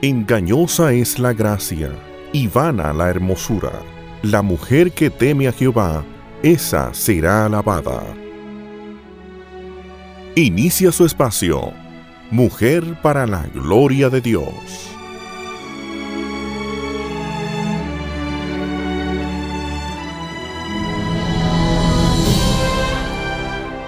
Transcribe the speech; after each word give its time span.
Engañosa 0.00 0.92
es 0.92 1.18
la 1.18 1.32
gracia 1.32 1.90
y 2.32 2.46
vana 2.46 2.92
la 2.92 3.10
hermosura. 3.10 3.72
La 4.22 4.42
mujer 4.42 4.92
que 4.92 5.10
teme 5.10 5.48
a 5.48 5.52
Jehová, 5.52 6.04
esa 6.40 6.94
será 6.94 7.46
alabada. 7.46 8.04
Inicia 10.36 10.92
su 10.92 11.04
espacio. 11.04 11.72
Mujer 12.30 12.84
para 13.02 13.26
la 13.26 13.44
gloria 13.52 14.08
de 14.08 14.20
Dios. 14.20 14.52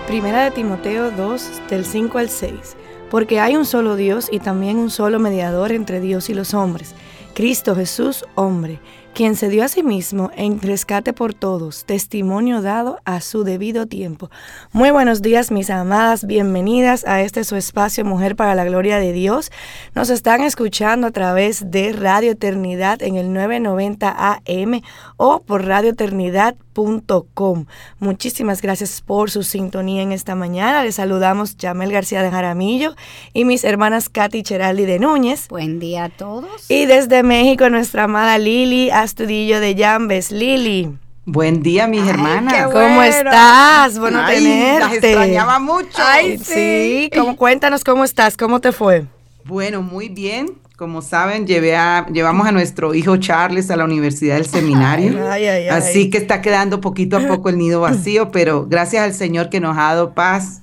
Primera 0.09 0.43
de 0.43 0.51
Timoteo 0.51 1.13
2, 1.13 1.63
del 1.71 1.85
5 1.85 2.19
al 2.19 2.29
6. 2.29 2.77
Porque 3.11 3.41
hay 3.41 3.57
un 3.57 3.67
solo 3.67 3.97
Dios 3.97 4.29
y 4.31 4.39
también 4.39 4.79
un 4.79 4.91
solo 4.91 5.19
mediador 5.19 5.73
entre 5.73 6.01
Dios 6.01 6.31
y 6.31 6.35
los 6.35 6.55
hombres, 6.55 6.95
Cristo 7.35 7.75
Jesús, 7.75 8.25
hombre 8.37 8.81
quien 9.15 9.37
se 9.37 9.49
dio 9.49 9.65
a 9.65 9.69
sí 9.69 9.83
mismo 9.83 10.31
en 10.37 10.61
rescate 10.61 11.13
por 11.13 11.35
todos, 11.35 11.85
testimonio 11.85 12.63
dado 12.63 12.99
a 13.05 13.21
su 13.21 13.45
debido 13.45 13.87
tiempo. 13.87 14.31
Muy 14.73 14.91
buenos 14.91 15.23
días, 15.23 15.51
mis 15.51 15.71
amadas, 15.71 16.27
bienvenidas 16.27 17.07
a 17.07 17.23
este 17.23 17.45
su 17.45 17.57
espacio 17.57 18.05
Mujer 18.05 18.37
para 18.37 18.55
la 18.55 18.65
Gloria 18.65 18.99
de 18.99 19.13
Dios. 19.13 19.51
Nos 19.95 20.11
están 20.11 20.43
escuchando 20.43 21.07
a 21.07 21.11
través 21.11 21.71
de 21.71 21.93
Radio 21.93 22.33
Eternidad 22.33 23.03
en 23.03 23.17
el 23.17 23.33
990 23.33 24.41
AM 24.47 24.81
o 25.17 25.43
por 25.43 25.67
radioeternidad.com. 25.67 27.67
Muchísimas 27.99 28.63
gracias 28.63 29.03
por 29.03 29.31
su 29.31 29.43
sintonía 29.43 30.03
en 30.03 30.13
esta 30.13 30.35
mañana. 30.35 30.83
Les 30.83 30.95
saludamos 30.95 31.57
Yamel 31.57 31.93
García 31.93 32.23
de 32.23 32.31
Jaramillo 32.31 32.95
y 33.35 33.45
mis 33.45 33.65
hermanas 33.65 34.09
Katy 34.09 34.43
Cheraldi 34.43 34.87
de 34.87 34.99
Núñez. 34.99 35.49
Buen 35.49 35.79
día 35.79 36.05
a 36.05 36.09
todos. 36.09 36.71
Y 36.71 36.87
desde 36.87 37.23
México 37.23 37.69
nuestra 37.69 38.05
amada 38.05 38.39
Lili 38.39 38.91
Astudillo 39.01 39.61
de 39.61 39.75
Llambes. 39.75 40.31
Lili. 40.31 40.91
Buen 41.25 41.63
día, 41.63 41.87
mis 41.87 42.07
hermanas. 42.07 42.69
¿Cómo 42.71 43.03
estás? 43.03 43.99
Bueno 43.99 44.21
Ay, 44.23 44.45
tenerte. 44.45 44.81
Las 44.81 44.93
extrañaba 44.93 45.59
mucho. 45.59 45.97
Ay, 45.97 46.37
sí. 46.37 47.11
¿Cómo, 47.17 47.35
cuéntanos 47.35 47.83
cómo 47.83 48.05
estás, 48.05 48.37
cómo 48.37 48.61
te 48.61 48.73
fue. 48.73 49.07
Bueno, 49.45 49.81
muy 49.81 50.11
bien. 50.11 50.59
Como 50.77 51.01
saben, 51.01 51.47
llevé 51.47 51.77
a, 51.77 52.07
llevamos 52.13 52.47
a 52.47 52.53
nuestro 52.53 52.95
hijo 52.95 53.17
Charles 53.17 53.71
a 53.71 53.77
la 53.77 53.85
Universidad 53.85 54.35
del 54.35 54.47
Seminario. 54.47 55.31
Ay, 55.31 55.47
ay, 55.47 55.69
así 55.69 56.11
que 56.11 56.19
está 56.19 56.43
quedando 56.43 56.83
poquito 56.83 57.17
a 57.17 57.21
poco 57.21 57.49
el 57.49 57.57
nido 57.57 57.81
vacío, 57.81 58.31
pero 58.31 58.67
gracias 58.67 59.03
al 59.03 59.15
Señor 59.15 59.49
que 59.49 59.61
nos 59.61 59.79
ha 59.79 59.95
dado 59.95 60.15
paz 60.15 60.61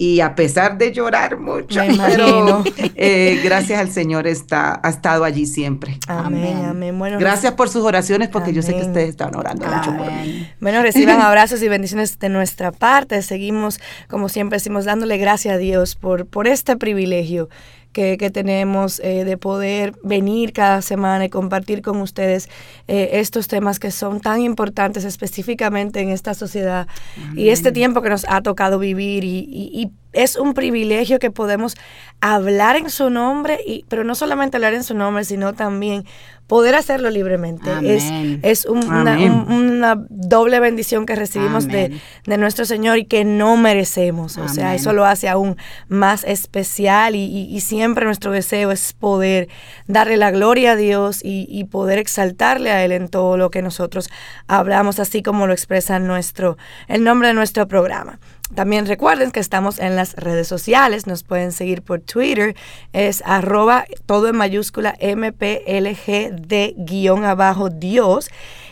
y 0.00 0.20
a 0.20 0.36
pesar 0.36 0.78
de 0.78 0.92
llorar 0.92 1.38
mucho, 1.38 1.80
pero 2.06 2.62
eh, 2.94 3.40
gracias 3.42 3.80
al 3.80 3.90
Señor 3.90 4.28
está, 4.28 4.80
ha 4.82 4.88
estado 4.88 5.24
allí 5.24 5.44
siempre. 5.44 5.98
Amén, 6.06 6.64
amén. 6.64 6.96
Bueno, 6.96 7.18
gracias 7.18 7.54
por 7.54 7.68
sus 7.68 7.82
oraciones 7.82 8.28
porque 8.28 8.52
yo 8.52 8.62
sé 8.62 8.74
que 8.74 8.82
ustedes 8.82 9.10
están 9.10 9.34
orando 9.34 9.66
mucho 9.66 9.96
por 9.96 10.10
mí. 10.12 10.48
Bueno, 10.60 10.82
reciban 10.82 11.20
abrazos 11.20 11.60
y 11.62 11.68
bendiciones 11.68 12.18
de 12.20 12.28
nuestra 12.28 12.70
parte. 12.70 13.20
Seguimos, 13.22 13.80
como 14.08 14.28
siempre 14.28 14.56
decimos, 14.56 14.84
dándole 14.84 15.18
gracias 15.18 15.56
a 15.56 15.58
Dios 15.58 15.96
por, 15.96 16.26
por 16.26 16.46
este 16.46 16.76
privilegio 16.76 17.48
que, 17.92 18.30
tenemos 18.30 19.00
eh, 19.00 19.24
de 19.24 19.36
poder 19.36 19.94
venir 20.02 20.52
cada 20.52 20.82
semana 20.82 21.24
y 21.24 21.28
compartir 21.28 21.82
con 21.82 22.00
ustedes 22.00 22.48
eh, 22.86 23.10
estos 23.14 23.48
temas 23.48 23.78
que 23.78 23.90
son 23.90 24.20
tan 24.20 24.40
importantes 24.40 25.04
específicamente 25.04 26.00
en 26.00 26.10
esta 26.10 26.34
sociedad 26.34 26.86
y 27.34 27.48
este 27.48 27.72
tiempo 27.72 28.02
que 28.02 28.10
nos 28.10 28.24
ha 28.28 28.40
tocado 28.42 28.78
vivir 28.78 29.24
y, 29.24 29.90
es 30.12 30.36
un 30.36 30.54
privilegio 30.54 31.18
que 31.18 31.30
podemos 31.30 31.76
hablar 32.20 32.76
en 32.76 32.90
su 32.90 33.10
nombre, 33.10 33.60
y, 33.66 33.84
pero 33.88 34.04
no 34.04 34.14
solamente 34.14 34.56
hablar 34.56 34.74
en 34.74 34.84
su 34.84 34.94
nombre, 34.94 35.24
sino 35.24 35.52
también 35.52 36.04
poder 36.48 36.74
hacerlo 36.74 37.10
libremente. 37.10 37.70
Es, 37.82 38.04
es 38.42 38.64
una, 38.64 39.96
doble 40.08 40.60
bendición 40.60 41.04
que 41.04 41.14
recibimos 41.14 41.68
de, 41.68 42.00
nuestro 42.24 42.64
Señor 42.64 42.98
y 42.98 43.04
que 43.04 43.24
no 43.24 43.56
merecemos. 43.56 44.38
O 44.38 44.48
sea, 44.48 44.74
eso 44.74 44.94
lo 44.94 45.04
hace 45.04 45.28
aún 45.28 45.56
más 45.88 46.24
especial 46.24 47.14
y, 47.14 47.60
siempre 47.60 48.06
nuestro 48.06 48.32
deseo 48.32 48.72
es 48.72 48.94
poder 48.94 49.48
darle 49.86 50.16
la 50.16 50.30
gloria 50.30 50.72
a 50.72 50.76
Dios 50.76 51.20
y, 51.22 51.64
poder 51.64 51.98
exaltarle 51.98 52.70
a 52.70 52.82
Él 52.82 52.92
en 52.92 53.08
todo 53.08 53.36
lo 53.36 53.50
que 53.50 53.60
nosotros 53.60 54.08
hablamos, 54.46 54.98
así 55.00 55.22
como 55.22 55.46
lo 55.46 55.52
expresa 55.52 55.98
nuestro, 55.98 56.56
el 56.88 57.04
nombre 57.04 57.28
de 57.28 57.34
nuestro 57.34 57.68
programa. 57.68 58.18
También 58.54 58.86
recuerden 58.86 59.30
que 59.30 59.40
estamos 59.40 59.78
en 59.78 59.94
las 59.94 60.14
redes 60.14 60.48
sociales, 60.48 61.06
nos 61.06 61.22
pueden 61.22 61.52
seguir 61.52 61.82
por 61.82 62.00
Twitter, 62.00 62.56
es 62.92 63.22
arroba 63.26 63.84
todo 64.06 64.28
en 64.28 64.36
mayúscula 64.36 64.96
MPLG 65.00 66.32
de 66.32 66.74
guion 66.78 67.24
abajo 67.24 67.68
Dios 67.68 68.30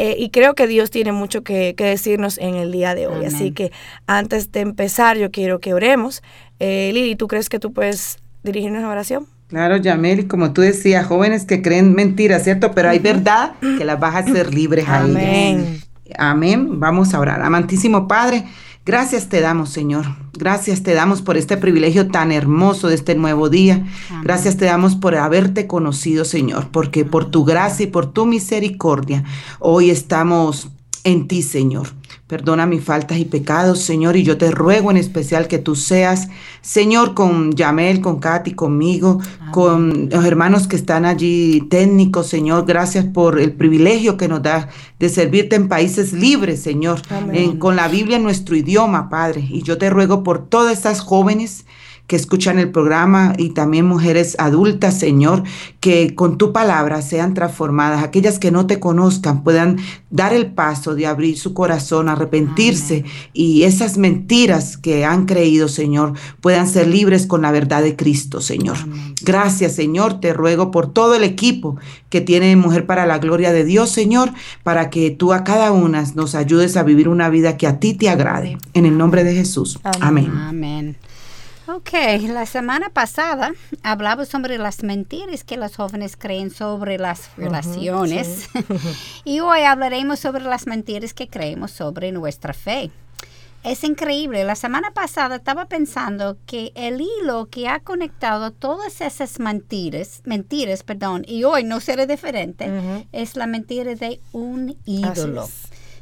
Eh, 0.00 0.14
y 0.16 0.30
creo 0.30 0.54
que 0.54 0.68
Dios 0.68 0.90
tiene 0.90 1.10
mucho 1.10 1.42
que, 1.42 1.74
decirnos 1.76 2.38
en 2.38 2.54
el 2.54 2.70
día 2.70 2.94
de 2.94 3.08
hoy. 3.08 3.24
Así 3.24 3.50
que 3.50 3.72
antes 4.06 4.52
de 4.52 4.60
empezar, 4.60 5.18
yo 5.18 5.32
quiero 5.32 5.58
que 5.58 5.74
oremos. 5.74 6.22
Eh, 6.60 6.92
Lili, 6.94 7.16
¿tú 7.16 7.26
crees 7.26 7.48
que 7.48 7.58
tú 7.58 7.72
puedes 7.72 8.18
dirigirnos 8.44 8.84
a 8.84 8.88
oración? 8.88 9.26
Claro, 9.48 9.76
Yamel, 9.76 10.20
y 10.20 10.26
como 10.26 10.52
tú 10.52 10.60
decías, 10.60 11.04
jóvenes 11.06 11.46
que 11.46 11.62
creen 11.62 11.94
mentiras, 11.94 12.44
¿cierto? 12.44 12.72
Pero 12.72 12.90
hay 12.90 13.00
verdad 13.00 13.54
que 13.60 13.84
las 13.84 13.98
vas 13.98 14.14
a 14.14 14.18
hacer 14.18 14.54
libres 14.54 14.84
Amén. 14.86 15.80
Amén. 16.16 16.78
Vamos 16.78 17.12
a 17.12 17.18
orar. 17.18 17.42
Amantísimo 17.42 18.06
Padre. 18.06 18.44
Gracias 18.88 19.28
te 19.28 19.42
damos, 19.42 19.68
Señor. 19.68 20.06
Gracias 20.32 20.82
te 20.82 20.94
damos 20.94 21.20
por 21.20 21.36
este 21.36 21.58
privilegio 21.58 22.08
tan 22.08 22.32
hermoso 22.32 22.88
de 22.88 22.94
este 22.94 23.14
nuevo 23.14 23.50
día. 23.50 23.86
Gracias 24.22 24.56
te 24.56 24.64
damos 24.64 24.96
por 24.96 25.14
haberte 25.14 25.66
conocido, 25.66 26.24
Señor, 26.24 26.68
porque 26.72 27.04
por 27.04 27.26
tu 27.30 27.44
gracia 27.44 27.84
y 27.84 27.88
por 27.88 28.10
tu 28.10 28.24
misericordia 28.24 29.24
hoy 29.58 29.90
estamos 29.90 30.68
en 31.04 31.28
ti, 31.28 31.42
Señor. 31.42 31.97
Perdona 32.28 32.66
mis 32.66 32.84
faltas 32.84 33.16
y 33.16 33.24
pecados, 33.24 33.80
Señor, 33.80 34.14
y 34.14 34.22
yo 34.22 34.36
te 34.36 34.50
ruego 34.50 34.90
en 34.90 34.98
especial 34.98 35.48
que 35.48 35.58
tú 35.58 35.74
seas, 35.74 36.28
Señor, 36.60 37.14
con 37.14 37.52
Yamel, 37.52 38.02
con 38.02 38.20
Katy, 38.20 38.52
conmigo, 38.52 39.18
con 39.50 40.10
los 40.10 40.26
hermanos 40.26 40.68
que 40.68 40.76
están 40.76 41.06
allí 41.06 41.62
técnicos, 41.70 42.26
Señor. 42.26 42.66
Gracias 42.66 43.06
por 43.06 43.40
el 43.40 43.52
privilegio 43.52 44.18
que 44.18 44.28
nos 44.28 44.42
da 44.42 44.68
de 44.98 45.08
servirte 45.08 45.56
en 45.56 45.68
países 45.68 46.12
libres, 46.12 46.60
Señor, 46.60 47.00
con 47.58 47.76
la 47.76 47.88
Biblia 47.88 48.18
en 48.18 48.24
nuestro 48.24 48.54
idioma, 48.56 49.08
Padre. 49.08 49.46
Y 49.48 49.62
yo 49.62 49.78
te 49.78 49.88
ruego 49.88 50.22
por 50.22 50.50
todas 50.50 50.76
estas 50.76 51.00
jóvenes 51.00 51.64
que 52.08 52.16
escuchan 52.16 52.58
el 52.58 52.70
programa 52.70 53.34
y 53.36 53.50
también 53.50 53.84
mujeres 53.84 54.34
adultas, 54.38 54.98
Señor, 54.98 55.44
que 55.78 56.14
con 56.14 56.38
tu 56.38 56.52
palabra 56.52 57.02
sean 57.02 57.34
transformadas, 57.34 58.02
aquellas 58.02 58.38
que 58.38 58.50
no 58.50 58.66
te 58.66 58.80
conozcan 58.80 59.44
puedan 59.44 59.76
dar 60.10 60.32
el 60.32 60.46
paso 60.46 60.94
de 60.94 61.06
abrir 61.06 61.38
su 61.38 61.52
corazón, 61.52 62.08
arrepentirse 62.08 63.04
y 63.34 63.64
esas 63.64 63.98
mentiras 63.98 64.78
que 64.78 65.04
han 65.04 65.26
creído, 65.26 65.68
Señor, 65.68 66.14
puedan 66.40 66.66
ser 66.66 66.88
libres 66.88 67.26
con 67.26 67.42
la 67.42 67.52
verdad 67.52 67.82
de 67.82 67.94
Cristo, 67.94 68.40
Señor. 68.40 68.78
Gracias, 69.22 69.74
Señor, 69.74 70.18
te 70.18 70.32
ruego 70.32 70.70
por 70.70 70.90
todo 70.90 71.14
el 71.14 71.24
equipo 71.24 71.76
que 72.08 72.22
tiene 72.22 72.56
Mujer 72.56 72.86
para 72.86 73.04
la 73.04 73.18
Gloria 73.18 73.52
de 73.52 73.64
Dios, 73.64 73.90
Señor, 73.90 74.32
para 74.62 74.88
que 74.88 75.10
tú 75.10 75.34
a 75.34 75.44
cada 75.44 75.72
una 75.72 76.04
nos 76.14 76.34
ayudes 76.34 76.78
a 76.78 76.84
vivir 76.84 77.06
una 77.06 77.28
vida 77.28 77.58
que 77.58 77.66
a 77.66 77.78
ti 77.78 77.92
te 77.92 78.08
agrade. 78.08 78.56
En 78.72 78.86
el 78.86 78.96
nombre 78.96 79.24
de 79.24 79.34
Jesús. 79.34 79.78
Amén. 80.00 80.32
Amén. 80.34 80.96
Ok, 81.70 81.90
la 82.28 82.46
semana 82.46 82.88
pasada 82.88 83.52
hablamos 83.82 84.28
sobre 84.28 84.56
las 84.56 84.82
mentiras 84.82 85.44
que 85.44 85.58
los 85.58 85.76
jóvenes 85.76 86.16
creen 86.16 86.50
sobre 86.50 86.96
las 86.96 87.36
relaciones 87.36 88.48
y 89.26 89.40
hoy 89.40 89.60
hablaremos 89.64 90.18
sobre 90.18 90.44
las 90.44 90.66
mentiras 90.66 91.12
que 91.12 91.28
creemos 91.28 91.70
sobre 91.70 92.10
nuestra 92.10 92.54
fe. 92.54 92.90
Es 93.64 93.84
increíble, 93.84 94.44
la 94.44 94.54
semana 94.54 94.92
pasada 94.92 95.36
estaba 95.36 95.66
pensando 95.66 96.38
que 96.46 96.72
el 96.74 97.02
hilo 97.02 97.48
que 97.50 97.68
ha 97.68 97.80
conectado 97.80 98.50
todas 98.50 99.02
esas 99.02 99.38
mentiras, 99.38 100.22
mentiras, 100.24 100.82
perdón, 100.82 101.22
y 101.28 101.44
hoy 101.44 101.64
no 101.64 101.80
será 101.80 102.06
diferente, 102.06 102.70
es 103.12 103.36
la 103.36 103.46
mentira 103.46 103.94
de 103.94 104.20
un 104.32 104.74
ídolo. 104.86 105.46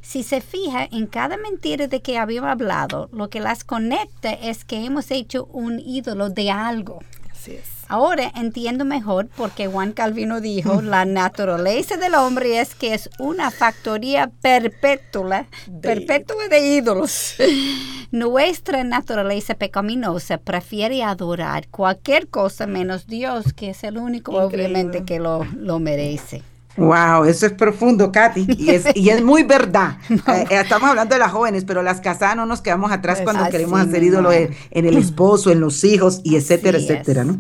Si 0.07 0.23
se 0.23 0.41
fija 0.41 0.87
en 0.93 1.09
cada 1.09 1.37
mentira 1.37 1.89
de 1.89 2.01
que 2.01 2.17
habíamos 2.17 2.49
hablado, 2.49 3.11
lo 3.13 3.29
que 3.29 3.41
las 3.41 3.65
conecta 3.65 4.31
es 4.31 4.65
que 4.65 4.85
hemos 4.85 5.11
hecho 5.11 5.47
un 5.47 5.81
ídolo 5.81 6.31
de 6.31 6.49
algo. 6.53 7.01
Así 7.33 7.57
es. 7.57 7.65
Ahora 7.89 8.31
entiendo 8.37 8.85
mejor 8.85 9.27
porque 9.37 9.67
Juan 9.67 9.93
Calvino 9.93 10.41
dijo, 10.41 10.81
la 10.83 11.05
naturaleza 11.07 11.97
del 11.97 12.15
hombre 12.15 12.61
es 12.61 12.77
que 12.77 12.95
es 12.95 13.11
una 13.19 13.51
factoría 13.51 14.31
perpetua, 14.41 15.47
perpetua 15.83 16.47
de 16.51 16.61
ídolos. 16.77 17.35
Nuestra 18.13 18.85
naturaleza 18.85 19.57
pecaminosa 19.57 20.39
prefiere 20.39 21.03
adorar 21.03 21.67
cualquier 21.67 22.29
cosa 22.29 22.69
menos 22.69 23.09
Dios, 23.09 23.53
que 23.53 23.71
es 23.71 23.83
el 23.83 23.99
único 23.99 24.31
obviamente 24.37 25.05
que 25.05 25.19
lo, 25.19 25.45
lo 25.57 25.81
merece. 25.81 26.43
Wow, 26.77 27.25
eso 27.25 27.47
es 27.47 27.53
profundo, 27.53 28.13
Katy, 28.13 28.47
y 28.59 28.71
es, 28.71 28.85
y 28.95 29.09
es 29.11 29.23
muy 29.23 29.43
verdad. 29.43 29.99
Eh, 30.27 30.45
eh, 30.51 30.61
estamos 30.61 30.91
hablando 30.91 31.15
de 31.15 31.21
las 31.21 31.31
jóvenes, 31.31 31.65
pero 31.65 31.83
las 31.83 32.01
casadas 32.01 32.37
no 32.37 32.47
nos 32.47 32.61
quedamos 32.61 32.91
atrás 32.91 33.21
cuando 33.23 33.49
queremos 33.49 33.79
hacer 33.81 34.03
ídolo 34.03 34.33
en, 34.33 34.55
el 34.73 34.97
esposo, 34.97 35.51
en 35.51 35.61
los 35.61 35.85
hijos, 35.85 36.21
y 36.25 36.37
etcétera, 36.37 36.79
etcétera, 36.79 37.25
¿no? 37.25 37.39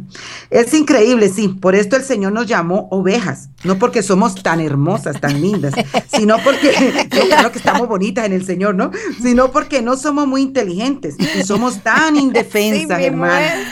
Es 0.51 0.73
increíble, 0.73 1.29
sí, 1.29 1.49
por 1.49 1.75
esto 1.75 1.97
el 1.97 2.05
Señor 2.05 2.33
nos 2.33 2.47
llamó 2.47 2.87
ovejas, 2.91 3.49
no 3.67 3.79
porque 3.79 4.03
somos 4.03 4.43
tan 4.43 4.61
hermosas, 4.61 5.21
tan 5.21 5.41
lindas, 5.41 5.75
sino 6.07 6.39
porque, 6.39 7.07
claro 7.29 7.53
que 7.53 7.59
estamos 7.59 7.89
bonitas 7.89 8.25
en 8.25 8.33
el 8.33 8.45
Señor, 8.45 8.75
¿no? 8.75 8.91
Sino 9.21 9.51
porque 9.51 9.83
no 9.83 9.97
somos 9.97 10.27
muy 10.27 10.43
inteligentes 10.43 11.17
y 11.19 11.43
somos 11.43 11.83
tan 11.83 12.17
indefensas, 12.17 13.01
hermanas, 13.01 13.67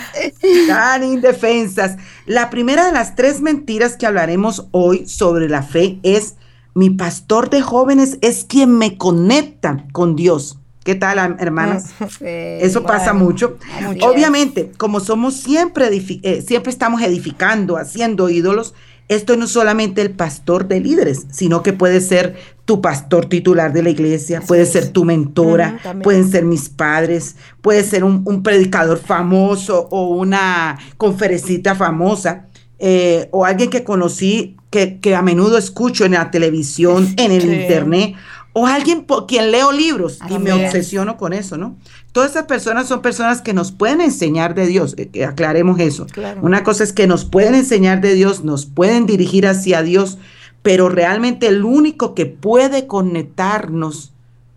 tan 0.67 1.05
indefensas. 1.05 1.97
La 2.27 2.51
primera 2.51 2.87
de 2.87 2.93
las 2.93 3.15
tres 3.15 3.41
mentiras 3.41 3.97
que 3.97 4.07
hablaremos 4.07 4.67
hoy 4.73 5.07
sobre 5.07 5.49
la 5.49 5.63
fe 5.63 5.99
es 6.03 6.35
mi 6.75 6.91
pastor 6.91 7.51
de 7.51 7.63
jóvenes 7.63 8.19
es 8.21 8.45
quien 8.45 8.77
me 8.77 8.99
conecta 8.99 9.87
con 9.93 10.17
Dios. 10.17 10.59
¿Qué 10.85 10.95
tal, 10.95 11.19
hermanas? 11.39 11.95
Eso 12.21 12.83
pasa 12.83 13.15
mucho. 13.15 13.57
Obviamente, 14.03 14.71
como 14.77 15.01
somos 15.01 15.35
siempre, 15.35 15.89
eh, 16.23 16.43
siempre 16.47 16.71
estamos 16.71 17.01
edificando, 17.01 17.79
haciendo 17.79 18.29
ídolos, 18.29 18.75
esto 19.09 19.37
no 19.37 19.45
es 19.45 19.51
solamente 19.51 20.01
el 20.01 20.11
pastor 20.11 20.67
de 20.67 20.81
líderes, 20.81 21.27
sino 21.31 21.63
que 21.63 21.73
puede 21.73 22.01
ser 22.01 22.37
tu 22.65 22.81
pastor 22.81 23.27
titular 23.27 23.73
de 23.73 23.83
la 23.83 23.91
iglesia, 23.91 24.41
puede 24.41 24.65
ser 24.65 24.89
tu 24.89 25.05
mentora, 25.05 25.79
pueden 26.03 26.31
ser 26.31 26.45
mis 26.45 26.71
padres, 26.71 27.37
puede 27.61 27.85
ser 27.85 28.05
un, 28.05 28.43
predicador 28.43 28.99
famoso 28.99 29.89
o 29.91 30.09
una 30.09 30.79
conferencita 30.97 31.75
famosa, 31.75 32.47
eh, 32.79 33.29
o 33.33 33.45
alguien 33.45 33.71
que 33.71 33.85
conocí 33.85 34.57
que, 34.71 35.15
a 35.15 35.23
menudo 35.23 35.59
escucho 35.59 36.05
en 36.05 36.13
la 36.13 36.31
televisión, 36.31 37.15
en 37.17 37.31
el 37.31 37.45
internet, 37.45 38.15
o 38.55 38.67
alguien 38.67 39.05
por 39.05 39.27
quien 39.27 39.51
leo 39.51 39.73
libros 39.73 40.19
y 40.31 40.39
me 40.39 40.53
obsesiono 40.53 41.17
con 41.19 41.33
eso, 41.33 41.59
¿no? 41.59 41.77
Todas 42.13 42.31
esas 42.31 42.45
personas 42.45 42.87
son 42.87 43.03
personas 43.03 43.43
que 43.43 43.53
nos 43.53 43.73
pueden 43.73 44.01
enseñar 44.01 44.55
de 44.55 44.67
Dios, 44.67 44.95
eh, 44.97 45.25
aclaremos 45.25 45.81
eso. 45.81 46.07
Una 46.41 46.63
cosa 46.63 46.85
es 46.85 46.93
que 46.93 47.09
nos 47.09 47.25
pueden 47.25 47.57
enseñar 47.57 48.01
de 48.01 48.15
Dios, 48.15 48.45
nos 48.45 48.65
pueden 48.65 49.07
dirigir 49.07 49.47
hacia 49.49 49.83
Dios, 49.83 50.19
pero 50.63 50.89
realmente 50.89 51.49
el 51.49 51.65
único 51.65 52.15
que 52.15 52.27
puede 52.27 52.87
conectarnos 52.87 54.14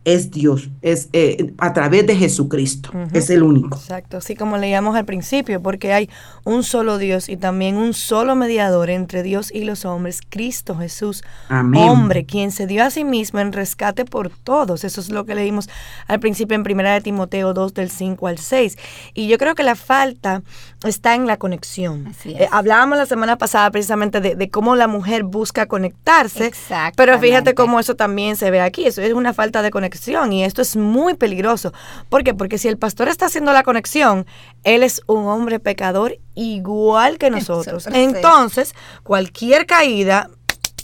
es 0.07 0.31
Dios, 0.31 0.69
es 0.81 1.09
eh, 1.11 1.53
a 1.57 1.73
través 1.73 2.07
de 2.07 2.15
Jesucristo, 2.15 2.91
es 3.11 3.29
el 3.29 3.43
único. 3.43 3.77
Exacto, 3.77 4.15
así 4.15 4.35
como 4.37 4.57
leíamos 4.57 4.95
al 4.95 5.03
principio, 5.03 5.61
porque 5.61 5.91
hay 5.91 6.09
un 6.45 6.63
solo 6.63 6.97
Dios 6.97 7.27
y 7.27 7.35
también 7.35 7.75
un 7.75 7.93
solo 7.93 8.33
mediador 8.33 8.89
entre 8.89 9.21
Dios 9.21 9.51
y 9.53 9.65
los 9.65 9.83
hombres, 9.83 10.21
Cristo 10.29 10.77
Jesús, 10.77 11.25
hombre, 11.49 12.25
quien 12.25 12.51
se 12.51 12.67
dio 12.67 12.85
a 12.85 12.89
sí 12.89 13.03
mismo 13.03 13.41
en 13.41 13.51
rescate 13.51 14.05
por 14.05 14.29
todos. 14.29 14.85
Eso 14.85 15.01
es 15.01 15.09
lo 15.09 15.25
que 15.25 15.35
leímos 15.35 15.67
al 16.07 16.21
principio 16.21 16.55
en 16.55 16.63
Primera 16.63 16.93
de 16.93 17.01
Timoteo 17.01 17.53
2 17.53 17.73
del 17.73 17.91
5 17.91 18.27
al 18.27 18.37
6. 18.37 18.77
Y 19.13 19.27
yo 19.27 19.37
creo 19.37 19.55
que 19.55 19.63
la 19.63 19.75
falta 19.75 20.41
está 20.85 21.15
en 21.15 21.27
la 21.27 21.35
conexión. 21.35 22.15
Eh, 22.23 22.47
hablábamos 22.49 22.97
la 22.97 23.07
semana 23.07 23.37
pasada 23.37 23.69
precisamente 23.71 24.21
de, 24.21 24.49
cómo 24.49 24.77
la 24.77 24.87
mujer 24.87 25.23
busca 25.23 25.65
conectarse, 25.65 26.53
pero 26.95 27.19
fíjate 27.19 27.55
cómo 27.55 27.81
eso 27.81 27.97
también 27.97 28.37
se 28.37 28.51
ve 28.51 28.61
aquí, 28.61 28.85
eso 28.85 29.01
es 29.01 29.11
una 29.11 29.33
falta 29.33 29.61
de 29.61 29.69
conexión 29.69 29.96
y 30.31 30.43
esto 30.43 30.61
es 30.61 30.75
muy 30.75 31.15
peligroso. 31.15 31.73
¿Por 32.09 32.23
qué? 32.23 32.33
Porque 32.33 32.57
si 32.57 32.67
el 32.67 32.77
pastor 32.77 33.07
está 33.07 33.25
haciendo 33.25 33.53
la 33.53 33.63
conexión, 33.63 34.25
él 34.63 34.83
es 34.83 35.01
un 35.07 35.25
hombre 35.27 35.59
pecador 35.59 36.17
igual 36.35 37.17
que 37.17 37.29
nosotros. 37.29 37.87
Entonces, 37.91 38.73
cualquier 39.03 39.65
caída, 39.65 40.29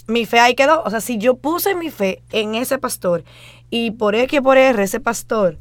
mi 0.06 0.26
fe 0.26 0.40
ahí 0.40 0.54
quedó. 0.54 0.82
O 0.82 0.90
sea, 0.90 1.00
si 1.00 1.18
yo 1.18 1.36
puse 1.36 1.74
mi 1.74 1.90
fe 1.90 2.22
en 2.32 2.54
ese 2.54 2.78
pastor 2.78 3.24
y 3.70 3.92
por 3.92 4.14
X 4.14 4.40
por 4.40 4.58
R 4.58 4.82
ese 4.82 5.00
pastor 5.00 5.58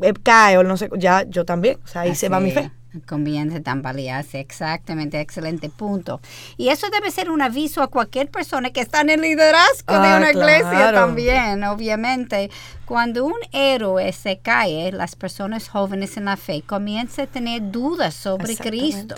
eh, 0.00 0.12
cae 0.22 0.58
o 0.58 0.62
no 0.62 0.76
sé, 0.76 0.90
ya 0.96 1.24
yo 1.28 1.44
también. 1.44 1.78
O 1.84 1.86
sea, 1.86 2.02
ahí 2.02 2.14
se 2.14 2.28
va 2.28 2.40
mi 2.40 2.50
fe. 2.50 2.70
Conviene 3.06 3.60
tambalearse, 3.60 4.40
exactamente, 4.40 5.20
excelente 5.20 5.70
punto. 5.70 6.20
Y 6.56 6.68
eso 6.68 6.88
debe 6.90 7.10
ser 7.10 7.30
un 7.30 7.42
aviso 7.42 7.82
a 7.82 7.88
cualquier 7.88 8.30
persona 8.30 8.70
que 8.70 8.80
está 8.80 9.00
en 9.00 9.10
el 9.10 9.20
liderazgo 9.20 9.98
de 9.98 10.08
ah, 10.08 10.16
una 10.18 10.30
iglesia 10.30 10.92
también, 10.92 11.64
obviamente. 11.64 12.50
Cuando 12.84 13.24
un 13.24 13.38
héroe 13.52 14.12
se 14.12 14.38
cae, 14.38 14.92
las 14.92 15.16
personas 15.16 15.68
jóvenes 15.68 16.16
en 16.16 16.26
la 16.26 16.36
fe 16.36 16.62
comienzan 16.66 17.26
a 17.26 17.30
tener 17.30 17.70
dudas 17.70 18.14
sobre 18.14 18.56
Cristo 18.56 19.14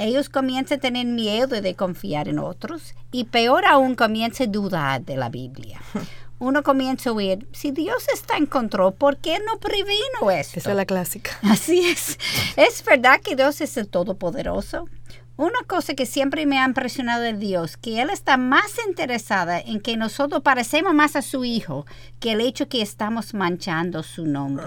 ellos 0.00 0.30
comienzan 0.30 0.78
a 0.78 0.80
tener 0.80 1.06
miedo 1.06 1.60
de 1.60 1.74
confiar 1.74 2.28
en 2.28 2.38
otros 2.38 2.94
y 3.12 3.24
peor 3.24 3.66
aún 3.66 3.94
comienzan 3.94 4.48
a 4.48 4.52
dudar 4.52 5.04
de 5.04 5.16
la 5.16 5.28
Biblia. 5.28 5.80
uno 6.40 6.62
comienza 6.62 7.10
a 7.10 7.12
oír, 7.12 7.46
si 7.52 7.70
Dios 7.70 8.08
está 8.12 8.36
en 8.38 8.46
control, 8.46 8.94
¿por 8.94 9.18
qué 9.18 9.38
no 9.46 9.60
previno 9.60 10.30
esto? 10.30 10.58
Esa 10.58 10.70
es 10.70 10.76
la 10.76 10.86
clásica. 10.86 11.38
Así 11.42 11.80
es. 11.80 12.18
¿Es 12.56 12.82
verdad 12.82 13.20
que 13.20 13.36
Dios 13.36 13.60
es 13.60 13.76
el 13.76 13.88
Todopoderoso? 13.88 14.88
Una 15.36 15.60
cosa 15.66 15.94
que 15.94 16.06
siempre 16.06 16.46
me 16.46 16.58
ha 16.58 16.66
impresionado 16.66 17.22
de 17.22 17.34
Dios, 17.34 17.76
que 17.76 18.00
Él 18.02 18.10
está 18.10 18.36
más 18.36 18.78
interesada 18.86 19.60
en 19.60 19.80
que 19.80 19.96
nosotros 19.96 20.42
parecemos 20.42 20.92
más 20.94 21.14
a 21.14 21.22
su 21.22 21.44
Hijo 21.44 21.86
que 22.20 22.32
el 22.32 22.40
hecho 22.40 22.68
que 22.68 22.82
estamos 22.82 23.34
manchando 23.34 24.02
su 24.02 24.26
nombre. 24.26 24.66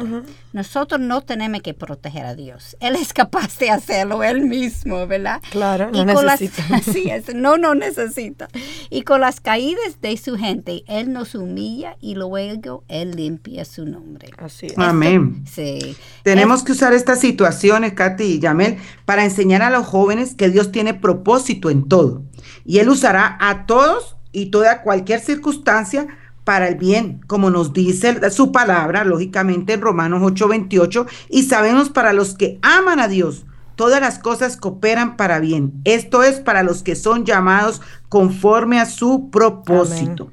Nosotros 0.52 1.00
no 1.00 1.22
tenemos 1.22 1.62
que 1.62 1.74
proteger 1.74 2.26
a 2.26 2.36
Dios. 2.36 2.76
Él 2.80 2.96
es 2.96 3.14
capaz 3.14 3.58
de 3.60 3.70
hacerlo 3.70 4.24
él 4.24 4.42
mismo, 4.42 5.08
¿verdad? 5.08 5.42
Claro, 5.52 5.92
no 5.92 6.04
necesita. 6.04 6.64
así 6.76 7.10
es, 7.10 7.34
no, 7.34 7.58
no 7.58 7.76
necesita. 7.76 8.48
Y 8.90 9.04
con 9.04 9.22
las 9.22 9.40
caídas 9.40 10.02
de 10.02 10.18
su 10.18 10.36
gente, 10.38 10.84
Él 10.88 11.14
nos 11.14 11.36
humilla 11.36 11.96
y 12.02 12.16
luego 12.16 12.84
Él 12.88 13.12
limpia 13.12 13.66
su 13.66 13.86
nombre. 13.86 14.30
Así 14.38 14.68
es. 14.68 14.78
Amén. 14.78 15.46
Sí. 15.46 15.96
Tenemos 16.24 16.64
que 16.64 16.72
usar 16.72 16.94
estas 16.94 17.20
situaciones, 17.20 17.94
Katy 17.94 18.24
y 18.24 18.40
Yamel, 18.40 18.78
para 19.06 19.24
enseñar 19.24 19.62
a 19.62 19.70
los 19.70 19.86
jóvenes 19.86 20.36
que 20.36 20.50
Dios 20.50 20.72
tiene 20.72 20.94
propósito 20.94 21.70
en 21.70 21.88
todo 21.88 22.24
y 22.66 22.80
Él 22.80 22.90
usará 22.90 23.38
a 23.40 23.66
todos 23.66 24.16
y 24.32 24.48
toda 24.48 24.82
cualquier 24.82 25.20
circunstancia 25.20 26.08
para 26.44 26.68
el 26.68 26.76
bien, 26.76 27.22
como 27.28 27.50
nos 27.50 27.74
dice 27.74 28.30
su 28.32 28.52
palabra, 28.52 29.04
lógicamente 29.04 29.74
en 29.74 29.82
Romanos 29.82 30.22
8:28, 30.22 31.06
y 31.30 31.44
sabemos 31.44 31.90
para 31.90 32.14
los 32.14 32.36
que 32.36 32.60
aman 32.62 33.00
a 33.00 33.08
Dios, 33.08 33.46
todas 33.76 34.02
las 34.02 34.20
cosas 34.20 34.58
cooperan 34.58 35.18
para 35.18 35.40
bien. 35.40 35.74
Esto 35.84 36.24
es 36.24 36.40
para 36.40 36.64
los 36.64 36.84
que 36.84 36.96
son 36.96 37.26
llamados 37.26 37.82
conforme 38.10 38.80
a 38.80 38.86
su 38.86 39.30
propósito. 39.30 40.32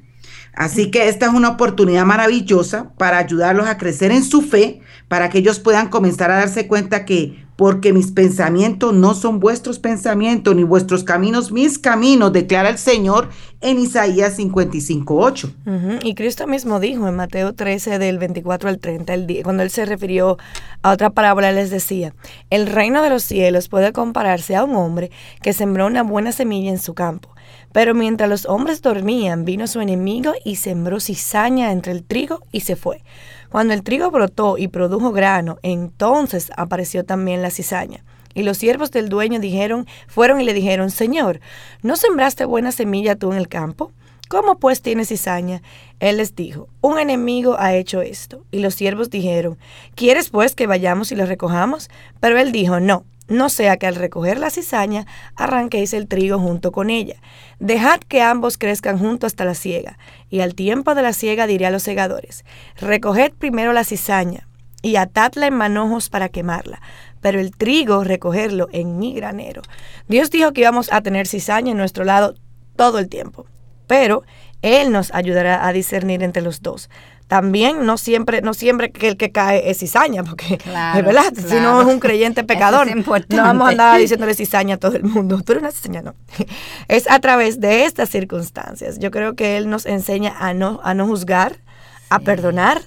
Así 0.53 0.91
que 0.91 1.07
esta 1.07 1.27
es 1.27 1.33
una 1.33 1.49
oportunidad 1.49 2.05
maravillosa 2.05 2.91
para 2.97 3.17
ayudarlos 3.17 3.67
a 3.67 3.77
crecer 3.77 4.11
en 4.11 4.23
su 4.23 4.41
fe, 4.41 4.81
para 5.07 5.29
que 5.29 5.37
ellos 5.37 5.59
puedan 5.59 5.87
comenzar 5.87 6.29
a 6.29 6.35
darse 6.35 6.67
cuenta 6.67 7.05
que 7.05 7.45
porque 7.61 7.93
mis 7.93 8.11
pensamientos 8.11 8.91
no 8.91 9.13
son 9.13 9.39
vuestros 9.39 9.77
pensamientos, 9.77 10.55
ni 10.55 10.63
vuestros 10.63 11.03
caminos 11.03 11.51
mis 11.51 11.77
caminos, 11.77 12.33
declara 12.33 12.69
el 12.69 12.79
Señor 12.79 13.29
en 13.61 13.77
Isaías 13.77 14.39
55.8. 14.39 15.99
Y 16.01 16.15
Cristo 16.15 16.47
mismo 16.47 16.79
dijo 16.79 17.07
en 17.07 17.15
Mateo 17.15 17.53
13 17.53 17.99
del 17.99 18.17
24 18.17 18.67
al 18.67 18.79
30, 18.79 19.13
el 19.13 19.41
cuando 19.43 19.61
él 19.61 19.69
se 19.69 19.85
refirió 19.85 20.39
a 20.81 20.89
otra 20.89 21.11
parábola, 21.11 21.51
les 21.51 21.69
decía, 21.69 22.15
el 22.49 22.65
reino 22.65 23.03
de 23.03 23.11
los 23.11 23.21
cielos 23.21 23.69
puede 23.69 23.93
compararse 23.93 24.55
a 24.55 24.63
un 24.63 24.75
hombre 24.75 25.11
que 25.43 25.53
sembró 25.53 25.85
una 25.85 26.01
buena 26.01 26.31
semilla 26.31 26.71
en 26.71 26.79
su 26.79 26.95
campo. 26.95 27.29
Pero 27.73 27.93
mientras 27.93 28.27
los 28.27 28.47
hombres 28.47 28.81
dormían, 28.81 29.45
vino 29.45 29.67
su 29.67 29.81
enemigo 29.81 30.33
y 30.43 30.55
sembró 30.55 30.99
cizaña 30.99 31.71
entre 31.71 31.91
el 31.91 32.03
trigo 32.03 32.41
y 32.51 32.61
se 32.61 32.75
fue. 32.75 33.03
Cuando 33.51 33.73
el 33.73 33.83
trigo 33.83 34.09
brotó 34.11 34.57
y 34.57 34.69
produjo 34.69 35.11
grano, 35.11 35.59
entonces 35.61 36.51
apareció 36.55 37.03
también 37.03 37.41
la 37.41 37.51
cizaña. 37.51 38.05
Y 38.33 38.43
los 38.43 38.57
siervos 38.57 38.91
del 38.91 39.09
dueño 39.09 39.41
dijeron, 39.41 39.87
fueron 40.07 40.39
y 40.39 40.45
le 40.45 40.53
dijeron, 40.53 40.89
Señor, 40.89 41.41
¿no 41.81 41.97
sembraste 41.97 42.45
buena 42.45 42.71
semilla 42.71 43.17
tú 43.17 43.33
en 43.33 43.37
el 43.37 43.49
campo? 43.49 43.91
¿Cómo 44.29 44.57
pues 44.57 44.81
tienes 44.81 45.09
cizaña? 45.09 45.61
Él 45.99 46.15
les 46.15 46.33
dijo, 46.33 46.69
un 46.79 46.97
enemigo 46.97 47.57
ha 47.59 47.73
hecho 47.75 48.01
esto. 48.01 48.45
Y 48.51 48.59
los 48.59 48.73
siervos 48.73 49.09
dijeron, 49.09 49.57
¿quieres 49.95 50.29
pues 50.29 50.55
que 50.55 50.65
vayamos 50.65 51.11
y 51.11 51.15
lo 51.15 51.25
recojamos? 51.25 51.89
Pero 52.21 52.39
él 52.39 52.53
dijo, 52.53 52.79
no, 52.79 53.03
no 53.31 53.49
sea 53.49 53.77
que 53.77 53.87
al 53.87 53.95
recoger 53.95 54.39
la 54.39 54.49
cizaña 54.49 55.07
arranquéis 55.35 55.93
el 55.93 56.07
trigo 56.07 56.37
junto 56.37 56.71
con 56.71 56.89
ella. 56.89 57.15
Dejad 57.59 57.99
que 57.99 58.21
ambos 58.21 58.57
crezcan 58.57 58.99
juntos 58.99 59.27
hasta 59.27 59.45
la 59.45 59.55
siega. 59.55 59.97
Y 60.29 60.41
al 60.41 60.53
tiempo 60.53 60.93
de 60.95 61.01
la 61.01 61.13
siega 61.13 61.47
diré 61.47 61.65
a 61.65 61.71
los 61.71 61.83
segadores, 61.83 62.45
recoged 62.79 63.31
primero 63.33 63.73
la 63.73 63.83
cizaña 63.83 64.47
y 64.81 64.95
atadla 64.95 65.47
en 65.47 65.55
manojos 65.55 66.09
para 66.09 66.29
quemarla, 66.29 66.81
pero 67.21 67.39
el 67.39 67.51
trigo 67.55 68.03
recogerlo 68.03 68.67
en 68.71 68.97
mi 68.97 69.13
granero. 69.13 69.61
Dios 70.07 70.31
dijo 70.31 70.53
que 70.53 70.61
íbamos 70.61 70.91
a 70.91 71.01
tener 71.01 71.27
cizaña 71.27 71.71
en 71.71 71.77
nuestro 71.77 72.03
lado 72.03 72.35
todo 72.75 72.99
el 72.99 73.09
tiempo, 73.09 73.45
pero 73.87 74.23
Él 74.61 74.91
nos 74.91 75.13
ayudará 75.13 75.67
a 75.67 75.73
discernir 75.73 76.23
entre 76.23 76.41
los 76.41 76.61
dos. 76.61 76.89
También 77.27 77.85
no 77.85 77.97
siempre, 77.97 78.41
no 78.41 78.53
siempre 78.53 78.91
que 78.91 79.07
el 79.07 79.15
que 79.15 79.31
cae 79.31 79.69
es 79.69 79.79
cizaña, 79.79 80.23
porque 80.23 80.55
es 80.95 81.05
verdad, 81.05 81.31
si 81.33 81.55
no 81.55 81.81
es 81.81 81.87
un 81.87 82.01
creyente 82.01 82.43
pecador, 82.45 82.93
no 82.93 83.03
vamos 83.37 83.67
a 83.67 83.71
andar 83.71 83.99
diciéndole 83.99 84.33
cizaña 84.33 84.75
a 84.75 84.77
todo 84.77 84.97
el 84.97 85.03
mundo. 85.03 85.41
Tú 85.41 85.53
eres 85.53 85.61
una 85.61 85.71
cizaña, 85.71 86.01
no. 86.01 86.13
Es 86.89 87.09
a 87.09 87.19
través 87.19 87.61
de 87.61 87.85
estas 87.85 88.09
circunstancias. 88.09 88.99
Yo 88.99 89.11
creo 89.11 89.35
que 89.35 89.55
Él 89.55 89.69
nos 89.69 89.85
enseña 89.85 90.35
a 90.37 90.53
no, 90.53 90.81
a 90.83 90.93
no 90.93 91.07
juzgar, 91.07 91.61
a 92.09 92.19
perdonar, 92.19 92.81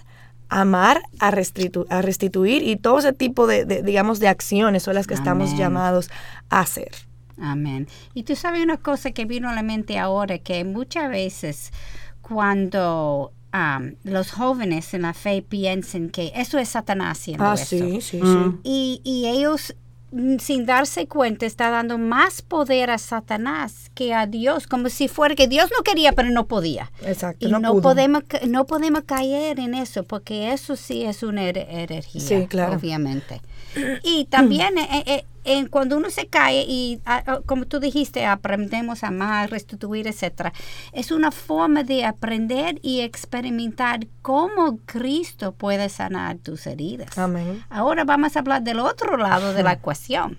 amar, 0.50 1.00
a, 1.20 1.28
a 1.28 2.02
restituir 2.02 2.62
y 2.62 2.76
todo 2.76 2.98
ese 2.98 3.14
tipo 3.14 3.46
de, 3.46 3.64
digamos, 3.82 4.20
de 4.20 4.28
acciones 4.28 4.82
son 4.82 4.94
las 4.94 5.06
que 5.06 5.14
estamos 5.14 5.56
llamados 5.56 6.10
a 6.50 6.60
hacer. 6.60 6.90
Amén. 7.38 7.88
Y 8.14 8.22
tú 8.22 8.36
sabes 8.36 8.62
una 8.62 8.76
cosa 8.76 9.10
que 9.12 9.24
vino 9.24 9.48
a 9.48 9.54
la 9.54 9.62
mente 9.62 9.98
ahora, 9.98 10.38
que 10.38 10.64
muchas 10.64 11.10
veces 11.10 11.72
cuando 12.22 13.32
los 14.02 14.32
jóvenes 14.32 14.94
en 14.94 15.02
la 15.02 15.14
fe 15.14 15.40
piensan 15.40 16.10
que 16.10 16.32
eso 16.34 16.58
es 16.58 16.70
Satanás 16.70 17.18
haciendo 17.18 17.44
ah, 17.44 17.54
eso. 17.54 17.64
Sí, 17.64 18.00
sí, 18.00 18.20
sí. 18.20 18.60
Y, 18.64 19.00
y 19.04 19.26
ellos 19.28 19.76
Mm, 20.14 20.38
sin 20.38 20.64
darse 20.64 21.08
cuenta, 21.08 21.44
está 21.44 21.70
dando 21.70 21.98
más 21.98 22.40
poder 22.40 22.90
a 22.90 22.98
Satanás 22.98 23.90
que 23.94 24.14
a 24.14 24.28
Dios, 24.28 24.68
como 24.68 24.88
si 24.88 25.08
fuera 25.08 25.34
que 25.34 25.48
Dios 25.48 25.70
no 25.76 25.82
quería, 25.82 26.12
pero 26.12 26.30
no 26.30 26.46
podía. 26.46 26.92
Exacto. 27.04 27.48
Y 27.48 27.50
no, 27.50 27.80
podemos, 27.80 28.22
no 28.46 28.64
podemos 28.64 29.02
caer 29.06 29.58
en 29.58 29.74
eso, 29.74 30.04
porque 30.04 30.52
eso 30.52 30.76
sí 30.76 31.02
es 31.02 31.24
una 31.24 31.42
herejía, 31.48 32.20
sí, 32.20 32.46
claro. 32.46 32.76
obviamente. 32.76 33.40
Y 34.04 34.26
también 34.26 34.78
eh, 34.78 35.02
eh, 35.04 35.24
cuando 35.70 35.96
uno 35.96 36.10
se 36.10 36.26
cae 36.26 36.64
y, 36.66 37.00
ah, 37.04 37.40
como 37.46 37.66
tú 37.66 37.80
dijiste, 37.80 38.24
aprendemos 38.26 39.04
a 39.04 39.08
amar, 39.08 39.50
restituir, 39.50 40.06
etcétera, 40.06 40.52
es 40.92 41.10
una 41.10 41.30
forma 41.30 41.82
de 41.82 42.04
aprender 42.04 42.78
y 42.82 43.00
experimentar 43.00 44.06
cómo 44.22 44.78
Cristo 44.86 45.52
puede 45.52 45.88
sanar 45.88 46.38
tus 46.38 46.66
heridas. 46.66 47.16
Amén. 47.18 47.64
Ahora 47.68 48.04
vamos 48.04 48.36
a 48.36 48.40
hablar 48.40 48.62
del 48.62 48.80
otro 48.80 49.16
lado 49.16 49.52
de 49.52 49.62
la 49.62 49.72
ecuación 49.72 50.38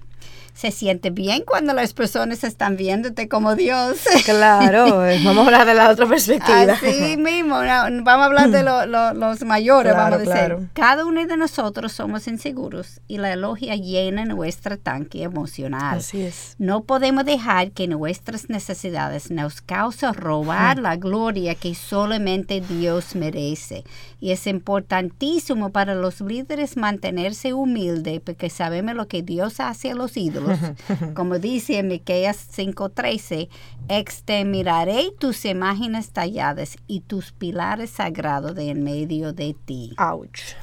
se 0.56 0.72
siente 0.72 1.10
bien 1.10 1.44
cuando 1.46 1.74
las 1.74 1.94
personas 1.94 2.46
están 2.46 2.78
viéndote 2.78 3.28
como 3.28 3.56
Dios. 3.56 4.00
Claro, 4.26 5.06
eh, 5.06 5.22
vamos 5.24 5.44
a 5.44 5.46
hablar 5.48 5.68
de 5.68 5.74
la 5.76 5.90
otra 5.92 6.08
perspectiva. 6.08 6.74
Así 6.74 7.16
mismo, 7.18 7.56
vamos 7.56 8.08
a 8.08 8.26
hablar 8.26 8.50
de 8.50 8.64
los 8.64 9.44
mayores, 9.44 9.94
vamos 9.94 10.14
a 10.14 10.18
decir. 10.18 10.70
Cada 10.74 11.06
uno 11.06 11.26
de 11.26 11.38
nosotros 11.38 11.92
somos 11.92 12.28
inseguros 12.28 13.02
y 13.08 13.18
la 13.18 13.34
elogia 13.34 13.76
llena 13.76 14.26
nuestro 14.26 14.80
tanque 14.80 15.24
emocional. 15.24 16.00
Así 16.00 16.22
es. 16.22 16.56
No 16.58 16.82
podemos 16.84 17.26
dejar 17.26 17.72
que 17.72 17.88
nuestras 17.88 18.50
necesidades 18.50 19.30
nos 19.30 19.62
causen 19.62 20.14
robar 20.14 20.80
la 20.80 20.96
gloria 20.96 21.56
que 21.56 21.76
solamente 21.76 22.62
Dios 22.62 23.16
merece. 23.16 23.84
Y 24.20 24.32
es 24.32 24.48
importantísimo 24.48 25.72
para 25.72 25.94
los 25.94 26.22
líderes 26.22 26.78
mantenerse 26.78 27.54
humildes 27.54 28.22
porque 28.26 28.50
sabemos 28.50 28.96
lo 28.96 29.08
que 29.08 29.22
Dios 29.22 29.60
hace 29.60 29.92
a 29.92 29.96
los 29.96 30.18
ídolos 30.18 30.45
como 31.16 31.40
dice 31.40 31.80
en 31.80 31.88
Miqueas 31.88 32.48
5:13, 32.56 33.50
exterminaré 33.90 35.12
tus 35.20 35.46
imágenes 35.46 36.12
talladas 36.12 36.78
y 36.88 37.02
tus 37.02 37.32
pilares 37.32 37.92
sagrados 37.92 38.56
de 38.56 38.70
en 38.70 38.84
medio 38.84 39.34
de 39.34 39.56
ti. 39.66 39.94
Ouch. 39.98 40.56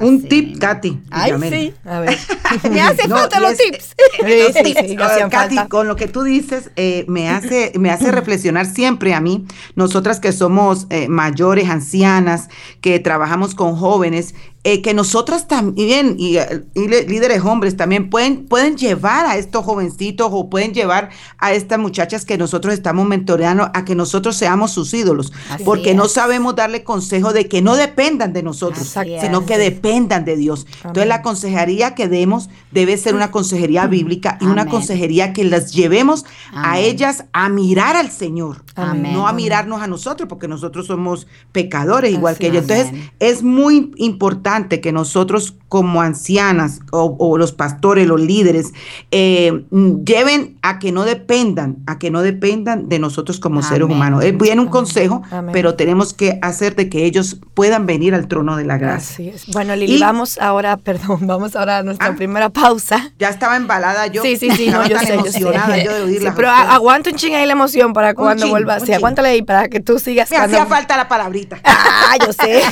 Un 0.00 0.22
tip, 0.28 0.58
Katy. 0.58 1.02
Ay, 1.10 1.32
sí. 1.50 1.74
A 1.84 2.00
ver. 2.00 2.18
me 2.70 2.80
hace 2.80 3.08
falta 3.08 3.40
los 3.40 3.56
tips. 3.56 3.94
Katy, 5.30 5.56
con 5.68 5.86
lo 5.86 5.96
que 5.96 6.08
tú 6.08 6.22
dices, 6.22 6.70
eh, 6.76 7.04
me, 7.08 7.28
hace, 7.28 7.72
me 7.78 7.90
hace 7.90 8.10
reflexionar 8.10 8.66
siempre 8.66 9.14
a 9.14 9.20
mí, 9.20 9.46
nosotras 9.76 10.20
que 10.20 10.32
somos 10.32 10.86
eh, 10.90 11.08
mayores, 11.08 11.68
ancianas, 11.68 12.48
que 12.80 12.98
trabajamos 12.98 13.54
con 13.54 13.76
jóvenes, 13.76 14.34
eh, 14.66 14.80
que 14.80 14.94
nosotras 14.94 15.46
también, 15.46 16.16
y, 16.18 16.38
líderes 16.74 17.42
hombres 17.42 17.76
también, 17.76 18.08
pueden, 18.08 18.46
pueden 18.46 18.78
llevar 18.78 19.26
a 19.26 19.36
estos 19.36 19.62
jovencitos 19.62 20.30
o 20.32 20.48
pueden 20.48 20.72
llevar 20.72 21.10
a 21.36 21.52
estas 21.52 21.78
muchachas 21.78 22.24
que 22.24 22.38
nosotros 22.38 22.72
estamos 22.72 23.06
mentoreando 23.06 23.70
a 23.74 23.84
que 23.84 23.94
nosotros 23.94 24.36
seamos 24.36 24.70
sus 24.70 24.94
ídolos, 24.94 25.34
porque 25.66 25.92
no 25.92 26.08
sabemos 26.08 26.56
darle 26.56 26.82
consejo 26.82 27.34
de 27.34 27.46
que 27.46 27.60
no 27.60 27.76
dependan 27.76 28.32
de 28.32 28.42
nosotros, 28.42 28.96
sino 29.20 29.44
que 29.44 29.58
dependan 29.58 30.24
de 30.24 30.38
Dios. 30.38 30.66
Entonces 30.76 31.08
la 31.08 31.20
consejería 31.20 31.94
que 31.94 32.08
demos 32.08 32.48
debe 32.72 32.96
ser 32.96 33.14
una 33.14 33.30
consejería 33.30 33.86
bíblica 33.86 34.38
y 34.40 34.46
una 34.46 34.64
consejería 34.64 35.34
que 35.34 35.44
las 35.44 35.74
llevemos 35.74 36.24
a 36.54 36.78
ellas 36.78 37.26
a 37.34 37.50
mirar 37.50 37.96
al 37.96 38.10
Señor, 38.10 38.64
no 38.96 39.28
a 39.28 39.34
mirarnos 39.34 39.82
a 39.82 39.88
nosotros, 39.88 40.26
porque 40.26 40.48
nosotros 40.48 40.86
somos 40.86 41.26
pecadores 41.52 42.14
igual 42.14 42.38
que 42.38 42.46
ellos. 42.46 42.62
Entonces 42.62 43.10
es 43.18 43.42
muy 43.42 43.92
importante 43.98 44.53
que 44.62 44.92
nosotros 44.92 45.54
como 45.68 46.02
ancianas 46.02 46.80
o, 46.92 47.36
los 47.36 47.52
pastores, 47.52 48.06
los 48.06 48.20
líderes, 48.20 48.72
eh, 49.10 49.64
lleven 50.04 50.56
a 50.62 50.78
que 50.78 50.92
no 50.92 51.04
dependan, 51.04 51.78
a 51.86 51.98
que 51.98 52.10
no 52.10 52.22
dependan 52.22 52.88
de 52.88 53.00
nosotros 53.00 53.40
como 53.40 53.62
seres 53.62 53.88
humanos. 53.88 54.22
Es 54.22 54.38
bien 54.38 54.60
un 54.60 54.68
consejo, 54.68 55.22
pero 55.52 55.74
tenemos 55.74 56.14
que 56.14 56.38
hacer 56.42 56.76
de 56.76 56.88
que 56.88 57.04
ellos 57.04 57.40
puedan 57.54 57.86
venir 57.86 58.14
al 58.14 58.28
trono 58.28 58.56
de 58.56 58.64
la 58.64 58.78
gracia. 58.78 59.32
Bueno, 59.48 59.74
Lili, 59.74 59.98
vamos 59.98 60.38
ahora, 60.38 60.76
perdón, 60.84 61.26
vamos 61.26 61.56
ahora 61.56 61.78
a 61.78 61.82
nuestra 61.82 62.08
ah. 62.08 62.14
primera 62.14 62.50
pausa. 62.50 63.12
Ya 63.18 63.30
estaba 63.30 63.56
embalada 63.56 64.06
yo. 64.06 64.22
Sí, 64.22 64.36
sí, 64.36 64.50
sí, 64.52 64.68
no, 64.68 64.86
yo 64.86 64.98
sé, 65.00 65.14
emocionada 65.14 65.76
yo, 65.82 65.92
de 65.92 66.02
oírla. 66.02 66.34
pero 66.34 66.50
aguanta 66.50 67.10
un 67.10 67.16
ching 67.16 67.34
ahí 67.34 67.46
la 67.46 67.52
emoción 67.52 67.92
para 67.92 68.14
cuando 68.14 68.48
vuelva. 68.48 68.78
Sí, 68.78 68.92
aguántale 68.92 69.30
ahí 69.30 69.42
para 69.42 69.68
que 69.68 69.80
tú 69.80 69.98
sigas. 69.98 70.30
Me 70.30 70.36
hacía 70.36 70.66
falta 70.66 70.96
la 70.96 71.08
palabrita. 71.08 71.58
Ah, 72.06 72.16
yo 72.24 72.32
sé. 72.32 72.62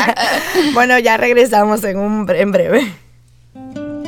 bueno, 0.74 0.98
ya 0.98 1.09
regresamos 1.16 1.84
en, 1.84 1.98
un, 1.98 2.26
en 2.30 2.52
breve. 2.52 2.92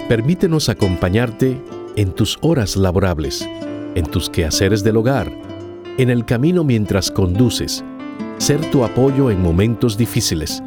Permítenos 0.09 0.69
acompañarte 0.69 1.61
en 1.97 2.13
tus 2.13 2.39
horas 2.43 2.77
laborables, 2.77 3.49
en 3.95 4.07
tus 4.07 4.29
quehaceres 4.29 4.83
del 4.85 4.97
hogar, 4.97 5.33
en 5.99 6.11
el 6.11 6.25
camino 6.25 6.65
mientras 6.65 7.11
conduces, 7.11 7.85
ser 8.39 8.61
tu 8.71 8.85
apoyo 8.85 9.31
en 9.31 9.41
momentos 9.41 9.97
difíciles, 9.97 10.63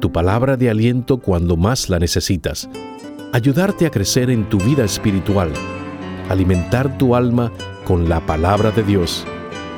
tu 0.00 0.12
palabra 0.12 0.56
de 0.56 0.70
aliento 0.70 1.18
cuando 1.18 1.56
más 1.56 1.88
la 1.88 1.98
necesitas, 1.98 2.68
ayudarte 3.32 3.86
a 3.86 3.90
crecer 3.90 4.30
en 4.30 4.48
tu 4.48 4.58
vida 4.58 4.84
espiritual, 4.84 5.52
alimentar 6.28 6.96
tu 6.98 7.14
alma 7.14 7.52
con 7.84 8.08
la 8.08 8.24
palabra 8.26 8.70
de 8.70 8.82
Dios 8.82 9.26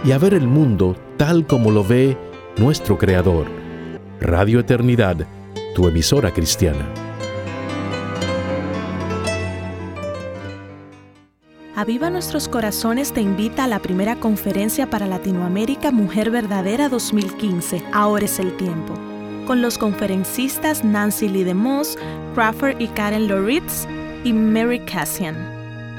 y 0.04 0.12
a 0.12 0.18
ver 0.18 0.34
el 0.34 0.46
mundo 0.46 0.96
tal 1.16 1.46
como 1.46 1.70
lo 1.70 1.84
ve 1.84 2.16
nuestro 2.56 2.98
Creador. 2.98 3.46
Radio 4.20 4.60
Eternidad 4.60 5.26
tu 5.74 5.88
emisora 5.88 6.32
cristiana. 6.32 6.88
Aviva 11.74 12.10
Nuestros 12.10 12.48
Corazones 12.48 13.12
te 13.12 13.22
invita 13.22 13.64
a 13.64 13.66
la 13.66 13.80
primera 13.80 14.16
conferencia 14.20 14.88
para 14.90 15.06
Latinoamérica 15.06 15.90
Mujer 15.90 16.30
Verdadera 16.30 16.88
2015. 16.88 17.82
Ahora 17.92 18.26
es 18.26 18.38
el 18.38 18.56
tiempo. 18.56 18.94
Con 19.46 19.62
los 19.62 19.78
conferencistas 19.78 20.84
Nancy 20.84 21.28
Lee 21.28 21.44
DeMoss, 21.44 21.98
Crawford 22.34 22.80
y 22.80 22.88
Karen 22.88 23.26
Loritz 23.26 23.88
y 24.22 24.32
Mary 24.32 24.80
Cassian. 24.80 25.34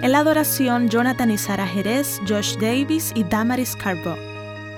En 0.02 0.12
la 0.12 0.20
adoración, 0.20 0.90
Jonathan 0.90 1.32
y 1.32 1.38
Sara 1.38 1.66
Jerez, 1.66 2.22
Josh 2.28 2.56
Davis 2.58 3.12
y 3.16 3.24
Damaris 3.24 3.76
Carbo. 3.76 4.16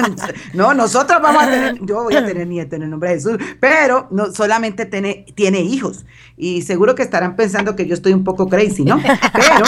no, 0.54 0.74
nosotros 0.74 1.20
vamos 1.22 1.42
a 1.42 1.50
tener, 1.50 1.78
yo 1.82 2.02
voy 2.02 2.14
a 2.14 2.24
tener 2.24 2.46
nieto 2.46 2.76
en 2.76 2.82
el 2.82 2.90
nombre 2.90 3.10
de 3.10 3.14
Jesús, 3.16 3.38
pero 3.60 4.08
no 4.10 4.32
solamente 4.32 4.86
tiene, 4.86 5.26
tiene 5.34 5.60
hijos. 5.60 6.04
Y 6.36 6.62
seguro 6.62 6.94
que 6.94 7.02
estarán 7.02 7.36
pensando 7.36 7.76
que 7.76 7.86
yo 7.86 7.94
estoy 7.94 8.12
un 8.12 8.24
poco 8.24 8.48
crazy, 8.48 8.84
¿no? 8.84 9.00
Pero 9.32 9.64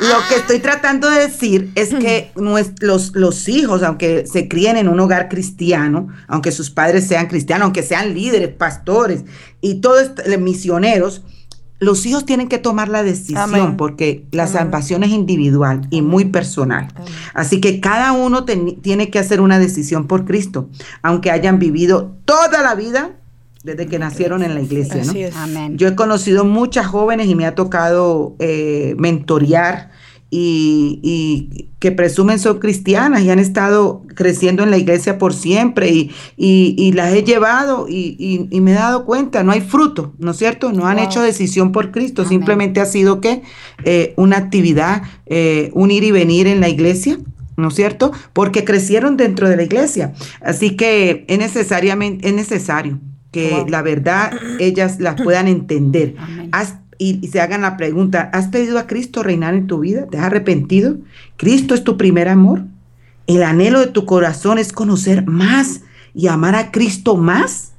lo 0.00 0.16
que 0.28 0.36
estoy 0.36 0.58
tratando 0.58 1.08
de 1.10 1.20
decir 1.20 1.70
es 1.74 1.94
que 1.94 2.32
los, 2.34 3.14
los 3.14 3.48
hijos, 3.48 3.82
aunque 3.82 4.26
se 4.26 4.48
críen 4.48 4.76
en 4.76 4.88
un 4.88 5.00
hogar 5.00 5.28
cristiano, 5.28 6.08
aunque 6.28 6.52
sus 6.52 6.70
padres 6.70 7.06
sean 7.06 7.26
cristianos, 7.28 7.64
aunque 7.64 7.82
sean 7.82 8.14
líderes, 8.14 8.48
pastores 8.50 9.24
y 9.60 9.80
todos 9.80 10.12
misioneros, 10.38 11.22
los 11.78 12.06
hijos 12.06 12.24
tienen 12.24 12.48
que 12.48 12.58
tomar 12.58 12.88
la 12.88 13.02
decisión 13.02 13.76
porque 13.76 14.24
la 14.32 14.46
salvación 14.46 15.02
es 15.02 15.10
individual 15.10 15.86
y 15.90 16.02
muy 16.02 16.26
personal. 16.26 16.88
Así 17.34 17.60
que 17.60 17.80
cada 17.80 18.12
uno 18.12 18.44
tiene 18.44 19.10
que 19.10 19.18
hacer 19.18 19.40
una 19.40 19.58
decisión 19.58 20.06
por 20.06 20.24
Cristo, 20.24 20.68
aunque 21.02 21.30
hayan 21.30 21.58
vivido 21.58 22.14
toda 22.24 22.62
la 22.62 22.74
vida 22.74 23.12
desde 23.62 23.86
que 23.86 23.98
nacieron 23.98 24.42
en 24.42 24.54
la 24.54 24.60
iglesia. 24.60 25.02
Yo 25.72 25.88
he 25.88 25.96
conocido 25.96 26.44
muchas 26.44 26.86
jóvenes 26.86 27.26
y 27.26 27.34
me 27.34 27.46
ha 27.46 27.54
tocado 27.54 28.36
eh, 28.38 28.94
mentorear 28.98 29.90
y, 30.30 31.68
que 31.78 31.92
presumen 31.92 32.38
son 32.38 32.58
cristianas 32.58 33.22
y 33.22 33.30
han 33.30 33.38
estado 33.38 34.02
creciendo 34.14 34.62
en 34.62 34.70
la 34.70 34.78
iglesia 34.78 35.18
por 35.18 35.34
siempre 35.34 35.90
y, 35.90 36.10
y 36.36 36.92
las 36.92 37.12
he 37.14 37.22
llevado 37.22 37.86
y, 37.88 38.48
me 38.60 38.72
he 38.72 38.74
dado 38.74 39.04
cuenta, 39.04 39.42
no 39.42 39.52
hay 39.52 39.60
fruto, 39.60 40.14
¿no 40.18 40.32
es 40.32 40.38
cierto? 40.38 40.72
No 40.72 40.86
han 40.86 40.98
hecho 40.98 41.22
decisión 41.22 41.72
por 41.72 41.92
Cristo, 41.92 42.24
simplemente 42.24 42.80
ha 42.80 42.86
sido 42.86 43.20
que 43.20 43.42
eh, 43.84 44.14
una 44.16 44.38
actividad, 44.38 45.02
eh, 45.26 45.70
un 45.74 45.90
ir 45.90 46.02
y 46.04 46.10
venir 46.10 46.46
en 46.46 46.60
la 46.60 46.68
iglesia. 46.68 47.18
¿no 47.56 47.68
es 47.68 47.74
cierto? 47.74 48.12
Porque 48.34 48.66
crecieron 48.66 49.16
dentro 49.16 49.48
de 49.48 49.56
la 49.56 49.62
iglesia. 49.62 50.12
Así 50.42 50.76
que 50.76 51.24
es, 51.26 51.38
necesariamente, 51.38 52.28
es 52.28 52.34
necesario 52.34 53.00
que 53.32 53.64
la 53.66 53.80
verdad 53.80 54.30
ellas 54.58 55.00
la 55.00 55.16
puedan 55.16 55.48
entender 55.48 56.16
y, 56.98 57.26
se 57.28 57.40
hagan 57.40 57.62
la 57.62 57.76
pregunta, 57.76 58.30
¿has 58.32 58.48
pedido 58.48 58.78
a 58.78 58.86
Cristo 58.86 59.22
reinar 59.22 59.54
en 59.54 59.66
tu 59.66 59.80
vida? 59.80 60.06
¿Te 60.06 60.18
has 60.18 60.24
arrepentido? 60.24 60.96
¿Cristo 61.36 61.74
es 61.74 61.84
tu 61.84 61.96
primer 61.96 62.28
amor? 62.28 62.64
¿El 63.26 63.42
anhelo 63.42 63.80
de 63.80 63.88
tu 63.88 64.06
corazón 64.06 64.58
es 64.58 64.72
conocer 64.72 65.26
más 65.26 65.82
y 66.14 66.28
amar 66.28 66.54
a 66.54 66.70
Cristo 66.70 67.16
más? 67.16 67.72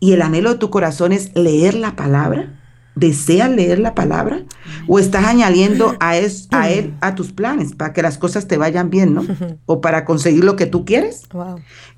¿Y 0.00 0.12
el 0.12 0.22
anhelo 0.22 0.52
de 0.52 0.58
tu 0.58 0.70
corazón 0.70 1.12
es 1.12 1.34
leer 1.34 1.74
la 1.74 1.96
palabra? 1.96 2.58
¿Deseas 2.94 3.50
leer 3.50 3.78
la 3.78 3.94
palabra? 3.94 4.42
¿O 4.86 4.98
estás 4.98 5.24
añadiendo 5.24 5.96
a, 6.00 6.10
a 6.10 6.70
Él 6.70 6.94
a 7.00 7.14
tus 7.14 7.32
planes 7.32 7.74
para 7.74 7.92
que 7.92 8.02
las 8.02 8.18
cosas 8.18 8.46
te 8.46 8.58
vayan 8.58 8.90
bien, 8.90 9.14
¿no? 9.14 9.24
¿O 9.66 9.80
para 9.80 10.04
conseguir 10.04 10.44
lo 10.44 10.56
que 10.56 10.66
tú 10.66 10.84
quieres? 10.84 11.22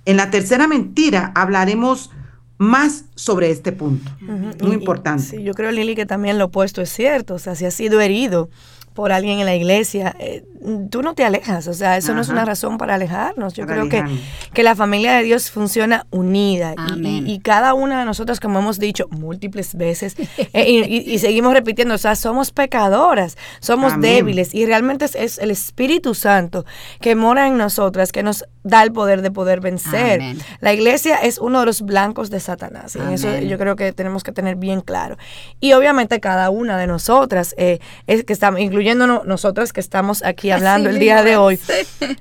En 0.04 0.16
la 0.16 0.30
tercera 0.30 0.68
mentira 0.68 1.32
hablaremos 1.34 2.10
más 2.58 3.04
sobre 3.14 3.50
este 3.50 3.72
punto. 3.72 4.10
Muy 4.20 4.74
importante. 4.74 5.22
Sí, 5.22 5.42
yo 5.42 5.54
creo, 5.54 5.70
Lili, 5.72 5.94
que 5.94 6.06
también 6.06 6.38
lo 6.38 6.46
opuesto 6.46 6.82
es 6.82 6.90
cierto. 6.90 7.34
O 7.34 7.38
sea, 7.38 7.54
si 7.54 7.64
has 7.64 7.74
sido 7.74 8.00
herido 8.00 8.48
por 8.94 9.12
alguien 9.12 9.40
en 9.40 9.46
la 9.46 9.54
iglesia, 9.54 10.14
eh, 10.20 10.44
tú 10.90 11.02
no 11.02 11.14
te 11.14 11.24
alejas, 11.24 11.68
o 11.68 11.74
sea, 11.74 11.96
eso 11.96 12.14
no 12.14 12.22
es 12.22 12.28
una 12.28 12.44
razón 12.44 12.78
para 12.78 12.94
alejarnos. 12.94 13.52
Yo 13.54 13.66
creo 13.66 13.88
que, 13.88 14.02
que, 14.52 14.62
la 14.62 14.74
familia 14.74 15.14
de 15.16 15.22
Dios 15.22 15.50
funciona 15.50 16.06
unida 16.10 16.74
y, 16.96 17.40
cada 17.40 17.74
una 17.74 17.98
de 17.98 18.04
nosotras, 18.06 18.40
como 18.40 18.60
hemos 18.60 18.78
dicho 18.78 19.06
múltiples 19.10 19.74
veces, 19.74 20.16
eh, 20.52 20.70
y, 20.70 21.18
seguimos 21.18 21.52
repitiendo, 21.52 21.94
o 21.94 21.98
sea, 21.98 22.16
somos 22.16 22.52
pecadoras, 22.52 23.36
somos 23.60 24.00
débiles 24.00 24.54
y 24.54 24.64
realmente 24.64 25.06
es, 25.12 25.38
el 25.38 25.50
Espíritu 25.50 26.14
Santo 26.14 26.64
que 27.00 27.14
mora 27.14 27.46
en 27.46 27.58
nosotras, 27.58 28.12
que 28.12 28.22
nos 28.22 28.44
da 28.62 28.82
el 28.82 28.92
poder 28.92 29.20
de 29.20 29.30
poder 29.30 29.60
vencer. 29.60 30.22
La 30.60 30.72
iglesia 30.72 31.16
es 31.16 31.38
uno 31.38 31.60
de 31.60 31.66
los 31.66 31.82
blancos 31.82 32.30
de 32.30 32.40
Satanás 32.40 32.96
y 32.96 33.12
eso 33.12 33.38
yo 33.40 33.58
creo 33.58 33.76
que 33.76 33.92
tenemos 33.92 34.22
que 34.22 34.32
tener 34.32 34.56
bien 34.56 34.80
claro. 34.80 35.18
Y 35.60 35.74
obviamente 35.74 36.20
cada 36.20 36.48
una 36.48 36.78
de 36.78 36.86
nosotras, 36.86 37.54
eh, 37.58 37.80
es 38.06 38.24
que 38.24 38.32
estamos, 38.32 38.60
incluyéndonos 38.84 39.24
nosotras 39.24 39.72
que 39.72 39.80
estamos 39.80 40.22
aquí 40.22 40.50
hablando 40.50 40.90
el 40.90 40.98
día 40.98 41.22
de 41.22 41.36
hoy. 41.36 41.58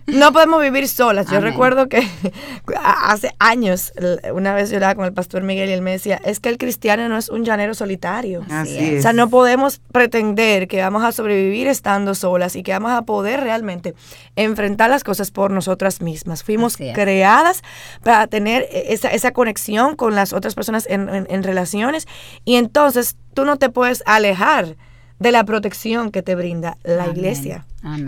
No 0.05 0.31
podemos 0.31 0.61
vivir 0.61 0.87
solas. 0.87 1.27
Yo 1.29 1.39
recuerdo 1.39 1.89
que 1.89 2.07
hace 2.83 3.31
años, 3.39 3.91
una 4.31 4.53
vez 4.53 4.69
yo 4.69 4.77
hablaba 4.77 4.95
con 4.95 5.05
el 5.05 5.13
pastor 5.13 5.41
Miguel 5.41 5.69
y 5.69 5.73
él 5.73 5.81
me 5.81 5.91
decía, 5.91 6.21
es 6.23 6.39
que 6.39 6.49
el 6.49 6.57
cristiano 6.57 7.09
no 7.09 7.17
es 7.17 7.29
un 7.29 7.43
llanero 7.43 7.73
solitario. 7.73 8.45
Así 8.49 8.97
O 8.97 9.01
sea, 9.01 9.11
no 9.11 9.29
podemos 9.29 9.81
pretender 9.91 10.67
que 10.67 10.81
vamos 10.81 11.03
a 11.03 11.11
sobrevivir 11.11 11.67
estando 11.67 12.13
solas 12.13 12.55
y 12.55 12.63
que 12.63 12.71
vamos 12.73 12.91
a 12.91 13.01
poder 13.01 13.41
realmente 13.41 13.95
enfrentar 14.35 14.89
las 14.89 15.03
cosas 15.03 15.31
por 15.31 15.51
nosotras 15.51 16.01
mismas. 16.01 16.43
Fuimos 16.43 16.77
creadas 16.77 17.63
para 18.03 18.27
tener 18.27 18.67
esa, 18.71 19.09
esa, 19.09 19.31
conexión 19.31 19.95
con 19.95 20.15
las 20.15 20.31
otras 20.31 20.53
personas 20.53 20.85
en, 20.87 21.09
en 21.09 21.43
relaciones 21.43 22.07
y 22.45 22.55
entonces 22.55 23.17
tú 23.33 23.45
no 23.45 23.57
te 23.57 23.69
puedes 23.69 24.03
alejar 24.05 24.75
de 25.23 25.31
la 25.31 25.45
protección 25.45 26.11
que 26.11 26.21
te 26.21 26.35
brinda 26.35 26.77
la 26.83 27.07
iglesia. 27.07 27.65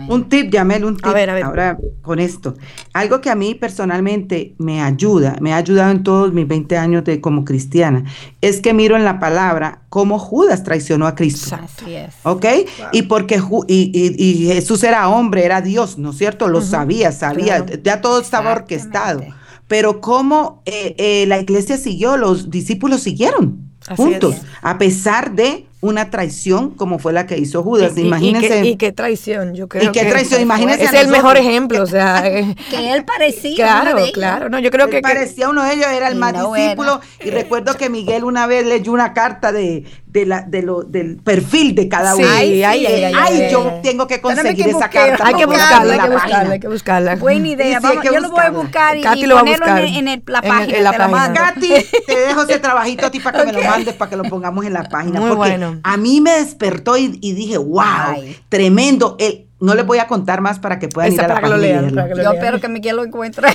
Un 0.08 0.28
tip, 0.28 0.50
Yamel, 0.52 0.84
un 0.84 0.96
tip. 0.96 1.06
A 1.06 1.12
ver, 1.14 1.30
a 1.30 1.34
ver. 1.34 1.44
Ahora 1.44 1.78
con 2.02 2.18
esto. 2.18 2.54
Algo 2.92 3.22
que 3.22 3.30
a 3.30 3.34
mí 3.34 3.54
personalmente 3.54 4.54
me 4.58 4.82
ayuda, 4.82 5.36
me 5.40 5.54
ha 5.54 5.56
ayudado 5.56 5.90
en 5.90 6.02
todos 6.02 6.32
mis 6.34 6.46
20 6.46 6.76
años 6.76 7.04
de 7.04 7.20
como 7.22 7.44
cristiana, 7.44 8.04
es 8.42 8.60
que 8.60 8.74
miro 8.74 8.96
en 8.96 9.04
la 9.04 9.18
palabra 9.18 9.80
cómo 9.88 10.18
Judas 10.18 10.62
traicionó 10.62 11.06
a 11.06 11.14
Cristo. 11.14 11.56
Así 11.56 11.94
es. 11.94 12.14
¿Ok? 12.22 12.44
Y 12.92 13.02
porque 13.02 13.42
y, 13.66 14.50
Jesús 14.52 14.84
era 14.84 15.08
hombre, 15.08 15.44
era 15.44 15.62
Dios, 15.62 15.96
¿no 15.96 16.10
es 16.10 16.18
cierto? 16.18 16.48
Lo 16.48 16.60
sabía, 16.60 17.12
sabía, 17.12 17.64
ya 17.82 18.02
todo 18.02 18.20
estaba 18.20 18.52
orquestado. 18.52 19.22
Pero 19.68 20.02
cómo 20.02 20.62
eh, 20.66 20.94
eh, 20.98 21.24
la 21.26 21.40
iglesia 21.40 21.78
siguió, 21.78 22.18
los 22.18 22.50
discípulos 22.50 23.02
siguieron 23.02 23.66
juntos, 23.94 24.36
a 24.62 24.78
pesar 24.78 25.34
de 25.34 25.66
una 25.80 26.10
traición 26.10 26.70
como 26.70 26.98
fue 26.98 27.12
la 27.12 27.26
que 27.26 27.38
hizo 27.38 27.62
Judas. 27.62 27.96
Imagínense. 27.98 28.64
Y, 28.64 28.76
qué, 28.76 28.92
traición, 28.92 29.54
yo 29.54 29.68
creo. 29.68 29.90
Y 29.90 29.92
qué 29.92 30.04
traición, 30.04 30.40
imagínense. 30.40 30.84
Es 30.84 30.94
el 30.94 31.08
mejor 31.08 31.36
ejemplo, 31.36 31.82
o 31.82 31.86
sea. 31.86 32.22
que 32.70 32.92
él 32.92 33.04
parecía. 33.04 33.56
Claro, 33.56 33.98
claro. 34.12 34.48
No, 34.48 34.58
yo 34.58 34.70
creo 34.70 34.88
que. 34.88 35.00
Parecía 35.00 35.48
uno 35.48 35.62
de 35.62 35.74
ellos, 35.74 35.86
era 35.88 36.08
el 36.08 36.16
más 36.16 36.32
discípulo. 36.32 37.00
Y 37.24 37.30
recuerdo 37.30 37.76
que 37.76 37.90
Miguel 37.90 38.24
una 38.24 38.46
vez 38.46 38.66
leyó 38.66 38.92
una 38.92 39.12
carta 39.12 39.52
de, 39.52 39.84
de 40.06 40.24
la, 40.24 40.42
de 40.42 40.62
lo, 40.62 40.82
del 40.82 41.18
perfil 41.18 41.74
de 41.74 41.88
cada 41.88 42.16
uno. 42.16 42.26
Ay, 42.28 42.62
ay, 42.62 42.86
ay, 42.86 43.12
ay, 43.14 43.48
yo 43.50 43.80
tengo 43.82 44.06
que 44.06 44.20
conseguir 44.20 44.68
esa 44.68 44.88
carta. 44.88 45.26
Hay 45.26 45.34
que 45.34 45.44
buscarla, 45.44 45.94
hay 45.94 46.00
que 46.00 46.08
buscarla, 46.08 46.52
hay 46.52 46.60
que 46.60 46.68
buscarla. 46.68 47.16
Buena 47.16 47.48
idea. 47.48 47.80
Vamos, 47.80 48.04
yo 48.04 48.20
lo 48.20 48.30
voy 48.30 48.44
a 48.44 48.50
buscar 48.50 48.96
y, 48.96 49.02
ponerlo 49.02 49.66
en, 49.76 50.08
el, 50.08 50.22
la 50.26 50.40
página. 50.40 50.78
En, 50.78 50.84
la 50.84 50.92
página. 50.92 51.32
Katy, 51.34 51.68
te 52.06 52.16
dejo 52.16 52.42
ese 52.42 52.58
trabajito 52.58 53.06
a 53.06 53.10
ti 53.10 53.20
para 53.20 53.40
que 53.40 53.46
me 53.46 53.52
lo 53.52 53.62
mandes, 53.70 53.94
para 53.94 54.10
que 54.10 54.16
lo 54.16 54.24
pongamos 54.24 54.64
en 54.64 54.72
la 54.72 54.84
página. 54.84 55.20
Muy 55.20 55.36
bueno. 55.36 55.65
A 55.82 55.96
mí 55.96 56.20
me 56.20 56.32
despertó 56.32 56.96
y, 56.96 57.08
dije, 57.08 57.58
wow, 57.58 58.22
tremendo. 58.48 59.16
El, 59.18 59.46
no 59.58 59.74
les 59.74 59.86
voy 59.86 59.98
a 59.98 60.06
contar 60.06 60.42
más 60.42 60.58
para 60.58 60.78
que 60.78 60.88
puedan 60.88 61.12
ir 61.12 61.20
a 61.20 61.28
la 61.28 61.40
página 61.40 61.88
Yo 61.90 62.32
espero 62.32 62.60
que 62.60 62.68
Miguel 62.68 62.96
lo 62.96 63.04
encuentre. 63.04 63.48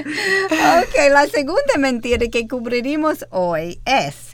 ok, 0.00 1.10
la 1.10 1.26
segunda 1.28 1.78
mentira 1.78 2.26
que 2.30 2.46
cubriremos 2.46 3.26
hoy 3.30 3.80
es, 3.86 4.27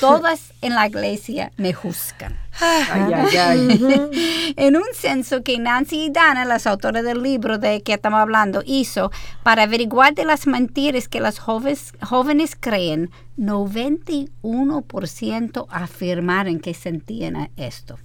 todas 0.00 0.52
en 0.60 0.74
la 0.74 0.86
iglesia 0.86 1.50
me 1.56 1.72
juzgan. 1.72 2.36
en 4.56 4.76
un 4.76 4.84
censo 4.94 5.42
que 5.42 5.58
Nancy 5.58 6.04
y 6.04 6.10
Dana, 6.10 6.44
las 6.44 6.66
autoras 6.66 7.02
del 7.02 7.22
libro 7.22 7.56
de 7.58 7.82
que 7.82 7.94
estamos 7.94 8.20
hablando, 8.20 8.62
hizo 8.66 9.10
para 9.42 9.62
averiguar 9.62 10.14
de 10.14 10.24
las 10.24 10.46
mentiras 10.46 11.08
que 11.08 11.20
las 11.20 11.38
jóvenes, 11.38 11.94
jóvenes 12.02 12.56
creen, 12.58 13.10
91% 13.38 15.66
afirmaron 15.70 16.60
que 16.60 16.74
sentían 16.74 17.50
esto. 17.56 17.98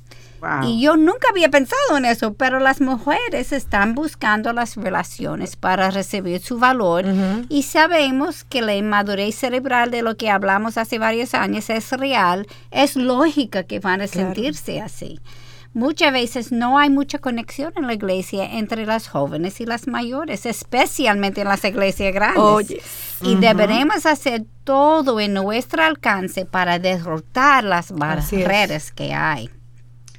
Y 0.64 0.82
yo 0.82 0.96
nunca 0.98 1.28
había 1.30 1.50
pensado 1.50 1.98
en 1.98 2.06
eso, 2.06 2.34
pero 2.34 2.60
las 2.60 2.82
mujeres 2.82 3.52
están 3.52 3.96
buscando 3.96 4.54
las 4.54 4.76
relaciones 4.76 5.56
para 5.56 5.92
recibir 5.92 6.42
su 6.42 6.60
valor 6.60 7.06
y 7.50 7.64
sabemos 7.64 8.44
que 8.44 8.62
la 8.62 8.76
inmadurez 8.76 9.36
cerebral 9.36 9.92
de 9.92 10.02
lo 10.02 10.16
que 10.18 10.30
hablamos 10.30 10.78
hace 10.78 11.00
varios 11.00 11.34
años 11.34 11.70
es 11.70 11.92
real, 11.92 12.48
es 12.72 12.96
lógica 12.96 13.64
que 13.64 13.80
van 13.80 14.02
a 14.02 14.08
sentirse 14.08 14.82
así. 14.82 15.20
Muchas 15.74 16.12
veces 16.12 16.52
no 16.52 16.80
hay 16.80 16.90
mucha 16.90 17.20
conexión 17.20 17.72
en 17.76 17.86
la 17.86 17.94
iglesia 17.94 18.46
entre 18.46 18.88
las 18.88 19.08
jóvenes 19.08 19.62
y 19.62 19.66
las 19.66 19.88
mayores, 19.88 20.48
especialmente 20.48 21.42
en 21.42 21.50
las 21.50 21.64
iglesias 21.64 22.14
grandes. 22.16 22.42
Y 23.22 23.36
deberemos 23.36 24.06
hacer 24.08 24.46
todo 24.64 25.20
en 25.20 25.36
nuestro 25.36 25.84
alcance 25.84 26.46
para 26.46 26.80
derrotar 26.80 27.64
las 27.64 27.92
barreras 27.92 28.92
que 28.92 29.14
hay 29.14 29.52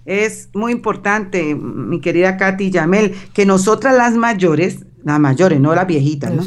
es 0.08 0.48
muy 0.54 0.72
importante, 0.72 1.54
mi 1.54 2.00
querida 2.00 2.38
Katy 2.38 2.70
Yamel, 2.70 3.14
que 3.34 3.44
nosotras 3.44 3.94
las 3.94 4.14
mayores, 4.14 4.86
las 5.04 5.20
mayores, 5.20 5.60
no 5.60 5.74
las 5.74 5.86
viejitas, 5.86 6.32
¿no? 6.32 6.42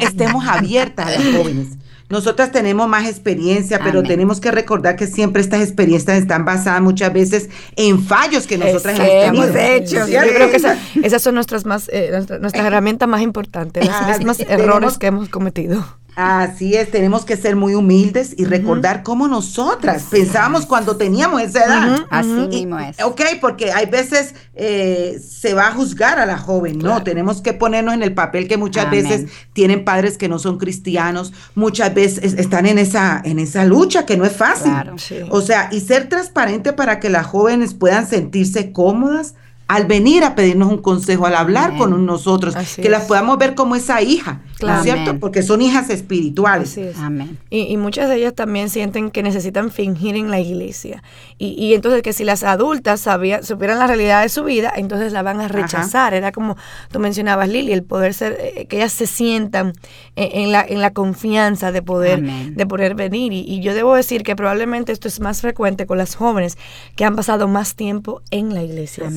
estemos, 0.00 0.46
abiertas 0.46 1.06
a 1.06 1.10
las 1.10 1.36
jóvenes. 1.36 1.78
Nosotras 2.08 2.52
tenemos 2.52 2.88
más 2.88 3.08
experiencia, 3.08 3.80
pero 3.82 4.02
tenemos 4.02 4.38
que 4.38 4.50
recordar 4.50 4.96
que 4.96 5.06
siempre 5.06 5.40
estas 5.42 5.62
experiencias 5.62 6.18
están 6.18 6.44
basadas 6.44 6.80
muchas 6.82 7.12
veces 7.12 7.48
en 7.74 8.04
fallos 8.04 8.46
que 8.46 8.58
nosotras 8.58 9.00
hemos, 9.00 9.48
hecho. 9.56 10.06
yo 10.06 10.20
creo 10.20 10.50
que 10.50 10.60
esas 11.02 11.22
son 11.22 11.34
nuestras 11.34 11.64
más, 11.64 11.88
eh, 11.92 12.10
nuestras, 12.12 12.54
herramientas 12.66 13.08
más 13.08 13.22
importantes, 13.22 13.86
las 13.86 14.02
ah, 14.02 14.18
mismas 14.18 14.40
errores 14.40 14.98
que 14.98 15.06
hemos 15.06 15.28
cometido. 15.28 15.84
Así 16.14 16.74
es, 16.74 16.90
tenemos 16.90 17.24
que 17.24 17.36
ser 17.36 17.56
muy 17.56 17.74
humildes 17.74 18.34
y 18.36 18.44
recordar 18.44 19.02
cómo 19.02 19.28
nosotras 19.28 20.04
pensábamos 20.10 20.66
cuando 20.66 20.96
teníamos 20.96 21.40
esa 21.40 21.64
edad. 21.64 22.06
Así 22.10 22.28
mismo 22.28 22.78
es. 22.78 23.02
Ok, 23.02 23.22
porque 23.40 23.72
hay 23.72 23.86
veces 23.86 24.34
eh, 24.54 25.18
se 25.26 25.54
va 25.54 25.68
a 25.68 25.72
juzgar 25.72 26.18
a 26.18 26.26
la 26.26 26.36
joven, 26.36 26.78
¿no? 26.78 27.02
Tenemos 27.02 27.40
que 27.40 27.54
ponernos 27.54 27.94
en 27.94 28.02
el 28.02 28.12
papel 28.12 28.46
que 28.46 28.58
muchas 28.58 28.90
veces 28.90 29.30
tienen 29.54 29.84
padres 29.84 30.18
que 30.18 30.28
no 30.28 30.38
son 30.38 30.58
cristianos, 30.58 31.32
muchas 31.54 31.94
veces 31.94 32.34
están 32.34 32.66
en 32.66 32.78
esa, 32.78 33.22
en 33.24 33.38
esa 33.38 33.64
lucha 33.64 34.04
que 34.04 34.18
no 34.18 34.26
es 34.26 34.32
fácil. 34.32 34.70
Claro, 34.70 34.96
O 35.30 35.40
sea, 35.40 35.70
y 35.72 35.80
ser 35.80 36.08
transparente 36.10 36.74
para 36.74 37.00
que 37.00 37.08
las 37.08 37.26
jóvenes 37.26 37.72
puedan 37.72 38.06
sentirse 38.06 38.72
cómodas, 38.72 39.34
al 39.72 39.86
venir 39.86 40.22
a 40.22 40.34
pedirnos 40.34 40.68
un 40.68 40.82
consejo, 40.82 41.24
al 41.24 41.34
hablar 41.34 41.78
con 41.78 42.04
nosotros, 42.04 42.54
que 42.76 42.90
las 42.90 43.04
podamos 43.04 43.38
ver 43.38 43.54
como 43.54 43.74
esa 43.74 44.02
hija, 44.02 44.42
¿no 44.60 44.76
es 44.76 44.82
cierto? 44.82 45.18
Porque 45.18 45.42
son 45.42 45.62
hijas 45.62 45.88
espirituales. 45.88 46.78
Amén. 46.98 47.38
Y, 47.48 47.74
muchas 47.78 48.10
de 48.10 48.16
ellas 48.16 48.34
también 48.34 48.68
sienten 48.68 49.10
que 49.10 49.22
necesitan 49.22 49.70
fingir 49.70 50.14
en 50.14 50.30
la 50.30 50.40
iglesia. 50.40 51.02
Y, 51.38 51.72
entonces 51.72 52.02
que 52.02 52.12
si 52.12 52.22
las 52.22 52.42
adultas 52.42 53.00
sabían, 53.00 53.44
supieran 53.44 53.78
la 53.78 53.86
realidad 53.86 54.20
de 54.20 54.28
su 54.28 54.44
vida, 54.44 54.70
entonces 54.76 55.10
la 55.10 55.22
van 55.22 55.40
a 55.40 55.48
rechazar. 55.48 56.12
Era 56.12 56.32
como 56.32 56.58
tú 56.90 56.98
mencionabas, 56.98 57.48
Lili, 57.48 57.72
el 57.72 57.82
poder 57.82 58.12
ser, 58.12 58.36
eh, 58.38 58.66
que 58.66 58.76
ellas 58.76 58.92
se 58.92 59.06
sientan 59.06 59.72
en, 60.16 60.52
la, 60.52 60.60
en 60.68 60.82
la 60.82 60.92
confianza 60.92 61.72
de 61.72 61.80
poder, 61.80 62.20
de 62.20 62.66
poder 62.66 62.94
venir. 62.94 63.32
Y, 63.32 63.60
yo 63.62 63.72
debo 63.72 63.94
decir 63.94 64.22
que 64.22 64.36
probablemente 64.36 64.92
esto 64.92 65.08
es 65.08 65.18
más 65.20 65.40
frecuente 65.40 65.86
con 65.86 65.96
las 65.96 66.14
jóvenes 66.14 66.58
que 66.94 67.06
han 67.06 67.16
pasado 67.16 67.48
más 67.48 67.74
tiempo 67.74 68.20
en 68.30 68.52
la 68.52 68.62
iglesia 68.62 69.08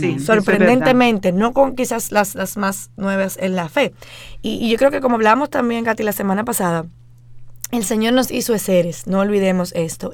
sorprendentemente, 0.45 1.31
no 1.31 1.53
con 1.53 1.75
quizás 1.75 2.11
las, 2.11 2.35
las 2.35 2.57
más 2.57 2.91
nuevas 2.97 3.37
en 3.39 3.55
la 3.55 3.69
fe. 3.69 3.93
Y, 4.41 4.69
yo 4.69 4.77
creo 4.77 4.91
que 4.91 5.01
como 5.01 5.15
hablamos 5.15 5.49
también, 5.49 5.83
Katy, 5.83 6.03
la 6.03 6.11
semana 6.11 6.45
pasada, 6.45 6.85
el 7.71 7.83
Señor 7.83 8.13
nos 8.13 8.31
hizo 8.31 8.57
seres, 8.57 9.07
no 9.07 9.19
olvidemos 9.19 9.73
esto, 9.75 10.11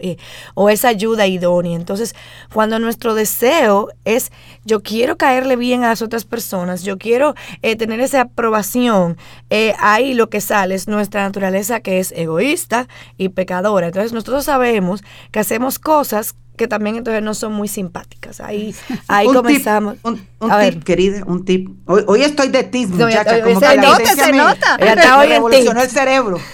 o 0.56 0.70
esa 0.70 0.88
ayuda 0.88 1.28
idónea. 1.28 1.76
Entonces, 1.76 2.16
cuando 2.54 2.80
nuestro 2.80 3.14
deseo 3.14 3.90
es, 4.06 4.32
yo 4.64 4.82
quiero 4.82 5.18
caerle 5.18 5.58
bien 5.58 5.84
a 5.84 5.90
las 5.90 6.02
otras 6.02 6.24
personas, 6.24 6.84
yo 6.84 6.98
quiero 6.98 7.36
eh, 7.62 7.76
tener 7.76 8.00
esa 8.00 8.22
aprobación, 8.22 9.18
eh, 9.50 9.74
ahí 9.80 10.14
lo 10.14 10.30
que 10.30 10.42
sale 10.42 10.76
es 10.76 10.88
nuestra 10.88 11.24
naturaleza 11.24 11.82
que 11.82 12.00
es 12.00 12.14
egoísta 12.14 12.88
y 13.18 13.30
pecadora. 13.30 13.88
Entonces, 13.88 14.14
nosotros 14.14 14.46
sabemos 14.46 15.04
que 15.32 15.40
hacemos 15.40 15.78
cosas 15.78 16.36
que 16.62 16.68
también 16.68 16.96
entonces 16.98 17.24
no 17.24 17.34
son 17.34 17.54
muy 17.54 17.68
simpáticas. 17.68 18.40
Ahí, 18.40 18.76
ahí 19.08 19.26
comenzamos. 19.26 19.96
un, 20.04 20.18
tip, 20.18 20.84
querida, 20.84 21.24
un 21.26 21.44
tip. 21.44 21.72
Hoy, 21.88 22.22
estoy 22.22 22.50
de 22.50 22.64
ti, 22.64 22.86
muchacha. 22.86 23.42
como 23.42 23.60
se 23.60 23.78
nota, 23.78 24.16
se 24.16 24.32
nota. 24.32 24.78
Me, 24.80 24.94
revolucionó 24.94 25.82
el 25.82 25.90
cerebro. 25.90 26.38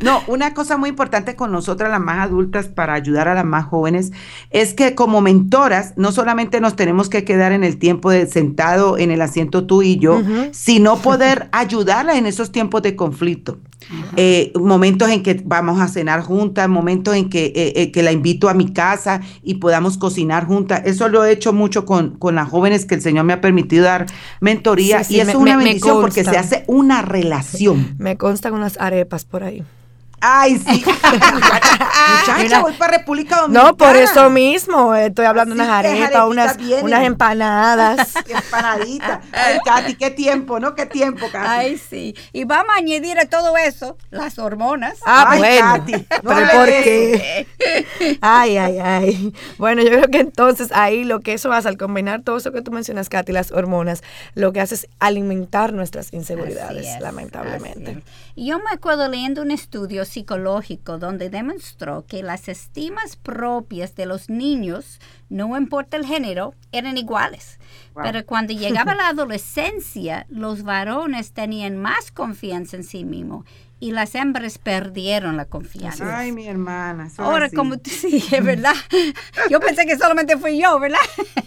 No, 0.00 0.22
una 0.26 0.52
cosa 0.52 0.76
muy 0.76 0.90
importante 0.90 1.34
con 1.34 1.50
nosotras 1.50 1.90
las 1.90 2.00
más 2.00 2.18
adultas 2.18 2.68
para 2.68 2.92
ayudar 2.92 3.26
a 3.26 3.34
las 3.34 3.44
más 3.44 3.64
jóvenes 3.64 4.12
es 4.50 4.74
que 4.74 4.94
como 4.94 5.22
mentoras 5.22 5.94
no 5.96 6.12
solamente 6.12 6.60
nos 6.60 6.76
tenemos 6.76 7.08
que 7.08 7.24
quedar 7.24 7.52
en 7.52 7.64
el 7.64 7.78
tiempo 7.78 8.10
de 8.10 8.26
sentado 8.26 8.98
en 8.98 9.10
el 9.10 9.22
asiento 9.22 9.66
tú 9.66 9.82
y 9.82 9.98
yo, 9.98 10.20
sino 10.52 10.98
poder 10.98 11.48
ayudarlas 11.52 12.16
en 12.16 12.26
esos 12.26 12.52
tiempos 12.52 12.82
de 12.82 12.96
conflicto. 12.96 13.58
Eh, 14.16 14.52
momentos 14.54 15.08
en 15.10 15.22
que 15.22 15.40
vamos 15.44 15.80
a 15.80 15.88
cenar 15.88 16.22
juntas, 16.22 16.68
momentos 16.68 17.14
en 17.14 17.28
que, 17.28 17.46
eh, 17.46 17.72
eh, 17.76 17.92
que 17.92 18.02
la 18.02 18.12
invito 18.12 18.48
a 18.48 18.54
mi 18.54 18.72
casa 18.72 19.20
y 19.42 19.54
podamos 19.54 19.98
cocinar 19.98 20.46
juntas. 20.46 20.82
Eso 20.84 21.08
lo 21.08 21.24
he 21.24 21.32
hecho 21.32 21.52
mucho 21.52 21.84
con, 21.84 22.16
con 22.18 22.34
las 22.34 22.48
jóvenes 22.48 22.84
que 22.84 22.94
el 22.94 23.02
Señor 23.02 23.24
me 23.24 23.32
ha 23.32 23.40
permitido 23.40 23.84
dar 23.84 24.06
mentoría 24.40 25.02
y 25.08 25.20
es 25.20 25.34
una 25.34 25.56
bendición 25.56 26.00
porque 26.00 26.24
se 26.24 26.36
hace 26.36 26.64
una 26.66 27.02
relación. 27.02 27.94
Me 27.98 28.16
constan 28.16 28.54
unas 28.54 28.78
arepas 28.78 29.24
por 29.24 29.44
ahí. 29.44 29.62
Ay, 30.24 30.56
sí. 30.56 30.84
Muchacha, 32.20 32.60
voy 32.60 32.74
para 32.74 32.98
República 32.98 33.40
Dominicana. 33.40 33.70
No, 33.70 33.76
por 33.76 33.96
eso 33.96 34.30
mismo. 34.30 34.94
Estoy 34.94 35.26
hablando 35.26 35.56
de 35.56 35.60
unas 35.60 35.68
arepas, 35.68 36.26
unas, 36.28 36.56
unas 36.80 37.04
empanadas. 37.04 38.14
Empanaditas. 38.28 39.18
Ay, 39.32 39.58
Katy, 39.64 39.96
qué 39.96 40.10
tiempo, 40.10 40.60
¿no? 40.60 40.76
Qué 40.76 40.86
tiempo, 40.86 41.26
Katy. 41.30 41.46
Ay, 41.48 41.76
sí. 41.76 42.14
Y 42.32 42.44
vamos 42.44 42.72
a 42.72 42.78
añadir 42.78 43.18
a 43.18 43.26
todo 43.26 43.56
eso 43.56 43.96
las 44.10 44.38
hormonas. 44.38 44.98
Ah, 45.04 45.26
ay, 45.28 45.38
bueno. 45.40 45.72
Katy, 45.72 45.92
no 45.92 46.06
Pero 46.22 46.48
¿por 46.52 46.66
qué? 46.66 47.46
Ay, 48.20 48.56
ay, 48.58 48.78
ay. 48.78 49.34
Bueno, 49.58 49.82
yo 49.82 49.88
creo 49.88 50.06
que 50.06 50.20
entonces 50.20 50.70
ahí 50.70 51.02
lo 51.02 51.18
que 51.18 51.32
eso 51.32 51.52
hace 51.52 51.66
al 51.66 51.76
combinar 51.76 52.22
todo 52.22 52.36
eso 52.36 52.52
que 52.52 52.62
tú 52.62 52.70
mencionas, 52.70 53.08
Katy, 53.08 53.32
las 53.32 53.50
hormonas, 53.50 54.04
lo 54.34 54.52
que 54.52 54.60
hace 54.60 54.76
es 54.76 54.86
alimentar 55.00 55.72
nuestras 55.72 56.12
inseguridades, 56.12 57.00
lamentablemente. 57.00 58.04
Yo 58.36 58.60
me 58.60 58.70
acuerdo 58.72 59.08
leyendo 59.08 59.42
un 59.42 59.50
estudio 59.50 60.04
psicológico 60.12 60.98
donde 60.98 61.30
demostró 61.30 62.06
que 62.06 62.22
las 62.22 62.48
estimas 62.48 63.16
propias 63.16 63.94
de 63.94 64.06
los 64.06 64.30
niños, 64.30 65.00
no 65.28 65.56
importa 65.56 65.96
el 65.96 66.06
género, 66.06 66.54
eran 66.70 66.98
iguales. 66.98 67.58
Pero 67.94 68.24
cuando 68.24 68.52
llegaba 68.52 68.94
la 68.96 69.08
adolescencia, 69.08 70.26
los 70.28 70.62
varones 70.62 71.32
tenían 71.32 71.76
más 71.76 72.10
confianza 72.10 72.76
en 72.76 72.84
sí 72.84 73.04
mismos 73.04 73.44
y 73.82 73.90
las 73.90 74.14
hembras 74.14 74.58
perdieron 74.58 75.36
la 75.36 75.44
confianza. 75.44 76.16
Ay, 76.16 76.30
mi 76.30 76.46
hermana. 76.46 77.08
Ahora, 77.18 77.50
como 77.50 77.78
tú 77.78 77.90
sí, 77.90 78.24
es 78.30 78.44
verdad. 78.44 78.76
Yo 79.50 79.58
pensé 79.58 79.86
que 79.86 79.98
solamente 79.98 80.38
fui 80.38 80.62
yo, 80.62 80.78
¿verdad? 80.78 81.00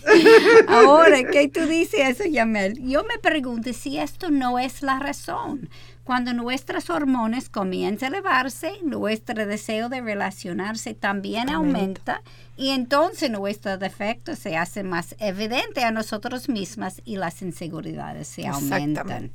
Ahora 0.67 1.23
¿qué 1.23 1.47
tú 1.47 1.61
dices 1.61 2.01
eso, 2.19 2.25
Yamel, 2.25 2.77
yo 2.85 3.05
me 3.05 3.19
pregunto 3.19 3.71
si 3.71 3.99
esto 3.99 4.31
no 4.31 4.59
es 4.59 4.81
la 4.81 4.99
razón. 4.99 5.69
Cuando 6.03 6.33
nuestras 6.33 6.89
hormonas 6.89 7.47
comienzan 7.47 8.13
a 8.13 8.17
elevarse, 8.17 8.73
nuestro 8.83 9.45
deseo 9.45 9.87
de 9.87 10.01
relacionarse 10.01 10.93
también 10.93 11.49
aumenta 11.49 12.21
y 12.57 12.71
entonces 12.71 13.31
nuestro 13.31 13.77
defecto 13.77 14.35
se 14.35 14.57
hace 14.57 14.83
más 14.83 15.15
evidente 15.19 15.85
a 15.85 15.91
nosotros 15.91 16.49
mismas 16.49 17.01
y 17.05 17.15
las 17.15 17.41
inseguridades 17.41 18.27
se 18.27 18.45
aumentan. 18.45 19.31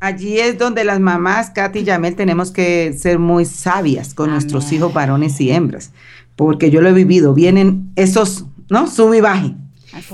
Allí 0.00 0.38
es 0.38 0.58
donde 0.58 0.84
las 0.84 1.00
mamás, 1.00 1.50
Katy 1.50 1.80
y 1.80 1.84
Yamel, 1.84 2.14
tenemos 2.14 2.52
que 2.52 2.92
ser 2.92 3.18
muy 3.18 3.44
sabias 3.44 4.14
con 4.14 4.30
nuestros 4.30 4.70
hijos 4.72 4.92
varones 4.92 5.40
y 5.40 5.50
hembras, 5.50 5.92
porque 6.36 6.70
yo 6.70 6.80
lo 6.80 6.88
he 6.88 6.92
vivido, 6.92 7.34
vienen 7.34 7.90
esos, 7.96 8.46
¿no? 8.70 8.86
Sub 8.86 9.14
y 9.14 9.20
baje. 9.20 9.54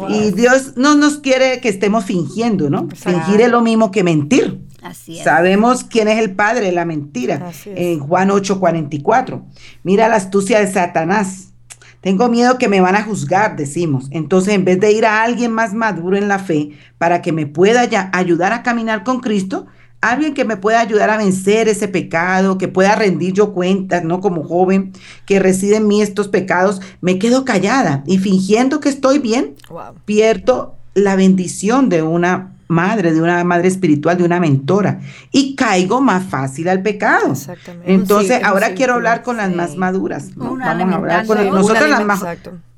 Y 0.09 0.31
Dios 0.31 0.75
no 0.77 0.95
nos 0.95 1.19
quiere 1.19 1.61
que 1.61 1.69
estemos 1.69 2.05
fingiendo, 2.05 2.71
¿no? 2.71 2.89
Fingir 2.95 3.41
es 3.41 3.51
lo 3.51 3.61
mismo 3.61 3.91
que 3.91 4.05
mentir. 4.05 4.61
Sabemos 5.23 5.85
quién 5.85 6.09
es 6.09 6.19
el 6.19 6.35
padre 6.35 6.67
de 6.67 6.73
la 6.73 6.85
mentira. 6.85 7.51
En 7.67 8.01
Juan 8.01 8.31
8:44. 8.31 9.43
Mira 9.83 10.09
la 10.09 10.17
astucia 10.17 10.61
de 10.61 10.71
Satanás. 10.71 11.54
Tengo 12.05 12.29
miedo 12.29 12.59
que 12.59 12.69
me 12.69 12.83
van 12.83 12.97
a 12.97 13.03
juzgar, 13.03 13.57
decimos. 13.57 14.09
Entonces, 14.11 14.53
en 14.53 14.67
vez 14.67 14.79
de 14.79 14.93
ir 14.93 15.07
a 15.07 15.23
alguien 15.23 15.51
más 15.51 15.73
maduro 15.73 16.19
en 16.19 16.29
la 16.29 16.39
fe 16.39 16.73
para 16.99 17.23
que 17.23 17.33
me 17.33 17.47
pueda 17.47 17.87
ya 17.87 18.11
ayudar 18.13 18.53
a 18.53 18.63
caminar 18.63 19.05
con 19.05 19.21
Cristo, 19.21 19.65
alguien 20.03 20.35
que 20.35 20.45
me 20.45 20.59
pueda 20.59 20.81
ayudar 20.81 21.09
a 21.09 21.17
vencer 21.17 21.67
ese 21.67 21.89
pecado, 21.89 22.59
que 22.59 22.69
pueda 22.69 22.95
rendir 22.95 23.33
yo 23.33 23.55
cuentas, 23.55 24.05
¿no? 24.05 24.21
Como 24.21 24.45
joven 24.45 24.93
que 25.25 25.39
reside 25.39 25.77
en 25.77 25.89
mí 25.89 26.03
estos 26.03 26.29
pecados, 26.29 26.83
me 27.01 27.19
quedo 27.19 27.47
callada 27.47 28.05
y 28.07 28.19
fingiendo 28.19 28.81
que 28.81 28.91
estoy 28.91 29.19
bien, 29.19 29.55
pierdo 30.05 30.77
la 30.93 31.17
bendición 31.17 31.89
de 31.89 32.03
una 32.03 32.54
madre, 32.69 33.13
de 33.13 33.21
una 33.21 33.43
madre 33.45 33.69
espiritual, 33.69 34.19
de 34.19 34.25
una 34.25 34.41
mentora, 34.41 35.01
y 35.33 35.55
caigo 35.55 36.01
más 36.01 36.25
fácil 36.25 36.69
al 36.69 36.83
pecado. 36.83 37.33
Exactamente. 37.33 37.93
Entonces, 37.93 38.43
ahora 38.43 38.75
quiero 38.75 38.95
hablar 38.95 39.23
con 39.23 39.37
las 39.37 39.55
más 39.55 39.77
maduras. 39.77 40.35
Vamos 40.35 40.61
a 40.61 40.71
hablar 40.71 41.27
con 41.27 41.45
nosotros 41.51 41.89
las 41.89 42.05
más, 42.05 42.25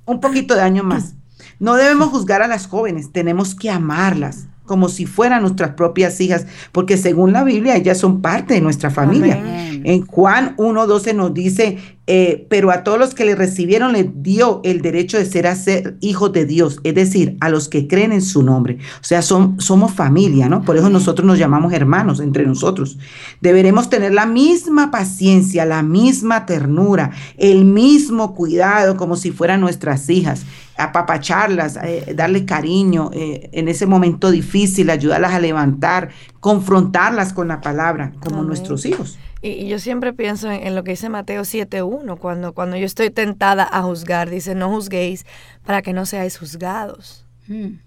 un 0.04 0.20
poquito 0.20 0.54
de 0.54 0.62
año 0.62 0.82
más. 0.82 1.14
No 1.58 1.76
debemos 1.76 2.08
juzgar 2.08 2.42
a 2.42 2.46
las 2.46 2.66
jóvenes, 2.66 3.12
tenemos 3.12 3.54
que 3.54 3.70
amarlas 3.70 4.46
como 4.66 4.88
si 4.88 5.06
fueran 5.06 5.42
nuestras 5.42 5.70
propias 5.70 6.20
hijas, 6.20 6.46
porque 6.72 6.96
según 6.96 7.32
la 7.32 7.44
Biblia 7.44 7.76
ellas 7.76 7.98
son 7.98 8.20
parte 8.20 8.54
de 8.54 8.60
nuestra 8.60 8.90
familia. 8.90 9.40
En 9.84 10.04
Juan 10.04 10.56
1.12 10.56 11.14
nos 11.14 11.32
dice, 11.32 11.78
eh, 12.08 12.46
pero 12.48 12.70
a 12.70 12.84
todos 12.84 12.98
los 12.98 13.14
que 13.14 13.24
le 13.24 13.34
recibieron 13.34 13.92
le 13.92 14.04
dio 14.04 14.60
el 14.62 14.80
derecho 14.80 15.18
de 15.18 15.24
ser 15.24 15.46
a 15.46 15.56
ser 15.56 15.96
hijos 16.00 16.32
de 16.32 16.46
Dios, 16.46 16.78
es 16.84 16.94
decir, 16.94 17.36
a 17.40 17.48
los 17.48 17.68
que 17.68 17.88
creen 17.88 18.12
en 18.12 18.22
su 18.22 18.42
nombre. 18.42 18.78
O 19.00 19.04
sea, 19.04 19.22
son, 19.22 19.60
somos 19.60 19.92
familia, 19.92 20.48
¿no? 20.48 20.62
Por 20.62 20.76
eso 20.76 20.88
nosotros 20.88 21.26
nos 21.26 21.38
llamamos 21.38 21.72
hermanos 21.72 22.20
entre 22.20 22.46
nosotros. 22.46 22.98
Deberemos 23.40 23.90
tener 23.90 24.14
la 24.14 24.26
misma 24.26 24.90
paciencia, 24.90 25.64
la 25.64 25.82
misma 25.82 26.46
ternura, 26.46 27.10
el 27.38 27.64
mismo 27.64 28.34
cuidado 28.34 28.96
como 28.96 29.16
si 29.16 29.32
fueran 29.32 29.60
nuestras 29.60 30.08
hijas, 30.08 30.46
apapacharlas, 30.76 31.78
eh, 31.82 32.12
darle 32.14 32.44
cariño 32.44 33.10
eh, 33.12 33.48
en 33.52 33.68
ese 33.68 33.86
momento 33.86 34.30
difícil, 34.30 34.90
ayudarlas 34.90 35.32
a 35.32 35.40
levantar, 35.40 36.10
confrontarlas 36.46 37.32
con 37.32 37.48
la 37.48 37.60
palabra 37.60 38.12
como 38.20 38.44
nuestros 38.44 38.86
hijos. 38.86 39.18
Y, 39.42 39.66
yo 39.66 39.80
siempre 39.80 40.12
pienso 40.12 40.48
en, 40.48 40.76
lo 40.76 40.84
que 40.84 40.92
dice 40.92 41.08
Mateo 41.08 41.42
7.1, 41.42 42.18
cuando, 42.20 42.52
cuando 42.52 42.76
yo 42.76 42.86
estoy 42.86 43.10
tentada 43.10 43.68
a 43.68 43.82
juzgar, 43.82 44.30
dice, 44.30 44.54
no 44.54 44.70
juzguéis 44.70 45.26
para 45.64 45.82
que 45.82 45.92
no 45.92 46.06
seáis 46.06 46.38
juzgados. 46.38 47.26
Hmm. 47.48 47.78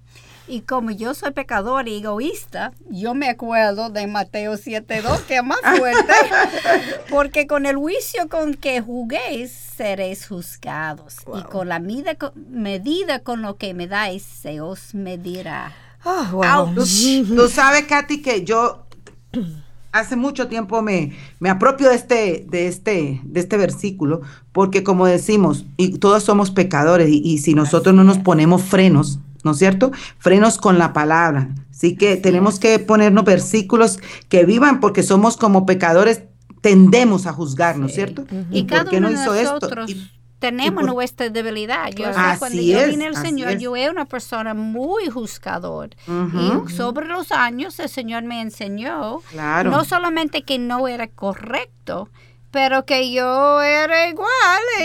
Y 0.45 0.59
como 0.63 0.91
yo 0.91 1.13
soy 1.13 1.31
pecador 1.31 1.87
y 1.87 1.99
egoísta, 1.99 2.73
yo 2.89 3.13
me 3.13 3.29
acuerdo 3.29 3.89
de 3.91 4.07
Mateo 4.07 4.55
7.2, 4.55 5.21
que 5.21 5.37
es 5.37 5.43
más 5.45 5.61
fuerte, 5.77 6.13
porque 7.09 7.47
con 7.47 7.65
el 7.65 7.77
juicio 7.77 8.27
con 8.27 8.55
que 8.55 8.81
juguéis, 8.81 9.51
seréis 9.51 10.27
juzgados. 10.27 11.19
Y 11.33 11.43
con 11.43 11.69
la 11.69 11.79
medida, 11.79 12.17
medida 12.49 13.19
con 13.19 13.41
lo 13.41 13.55
que 13.55 13.73
me 13.73 13.87
dais, 13.87 14.23
se 14.23 14.59
os 14.59 14.93
medirá. 14.93 15.71
Oh, 16.03 16.71
Tú 16.75 17.49
sabes, 17.49 17.83
Katy, 17.83 18.21
que 18.21 18.43
yo 18.43 18.85
hace 19.91 20.15
mucho 20.15 20.47
tiempo 20.47 20.81
me, 20.81 21.13
me 21.39 21.49
apropio 21.49 21.89
de 21.89 21.95
este, 21.95 22.45
de, 22.47 22.67
este, 22.67 23.21
de 23.23 23.39
este 23.39 23.57
versículo, 23.57 24.21
porque 24.51 24.83
como 24.83 25.05
decimos, 25.05 25.65
y 25.77 25.97
todos 25.97 26.23
somos 26.23 26.51
pecadores, 26.51 27.09
y, 27.09 27.37
si 27.39 27.53
nosotros 27.53 27.95
no 27.95 28.03
nos 28.03 28.19
ponemos 28.19 28.63
frenos, 28.63 29.19
¿no 29.43 29.51
es 29.51 29.57
cierto? 29.57 29.91
Frenos 30.17 30.57
con 30.57 30.77
la 30.77 30.93
palabra. 30.93 31.49
Así 31.71 31.95
que 31.95 32.17
tenemos 32.17 32.59
que 32.59 32.77
ponernos 32.79 33.23
versículos 33.23 33.99
que 34.27 34.45
vivan, 34.45 34.79
porque 34.79 35.03
somos 35.03 35.37
como 35.37 35.65
pecadores, 35.65 36.23
tendemos 36.61 37.25
a 37.25 37.33
juzgar, 37.33 37.77
¿no 37.77 37.87
es 37.87 37.95
cierto? 37.95 38.25
Y 38.51 38.65
cada 38.65 38.89
uno 38.91 39.09
no 39.09 39.11
hizo 39.11 39.31
de 39.31 39.43
nosotros, 39.43 39.89
esto? 39.89 40.18
Tenemos 40.39 40.85
nuestra 40.85 41.29
debilidad. 41.29 41.89
Yo 41.91 42.05
cuando 42.39 42.61
yo 42.61 42.87
vine 42.87 43.07
al 43.07 43.15
Señor, 43.15 43.57
yo 43.57 43.75
era 43.75 43.91
una 43.91 44.05
persona 44.05 44.53
muy 44.53 45.09
juzgador. 45.09 45.89
y 46.07 46.71
sobre 46.71 47.07
los 47.07 47.31
años 47.31 47.79
el 47.79 47.89
Señor 47.89 48.23
me 48.23 48.41
enseñó 48.41 49.21
no 49.69 49.85
solamente 49.85 50.43
que 50.43 50.57
no 50.57 50.87
era 50.87 51.07
correcto, 51.07 52.09
pero 52.51 52.85
que 52.85 53.11
yo 53.11 53.61
era 53.61 54.07
igual. 54.07 54.29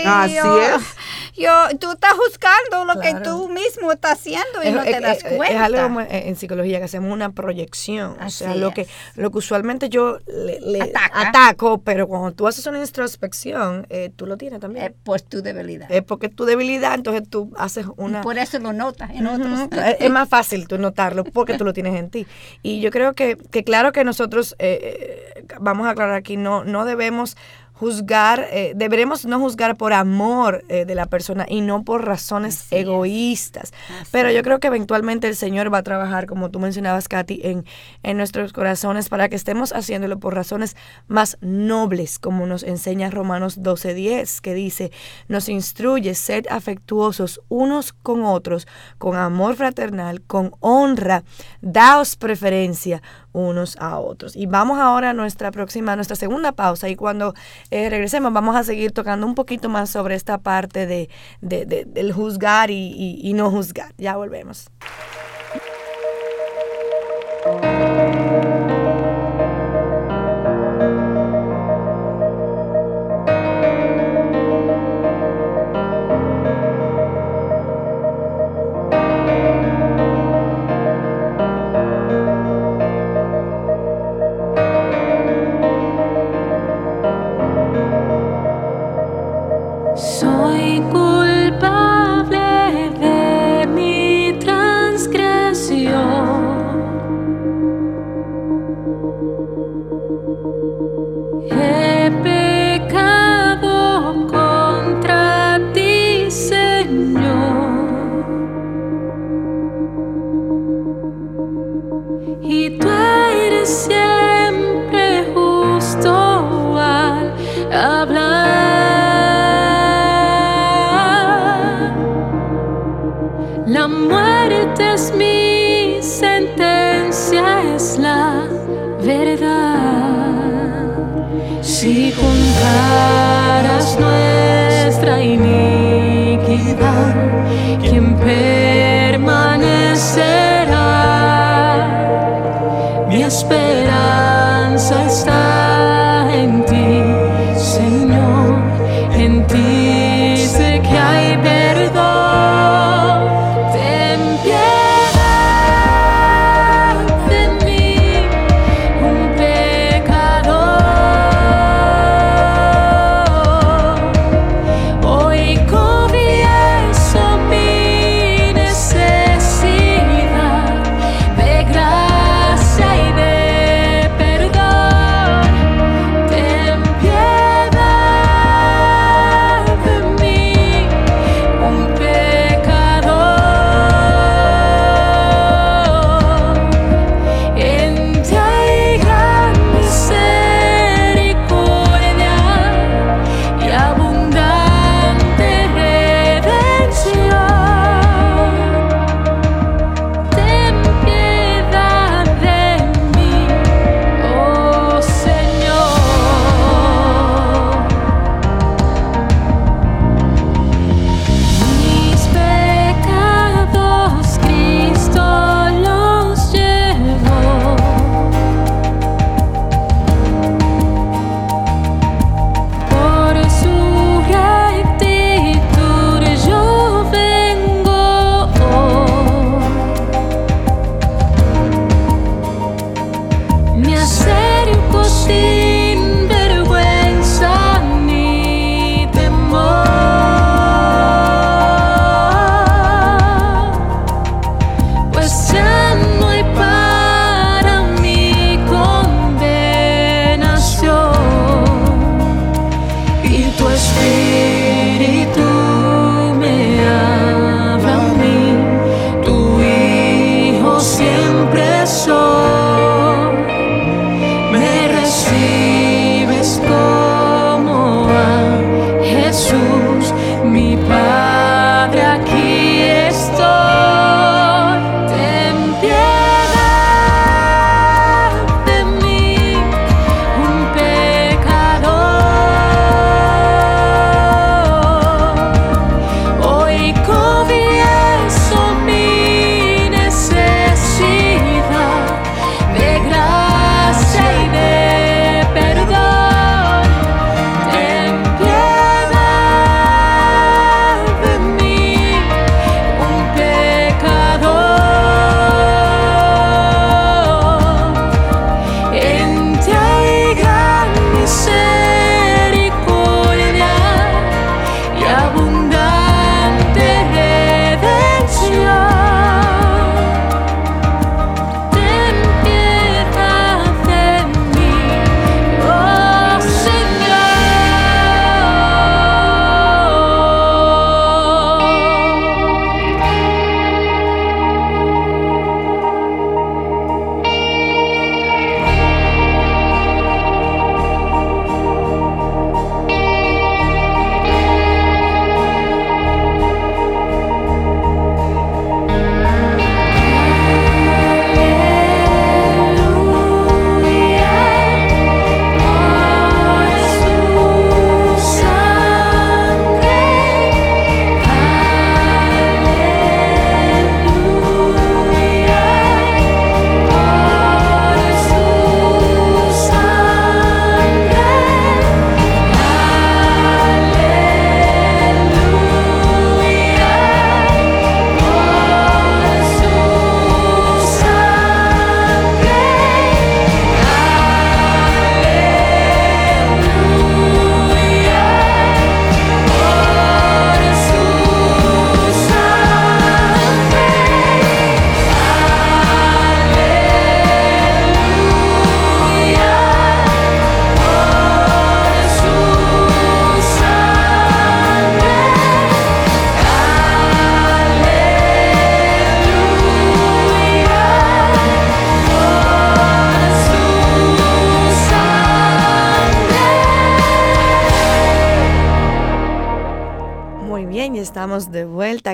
Así 0.05 0.37
es. 0.37 0.95
Yo, 1.37 1.51
tú 1.79 1.91
estás 1.91 2.13
juzgando 2.13 2.93
lo 2.93 3.01
que 3.01 3.13
tú 3.15 3.49
mismo 3.49 3.91
estás 3.91 4.13
haciendo 4.13 4.63
y 4.63 4.71
no 4.71 4.83
te 4.83 4.99
das 5.01 5.21
cuenta. 5.21 5.49
Es 5.49 5.59
algo 5.59 5.81
como 5.83 6.01
en 6.01 6.35
psicología 6.37 6.79
que 6.79 6.85
hacemos 6.85 7.11
una 7.11 7.31
proyección. 7.33 8.15
o 8.21 8.29
sea, 8.29 8.55
lo 8.55 8.71
que, 8.71 8.87
lo 9.15 9.31
que 9.31 9.39
usualmente 9.39 9.89
yo 9.89 10.19
le, 10.27 10.93
ataco, 11.13 11.81
pero 11.81 12.07
cuando 12.07 12.31
tú 12.31 12.47
haces 12.47 12.65
una 12.67 12.79
introspección, 12.79 13.85
eh, 13.89 14.11
tú 14.15 14.25
lo 14.25 14.37
tienes 14.37 14.61
también. 14.61 14.85
Es 14.85 14.91
por 15.03 15.19
tu 15.19 15.41
debilidad. 15.41 15.91
Es 15.91 16.03
porque 16.03 16.29
tu 16.29 16.45
debilidad, 16.45 16.93
entonces 16.93 17.27
tú 17.29 17.51
haces 17.57 17.85
una... 17.97 18.21
por 18.21 18.37
eso 18.37 18.57
lo 18.59 18.71
notas 18.71 19.11
en 19.11 19.27
otros. 19.27 19.69
Es, 19.99 20.09
más 20.09 20.29
fácil 20.29 20.67
tú 20.67 20.77
notarlo 20.77 21.25
porque 21.25 21.57
tú 21.57 21.65
lo 21.65 21.73
tienes 21.73 21.95
en 21.95 22.09
ti. 22.09 22.25
Y 22.63 22.79
yo 22.79 22.91
creo 22.91 23.13
que, 23.13 23.37
que 23.37 23.65
claro 23.65 23.91
que 23.91 24.05
nosotros, 24.05 24.55
eh, 24.59 25.33
eh, 25.35 25.45
vamos 25.59 25.87
a 25.87 25.91
aclarar 25.91 26.15
aquí, 26.15 26.37
no, 26.37 26.63
no 26.63 26.85
debemos 26.85 27.35
juzgar, 27.75 28.47
eh, 28.51 28.73
deberemos 28.75 29.25
no 29.25 29.39
juzgar 29.39 29.75
por 29.75 29.91
amor 29.93 30.63
eh, 30.69 30.85
de 30.85 30.95
la 30.95 31.05
persona 31.07 31.45
y 31.47 31.61
no 31.61 31.83
por 31.83 32.05
razones 32.05 32.67
egoístas. 32.71 33.73
Pero 34.11 34.31
yo 34.31 34.43
creo 34.43 34.59
que 34.59 34.67
eventualmente 34.67 35.27
el 35.27 35.35
Señor 35.35 35.73
va 35.73 35.79
a 35.79 35.83
trabajar, 35.83 36.25
como 36.25 36.49
tú 36.49 36.59
mencionabas, 36.59 37.09
Katy, 37.09 37.41
en, 37.43 37.65
en 38.01 38.17
nuestros 38.17 38.53
corazones 38.53 39.09
para 39.09 39.27
que 39.27 39.35
estemos 39.35 39.73
haciéndolo 39.73 40.19
por 40.19 40.33
razones 40.33 40.77
más 41.07 41.37
nobles, 41.41 42.17
como 42.17 42.47
nos 42.47 42.63
enseña 42.63 43.09
Romanos 43.09 43.61
12:10, 43.61 44.39
que 44.39 44.53
dice, 44.53 44.91
nos 45.27 45.49
instruye, 45.49 46.15
ser 46.15 46.45
afectuosos 46.49 47.41
unos 47.49 47.91
con 47.91 48.23
otros, 48.23 48.67
con 48.97 49.17
amor 49.17 49.55
fraternal, 49.55 50.21
con 50.21 50.51
honra, 50.61 51.23
daos 51.61 52.15
preferencia 52.15 53.01
unos 53.35 53.77
a 53.77 53.99
otros. 53.99 54.35
Y 54.35 54.45
vamos 54.45 54.79
ahora 54.79 55.11
a 55.11 55.13
nuestra 55.13 55.51
próxima, 55.51 55.95
nuestra 55.95 56.15
segunda 56.15 56.53
pausa 56.53 56.89
y 56.89 56.95
cuando 56.95 57.33
eh, 57.69 57.89
regresemos 57.89 58.31
vamos 58.33 58.55
a 58.55 58.63
seguir 58.63 58.91
tocando 58.91 59.27
un 59.27 59.35
poquito 59.35 59.69
más 59.69 59.89
sobre 59.89 60.15
esta 60.15 60.37
parte 60.37 60.87
de, 60.87 61.09
del 61.41 62.13
juzgar 62.13 62.71
y, 62.71 63.19
y 63.21 63.33
no 63.33 63.51
juzgar. 63.51 63.93
Ya 63.97 64.15
volvemos. 64.15 64.69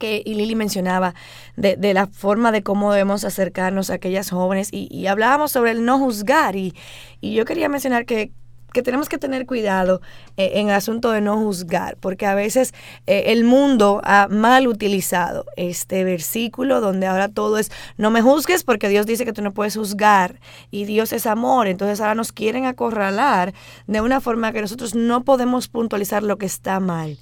que 0.00 0.24
Lili 0.26 0.56
mencionaba 0.56 1.14
de, 1.56 1.94
la 1.94 2.08
forma 2.08 2.50
de 2.50 2.64
cómo 2.64 2.92
debemos 2.92 3.24
acercarnos 3.24 3.90
a 3.90 3.94
aquellas 3.94 4.30
jóvenes 4.30 4.70
y, 4.72 5.06
hablábamos 5.06 5.52
sobre 5.52 5.70
el 5.70 5.84
no 5.84 5.98
juzgar 5.98 6.56
y, 6.56 6.74
y 7.20 7.34
yo 7.34 7.44
quería 7.44 7.68
mencionar 7.68 8.06
que, 8.06 8.32
que 8.72 8.82
tenemos 8.82 9.08
que 9.08 9.18
tener 9.18 9.46
cuidado 9.46 10.00
eh, 10.36 10.52
en 10.54 10.68
el 10.68 10.74
asunto 10.74 11.10
de 11.10 11.20
no 11.20 11.36
juzgar, 11.38 11.96
porque 11.98 12.26
a 12.26 12.34
veces 12.34 12.72
eh, 13.06 13.24
el 13.26 13.44
mundo 13.44 14.00
ha 14.04 14.28
mal 14.28 14.66
utilizado 14.66 15.44
este 15.56 16.04
versículo 16.04 16.80
donde 16.80 17.06
ahora 17.06 17.28
todo 17.28 17.58
es 17.58 17.70
no 17.96 18.10
me 18.10 18.22
juzgues 18.22 18.64
porque 18.64 18.88
Dios 18.88 19.06
dice 19.06 19.24
que 19.24 19.32
tú 19.32 19.42
no 19.42 19.52
puedes 19.52 19.76
juzgar 19.76 20.40
y 20.70 20.84
Dios 20.84 21.12
es 21.12 21.26
amor, 21.26 21.66
entonces 21.66 22.00
ahora 22.00 22.14
nos 22.14 22.32
quieren 22.32 22.66
acorralar 22.66 23.52
de 23.86 24.00
una 24.00 24.20
forma 24.20 24.52
que 24.52 24.60
nosotros 24.60 24.94
no 24.94 25.24
podemos 25.24 25.68
puntualizar 25.68 26.22
lo 26.22 26.38
que 26.38 26.46
está 26.46 26.80
mal. 26.80 27.18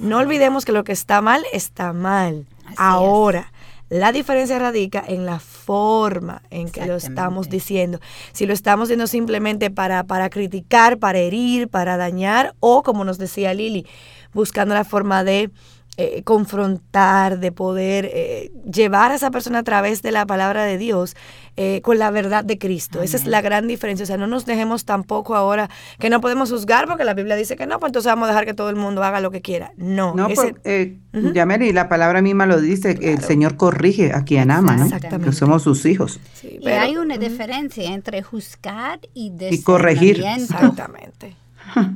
No 0.00 0.16
olvidemos 0.16 0.64
que 0.64 0.72
lo 0.72 0.82
que 0.82 0.92
está 0.92 1.20
mal 1.20 1.44
está 1.52 1.92
mal. 1.92 2.46
ahora. 2.76 3.52
La 3.90 4.12
diferencia 4.12 4.56
radica 4.60 5.02
en 5.04 5.26
la 5.26 5.40
forma 5.40 6.42
en 6.50 6.70
que 6.70 6.86
lo 6.86 6.94
estamos 6.94 7.50
diciendo. 7.50 7.98
Si 8.30 8.46
lo 8.46 8.52
estamos 8.54 8.88
diciendo 8.88 9.08
simplemente 9.08 9.68
para, 9.68 10.04
para 10.04 10.30
criticar, 10.30 10.98
para 10.98 11.18
herir, 11.18 11.68
para 11.68 11.96
dañar, 11.96 12.54
o 12.60 12.84
como 12.84 13.04
nos 13.04 13.18
decía 13.18 13.52
Lili, 13.52 13.84
buscando 14.32 14.74
la 14.76 14.84
forma 14.84 15.24
de 15.24 15.50
eh, 15.96 16.22
confrontar, 16.22 17.40
de 17.40 17.52
poder 17.52 18.08
eh, 18.10 18.50
llevar 18.64 19.12
a 19.12 19.16
esa 19.16 19.30
persona 19.30 19.58
a 19.58 19.62
través 19.64 20.00
de 20.00 20.12
la 20.12 20.24
palabra 20.24 20.64
de 20.64 20.78
Dios 20.78 21.14
eh, 21.56 21.82
con 21.82 21.98
la 21.98 22.10
verdad 22.10 22.42
de 22.42 22.58
Cristo. 22.58 23.02
Esa 23.02 23.18
es 23.18 23.26
la 23.26 23.42
gran 23.42 23.68
diferencia. 23.68 24.04
O 24.04 24.06
sea, 24.06 24.16
no 24.16 24.26
nos 24.26 24.46
dejemos 24.46 24.86
tampoco 24.86 25.34
ahora 25.34 25.68
que 25.98 26.08
no 26.08 26.22
podemos 26.22 26.50
juzgar 26.50 26.86
porque 26.86 27.04
la 27.04 27.12
Biblia 27.12 27.36
dice 27.36 27.54
que 27.54 27.66
no, 27.66 27.78
pues 27.80 27.90
entonces 27.90 28.10
vamos 28.10 28.28
a 28.28 28.30
dejar 28.30 28.46
que 28.46 28.54
todo 28.54 28.70
el 28.70 28.76
mundo 28.76 29.02
haga 29.02 29.20
lo 29.20 29.30
que 29.30 29.42
quiera. 29.42 29.72
No. 29.76 30.14
No, 30.14 30.28
porque, 30.28 30.96
la 31.12 31.88
palabra 31.90 32.22
misma 32.22 32.46
lo 32.46 32.60
dice, 32.60 32.94
que 32.94 33.12
el 33.12 33.20
Señor 33.20 33.56
corrige 33.56 34.12
a 34.14 34.24
quien 34.24 34.50
ama, 34.50 34.76
¿no? 34.76 34.84
Exactamente. 34.84 35.26
Que 35.26 35.36
somos 35.36 35.62
sus 35.64 35.84
hijos. 35.84 36.18
y 36.42 36.66
hay 36.68 36.96
una 36.96 37.18
diferencia 37.18 37.92
entre 37.92 38.22
juzgar 38.22 39.00
y, 39.12 39.32
y 39.50 39.62
corregir. 39.62 40.24
Exactamente. 40.24 41.36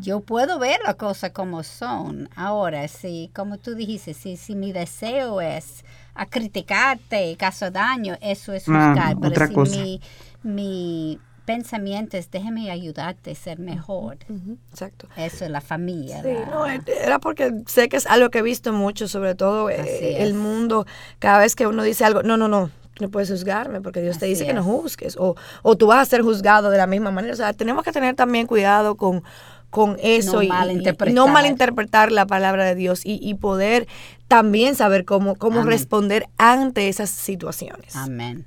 Yo 0.01 0.21
puedo 0.21 0.59
ver 0.59 0.81
las 0.85 0.97
cosas 0.97 1.31
como 1.31 1.63
son. 1.63 2.29
Ahora, 2.37 2.87
si, 2.89 3.31
como 3.35 3.59
tú 3.59 3.75
dijiste, 3.75 4.15
si, 4.15 4.37
si 4.37 4.55
mi 4.55 4.73
deseo 4.73 5.41
es 5.41 5.85
a 6.15 6.27
criticarte, 6.27 7.37
caso 7.37 7.71
daño, 7.71 8.17
eso 8.21 8.53
es 8.53 8.67
buscar. 8.67 9.15
Ah, 9.15 9.15
Pero 9.21 9.67
si 9.67 9.81
mi, 9.81 10.01
mi 10.43 11.21
pensamiento 11.45 12.17
es 12.17 12.31
déjeme 12.31 12.71
ayudarte 12.71 13.33
a 13.33 13.35
ser 13.35 13.59
mejor. 13.59 14.19
Exacto. 14.71 15.09
Eso 15.17 15.45
es 15.45 15.51
la 15.51 15.61
familia. 15.61 16.23
Sí, 16.23 16.29
no, 16.51 16.67
era 16.67 17.19
porque 17.19 17.53
sé 17.67 17.89
que 17.89 17.97
es 17.97 18.07
algo 18.07 18.31
que 18.31 18.39
he 18.39 18.43
visto 18.43 18.73
mucho, 18.73 19.09
sobre 19.09 19.35
todo 19.35 19.71
eh, 19.71 20.23
el 20.23 20.35
mundo, 20.35 20.87
cada 21.19 21.39
vez 21.39 21.55
que 21.55 21.67
uno 21.67 21.83
dice 21.83 22.05
algo, 22.05 22.23
no, 22.23 22.37
no, 22.37 22.49
no, 22.49 22.71
no 23.01 23.09
puedes 23.09 23.31
juzgarme 23.31 23.81
porque 23.81 24.01
Dios 24.01 24.19
te 24.19 24.27
dice 24.27 24.47
que 24.47 24.55
no 24.55 24.63
juzgues 24.63 25.17
o, 25.19 25.35
o 25.63 25.77
tú 25.77 25.87
vas 25.87 25.99
a 25.99 26.11
ser 26.11 26.23
juzgado 26.23 26.71
de 26.71 26.79
la 26.79 26.87
misma 26.87 27.11
manera. 27.11 27.35
O 27.35 27.37
sea, 27.37 27.53
tenemos 27.53 27.85
que 27.85 27.93
tener 27.93 28.15
también 28.15 28.47
cuidado 28.47 28.97
con 28.97 29.23
con 29.75 29.97
eso 30.01 30.41
y, 30.41 30.49
no 31.13 31.27
malinterpretar 31.27 32.13
la 32.13 32.27
palabra 32.27 32.65
de 32.65 32.77
Dios 32.77 33.01
y, 33.03 33.35
poder 33.35 33.89
también 34.29 34.77
saber 34.77 35.05
cómo, 35.05 35.35
cómo 35.35 35.65
responder 35.65 36.29
ante 36.39 36.89
esas 36.89 37.11
situaciones. 37.11 37.97
Amén. 37.97 38.47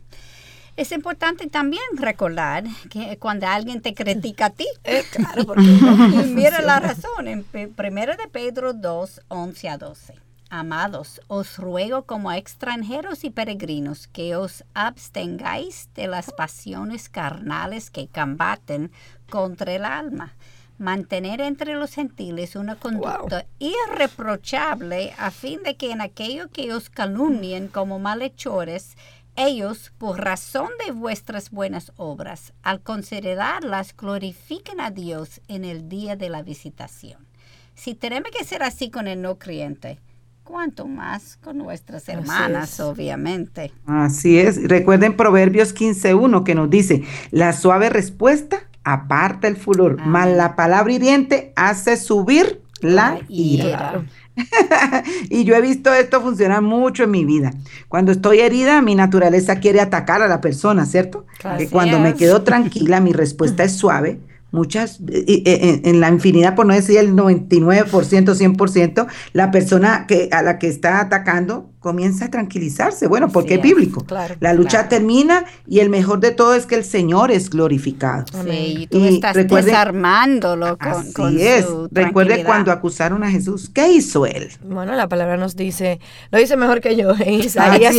Es 0.77 0.93
importante 0.93 1.47
también 1.47 1.83
recordar 1.97 2.63
que 2.89 3.17
cuando 3.17 3.45
alguien 3.45 3.81
te 3.81 3.93
critica 3.93 4.45
a 4.45 4.49
ti, 4.51 4.67
eh, 4.85 5.03
claro, 5.11 5.45
porque 5.45 5.63
mira 6.27 6.61
la 6.61 6.79
razón, 6.79 7.27
en 7.27 7.45
1 7.53 7.71
de 7.75 8.27
Pedro 8.31 8.71
2, 8.71 9.21
11 9.27 9.69
a 9.69 9.77
12. 9.77 10.13
Amados, 10.49 11.19
os 11.27 11.57
ruego 11.57 12.03
como 12.03 12.31
extranjeros 12.31 13.25
y 13.25 13.31
peregrinos 13.31 14.07
que 14.07 14.37
os 14.37 14.63
abstengáis 14.73 15.89
de 15.93 16.07
las 16.07 16.31
pasiones 16.31 17.09
carnales 17.09 17.89
que 17.91 18.07
combaten 18.07 18.93
contra 19.29 19.73
el 19.73 19.83
alma 19.83 20.36
mantener 20.77 21.41
entre 21.41 21.73
los 21.73 21.93
gentiles 21.93 22.55
una 22.55 22.75
conducta 22.75 23.45
irreprochable 23.59 25.13
a 25.17 25.31
fin 25.31 25.63
de 25.63 25.75
que 25.75 25.91
en 25.91 26.01
aquello 26.01 26.49
que 26.49 26.73
os 26.73 26.89
calumnien 26.89 27.67
como 27.67 27.99
malhechores, 27.99 28.95
ellos, 29.35 29.93
por 29.97 30.19
razón 30.19 30.69
de 30.83 30.91
vuestras 30.91 31.51
buenas 31.51 31.91
obras, 31.95 32.53
al 32.63 32.81
considerarlas, 32.81 33.95
glorifiquen 33.95 34.79
a 34.79 34.91
Dios 34.91 35.41
en 35.47 35.63
el 35.63 35.89
día 35.89 36.15
de 36.15 36.29
la 36.29 36.41
visitación. 36.41 37.27
Si 37.75 37.93
tenemos 37.93 38.31
que 38.31 38.43
ser 38.43 38.63
así 38.63 38.89
con 38.89 39.07
el 39.07 39.21
no 39.21 39.37
creyente, 39.37 39.99
cuánto 40.43 40.87
más 40.87 41.37
con 41.43 41.57
nuestras 41.57 42.09
hermanas, 42.09 42.79
obviamente. 42.79 43.71
Así 43.85 44.39
es. 44.39 44.67
Recuerden 44.67 45.15
Proverbios 45.15 45.75
15.1 45.75 46.43
que 46.43 46.55
nos 46.55 46.69
dice, 46.69 47.03
la 47.31 47.53
suave 47.53 47.89
respuesta 47.89 48.67
aparta 48.93 49.47
el 49.47 49.57
furor, 49.57 49.97
mas 49.99 50.29
la 50.29 50.55
palabra 50.55 50.93
hiriente 50.93 51.51
hace 51.57 51.97
subir 51.97 52.61
la 52.79 53.19
ira. 53.27 54.05
y 55.29 55.43
yo 55.43 55.55
he 55.55 55.61
visto 55.61 55.93
esto 55.93 56.21
funcionar 56.21 56.61
mucho 56.61 57.03
en 57.03 57.11
mi 57.11 57.25
vida. 57.25 57.51
Cuando 57.89 58.13
estoy 58.13 58.39
herida, 58.39 58.81
mi 58.81 58.95
naturaleza 58.95 59.59
quiere 59.59 59.81
atacar 59.81 60.21
a 60.21 60.27
la 60.27 60.39
persona, 60.39 60.85
¿cierto? 60.85 61.25
Que 61.57 61.67
cuando 61.69 61.99
me 61.99 62.13
quedo 62.13 62.43
tranquila, 62.43 63.01
mi 63.01 63.11
respuesta 63.11 63.63
es 63.63 63.75
suave 63.75 64.19
muchas, 64.51 64.99
en 65.07 65.99
la 65.99 66.09
infinidad, 66.09 66.55
por 66.55 66.65
no 66.65 66.73
decir 66.73 66.97
el 66.97 67.13
99%, 67.13 67.87
100%, 67.87 69.07
la 69.33 69.51
persona 69.51 70.05
que, 70.07 70.29
a 70.31 70.41
la 70.41 70.57
que 70.59 70.67
está 70.67 71.01
atacando 71.01 71.69
comienza 71.79 72.25
a 72.25 72.29
tranquilizarse. 72.29 73.07
Bueno, 73.07 73.29
porque 73.29 73.55
es 73.55 73.61
bíblico. 73.61 74.05
la 74.39 74.53
lucha 74.53 74.89
termina 74.89 75.45
y 75.65 75.79
el 75.79 75.89
mejor 75.89 76.19
de 76.19 76.31
todo 76.31 76.53
es 76.53 76.65
que 76.65 76.75
el 76.75 76.83
Señor 76.83 77.31
es 77.31 77.49
glorificado. 77.49 78.25
Sí, 78.43 78.75
y 78.79 78.87
tú 78.87 79.03
estás 79.05 79.35
desarmándolo 79.35 80.77
con, 80.77 80.91
así 80.91 81.41
es. 81.41 81.65
Recuerde 81.91 82.43
cuando 82.43 82.71
acusaron 82.71 83.23
a 83.23 83.31
Jesús, 83.31 83.69
¿qué 83.73 83.91
hizo 83.91 84.25
él? 84.25 84.49
Bueno, 84.63 84.93
la 84.95 85.07
palabra 85.07 85.37
nos 85.37 85.55
dice, 85.55 85.99
lo 86.31 86.39
dice 86.39 86.57
mejor 86.57 86.81
que 86.81 86.95
yo 86.95 87.13
en 87.19 87.35
Isaías. 87.35 87.93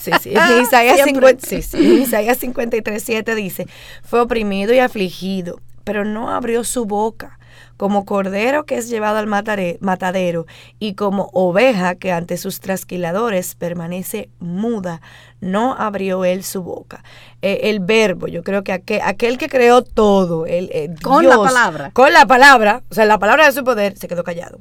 sí, 0.00 0.10
sí, 0.20 0.30
en 0.30 0.62
Isaías, 0.62 1.00
50, 1.04 1.46
sí, 1.46 1.62
sí, 1.62 1.78
Isaías 2.02 2.38
53, 2.38 3.02
7 3.02 3.34
dice, 3.34 3.66
fue 4.04 4.20
oprimido 4.20 4.72
y 4.72 4.78
afligido 4.78 5.58
pero 5.84 6.04
no 6.04 6.30
abrió 6.30 6.64
su 6.64 6.84
boca, 6.84 7.38
como 7.76 8.04
cordero 8.04 8.64
que 8.64 8.76
es 8.76 8.88
llevado 8.88 9.18
al 9.18 9.26
matadero 9.26 10.46
y 10.78 10.94
como 10.94 11.30
oveja 11.32 11.94
que 11.96 12.12
ante 12.12 12.36
sus 12.36 12.60
trasquiladores 12.60 13.54
permanece 13.54 14.30
muda, 14.38 15.00
no 15.40 15.74
abrió 15.74 16.24
él 16.24 16.44
su 16.44 16.62
boca. 16.62 17.02
Eh, 17.40 17.60
el 17.64 17.80
verbo, 17.80 18.28
yo 18.28 18.42
creo 18.42 18.62
que 18.62 18.72
aquel, 18.72 19.38
que 19.38 19.48
creó 19.48 19.82
todo, 19.82 20.46
el, 20.46 20.70
eh, 20.72 20.94
con 21.02 21.26
la 21.28 21.36
palabra. 21.36 21.90
Con 21.92 22.12
la 22.12 22.26
palabra, 22.26 22.82
o 22.90 22.94
sea, 22.94 23.04
la 23.04 23.18
palabra 23.18 23.46
de 23.46 23.52
su 23.52 23.64
poder, 23.64 23.96
se 23.96 24.08
quedó 24.08 24.22
callado. 24.22 24.58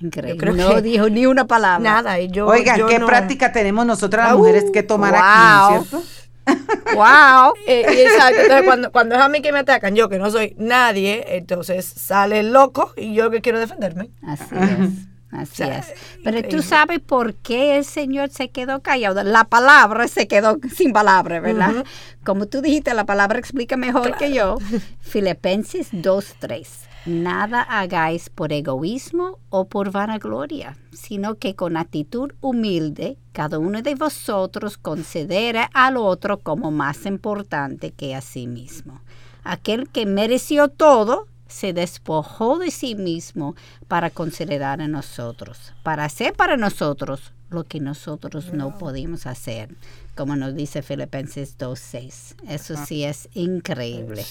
Increíble. 0.00 0.52
no 0.52 0.80
dijo 0.80 1.10
ni 1.10 1.26
una 1.26 1.46
palabra. 1.46 1.78
Nada. 1.78 2.20
Y 2.20 2.30
yo, 2.30 2.46
Oigan, 2.46 2.86
¿qué 2.86 3.00
práctica 3.00 3.52
tenemos 3.52 3.84
nosotras 3.84 4.28
las 4.28 4.38
mujeres 4.38 4.64
que 4.72 4.82
tomar 4.82 5.14
aquí, 5.14 5.88
¿cierto? 5.88 6.06
¡Wow! 6.94 7.54
Eh, 7.66 7.84
entonces 7.86 8.62
cuando, 8.64 8.92
cuando 8.92 9.14
es 9.14 9.20
a 9.20 9.28
mí 9.28 9.40
que 9.42 9.52
me 9.52 9.60
atacan, 9.60 9.94
yo 9.94 10.08
que 10.08 10.18
no 10.18 10.30
soy 10.30 10.54
nadie, 10.58 11.24
entonces 11.36 11.84
sale 11.84 12.40
el 12.40 12.52
loco 12.52 12.92
y 12.96 13.14
yo 13.14 13.30
que 13.30 13.40
quiero 13.40 13.58
defenderme. 13.58 14.10
Así 14.26 14.54
es. 14.54 15.10
Así 15.32 15.62
es. 15.62 15.94
Pero 16.24 16.42
tú 16.48 16.60
sabes 16.60 16.98
por 16.98 17.34
qué 17.34 17.76
el 17.76 17.84
Señor 17.84 18.30
se 18.30 18.50
quedó 18.50 18.82
callado. 18.82 19.22
La 19.22 19.44
palabra 19.44 20.08
se 20.08 20.26
quedó 20.26 20.58
sin 20.74 20.92
palabra, 20.92 21.38
¿verdad? 21.40 21.84
Como 22.24 22.46
tú 22.46 22.60
dijiste, 22.60 22.92
la 22.94 23.04
palabra 23.04 23.38
explica 23.38 23.76
mejor 23.76 24.16
que 24.16 24.32
yo. 24.32 24.58
Filipenses 25.00 25.92
2.3. 25.92 26.89
Nada 27.06 27.62
hagáis 27.62 28.28
por 28.28 28.52
egoísmo 28.52 29.38
o 29.48 29.64
por 29.64 29.90
vanagloria, 29.90 30.76
sino 30.92 31.36
que 31.36 31.54
con 31.54 31.78
actitud 31.78 32.32
humilde 32.42 33.16
cada 33.32 33.58
uno 33.58 33.80
de 33.80 33.94
vosotros 33.94 34.76
considere 34.76 35.68
al 35.72 35.96
otro 35.96 36.38
como 36.38 36.70
más 36.70 37.06
importante 37.06 37.92
que 37.92 38.14
a 38.14 38.20
sí 38.20 38.46
mismo. 38.46 39.00
Aquel 39.44 39.88
que 39.88 40.04
mereció 40.04 40.68
todo 40.68 41.26
se 41.48 41.72
despojó 41.72 42.58
de 42.58 42.70
sí 42.70 42.94
mismo 42.94 43.54
para 43.88 44.10
considerar 44.10 44.82
a 44.82 44.88
nosotros, 44.88 45.72
para 45.82 46.04
hacer 46.04 46.34
para 46.34 46.58
nosotros 46.58 47.32
lo 47.50 47.64
que 47.64 47.80
nosotros 47.80 48.52
no 48.52 48.78
podíamos 48.78 49.26
hacer, 49.26 49.74
como 50.14 50.36
nos 50.36 50.54
dice 50.54 50.82
Filipenses 50.82 51.56
2.6. 51.58 52.34
Eso 52.48 52.74
sí 52.86 53.04
es 53.04 53.28
increíble. 53.34 54.24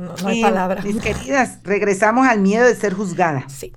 No, 0.00 0.28
hay 0.28 0.42
palabras. 0.42 0.84
Mis 0.84 1.00
queridas, 1.00 1.58
regresamos 1.64 2.26
al 2.26 2.40
miedo 2.40 2.66
de 2.66 2.74
ser 2.74 2.94
juzgada. 2.94 3.44
Sí. 3.48 3.72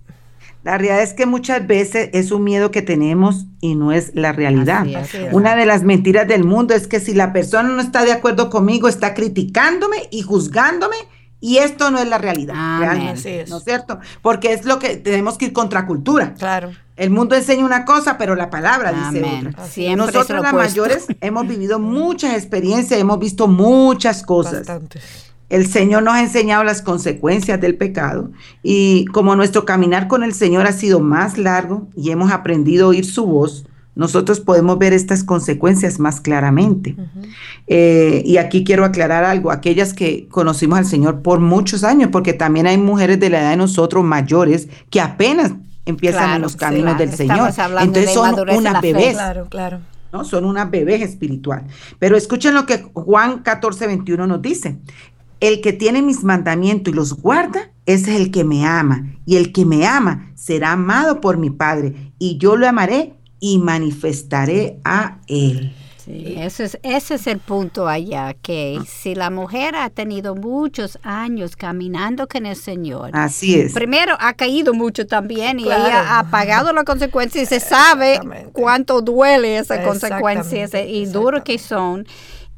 La 0.63 0.77
realidad 0.77 1.01
es 1.01 1.13
que 1.13 1.25
muchas 1.25 1.65
veces 1.65 2.09
es 2.13 2.31
un 2.31 2.43
miedo 2.43 2.71
que 2.71 2.81
tenemos 2.81 3.45
y 3.61 3.75
no 3.75 3.93
es 3.93 4.13
la 4.15 4.33
realidad. 4.33 4.85
Una 5.31 5.55
de 5.55 5.65
las 5.65 5.83
mentiras 5.83 6.27
del 6.27 6.43
mundo 6.43 6.73
es 6.73 6.87
que 6.87 6.99
si 6.99 7.13
la 7.13 7.31
persona 7.31 7.69
no 7.69 7.81
está 7.81 8.03
de 8.03 8.11
acuerdo 8.11 8.49
conmigo, 8.49 8.89
está 8.89 9.13
criticándome 9.13 10.09
y 10.11 10.23
juzgándome 10.23 10.97
y 11.39 11.57
esto 11.57 11.91
no 11.91 11.99
es 11.99 12.07
la 12.07 12.17
realidad. 12.17 12.79
Realmente, 12.79 13.45
¿No 13.47 13.57
es 13.57 13.63
cierto? 13.63 13.99
Porque 14.21 14.53
es 14.53 14.65
lo 14.65 14.79
que 14.79 14.97
tenemos 14.97 15.37
que 15.37 15.45
ir 15.45 15.53
contra 15.53 15.85
cultura. 15.85 16.33
Claro. 16.33 16.71
El 16.95 17.11
mundo 17.11 17.35
enseña 17.35 17.63
una 17.63 17.85
cosa, 17.85 18.17
pero 18.17 18.35
la 18.35 18.49
palabra 18.49 18.91
dice 18.91 19.23
otra. 19.23 19.65
Siempre 19.67 20.13
Nosotros 20.13 20.41
las 20.41 20.53
mayores 20.53 21.05
hemos 21.21 21.47
vivido 21.47 21.77
muchas 21.77 22.33
experiencias, 22.33 22.99
hemos 22.99 23.19
visto 23.19 23.47
muchas 23.47 24.23
cosas. 24.23 24.59
Bastante. 24.59 24.99
El 25.49 25.67
Señor 25.67 26.03
nos 26.03 26.15
ha 26.15 26.21
enseñado 26.21 26.63
las 26.63 26.81
consecuencias 26.81 27.61
del 27.61 27.77
pecado 27.77 28.31
y 28.63 29.05
como 29.05 29.35
nuestro 29.35 29.63
caminar 29.63 30.07
con 30.07 30.23
el 30.23 30.33
Señor 30.33 30.65
ha 30.67 30.73
sido 30.73 30.99
más 30.99 31.37
largo 31.37 31.87
y 31.95 32.09
hemos 32.09 32.31
aprendido 32.31 32.87
a 32.87 32.89
oír 32.89 33.05
su 33.05 33.25
voz, 33.25 33.65
nosotros 33.97 34.39
podemos 34.39 34.77
ver 34.77 34.93
estas 34.93 35.23
consecuencias 35.23 35.99
más 35.99 36.21
claramente. 36.21 36.95
Eh, 37.65 38.21
y 38.23 38.37
aquí 38.37 38.63
quiero 38.63 38.85
aclarar 38.85 39.23
algo, 39.23 39.51
aquellas 39.51 39.95
que 39.95 40.27
conocimos 40.29 40.77
al 40.77 40.85
Señor 40.85 41.23
por 41.23 41.39
muchos 41.39 41.83
años, 41.83 42.09
porque 42.11 42.33
también 42.33 42.67
hay 42.67 42.77
mujeres 42.77 43.19
de 43.19 43.31
la 43.31 43.41
edad 43.41 43.49
de 43.49 43.57
nosotros 43.57 44.03
mayores 44.03 44.69
que 44.91 45.01
apenas 45.01 45.53
empiezan 45.85 46.35
en 46.35 46.43
los 46.43 46.55
caminos 46.55 46.95
del 46.99 47.11
Señor. 47.11 47.49
Entonces 47.81 48.13
son 48.13 48.35
unas 48.47 48.81
bebés. 48.81 49.13
Claro, 49.13 49.47
claro. 49.49 49.79
¿no? 50.13 50.23
Son 50.23 50.45
unas 50.45 50.69
bebés 50.69 51.01
espiritual. 51.01 51.63
Pero 51.97 52.15
escuchen 52.15 52.53
lo 52.53 52.67
que 52.67 52.83
Juan 52.93 53.39
14, 53.39 53.87
21 53.87 54.27
nos 54.27 54.41
dice. 54.43 54.77
El 55.39 55.61
que 55.61 55.73
tiene 55.73 56.03
mis 56.03 56.23
mandamientos 56.23 56.93
y 56.93 56.95
los 56.95 57.19
guarda, 57.19 57.71
ese 57.87 58.13
es 58.13 58.21
el 58.21 58.31
que 58.31 58.43
me 58.43 58.65
ama. 58.65 59.07
Y 59.25 59.37
el 59.37 59.51
que 59.51 59.65
me 59.65 59.87
ama 59.87 60.31
será 60.35 60.73
amado 60.73 61.19
por 61.19 61.37
mi 61.37 61.49
Padre. 61.49 62.13
Y 62.19 62.37
yo 62.37 62.55
lo 62.55 62.67
amaré 62.67 63.16
y 63.39 63.57
manifestaré 63.59 64.79
a 64.83 65.17
Él. 65.27 65.73
Sí, 66.07 66.35
ese 66.37 66.63
es, 66.63 66.79
ese 66.83 67.15
es 67.15 67.27
el 67.27 67.39
punto 67.39 67.85
allá, 67.89 68.33
que 68.33 68.79
si 68.87 69.13
la 69.13 69.29
mujer 69.29 69.75
ha 69.75 69.89
tenido 69.89 70.35
muchos 70.35 70.97
años 71.03 71.57
caminando 71.57 72.29
con 72.29 72.45
el 72.45 72.55
Señor, 72.55 73.09
así 73.11 73.59
es. 73.59 73.73
Primero 73.73 74.15
ha 74.17 74.33
caído 74.33 74.73
mucho 74.73 75.05
también 75.05 75.59
y 75.59 75.65
ella 75.65 76.17
ha 76.17 76.29
pagado 76.29 76.71
la 76.71 76.85
consecuencia 76.85 77.41
y 77.41 77.45
se 77.45 77.59
sabe 77.59 78.21
cuánto 78.53 79.01
duele 79.01 79.57
esa 79.57 79.83
consecuencia 79.83 80.69
y 80.85 81.05
duro 81.07 81.43
que 81.43 81.57
son. 81.59 82.07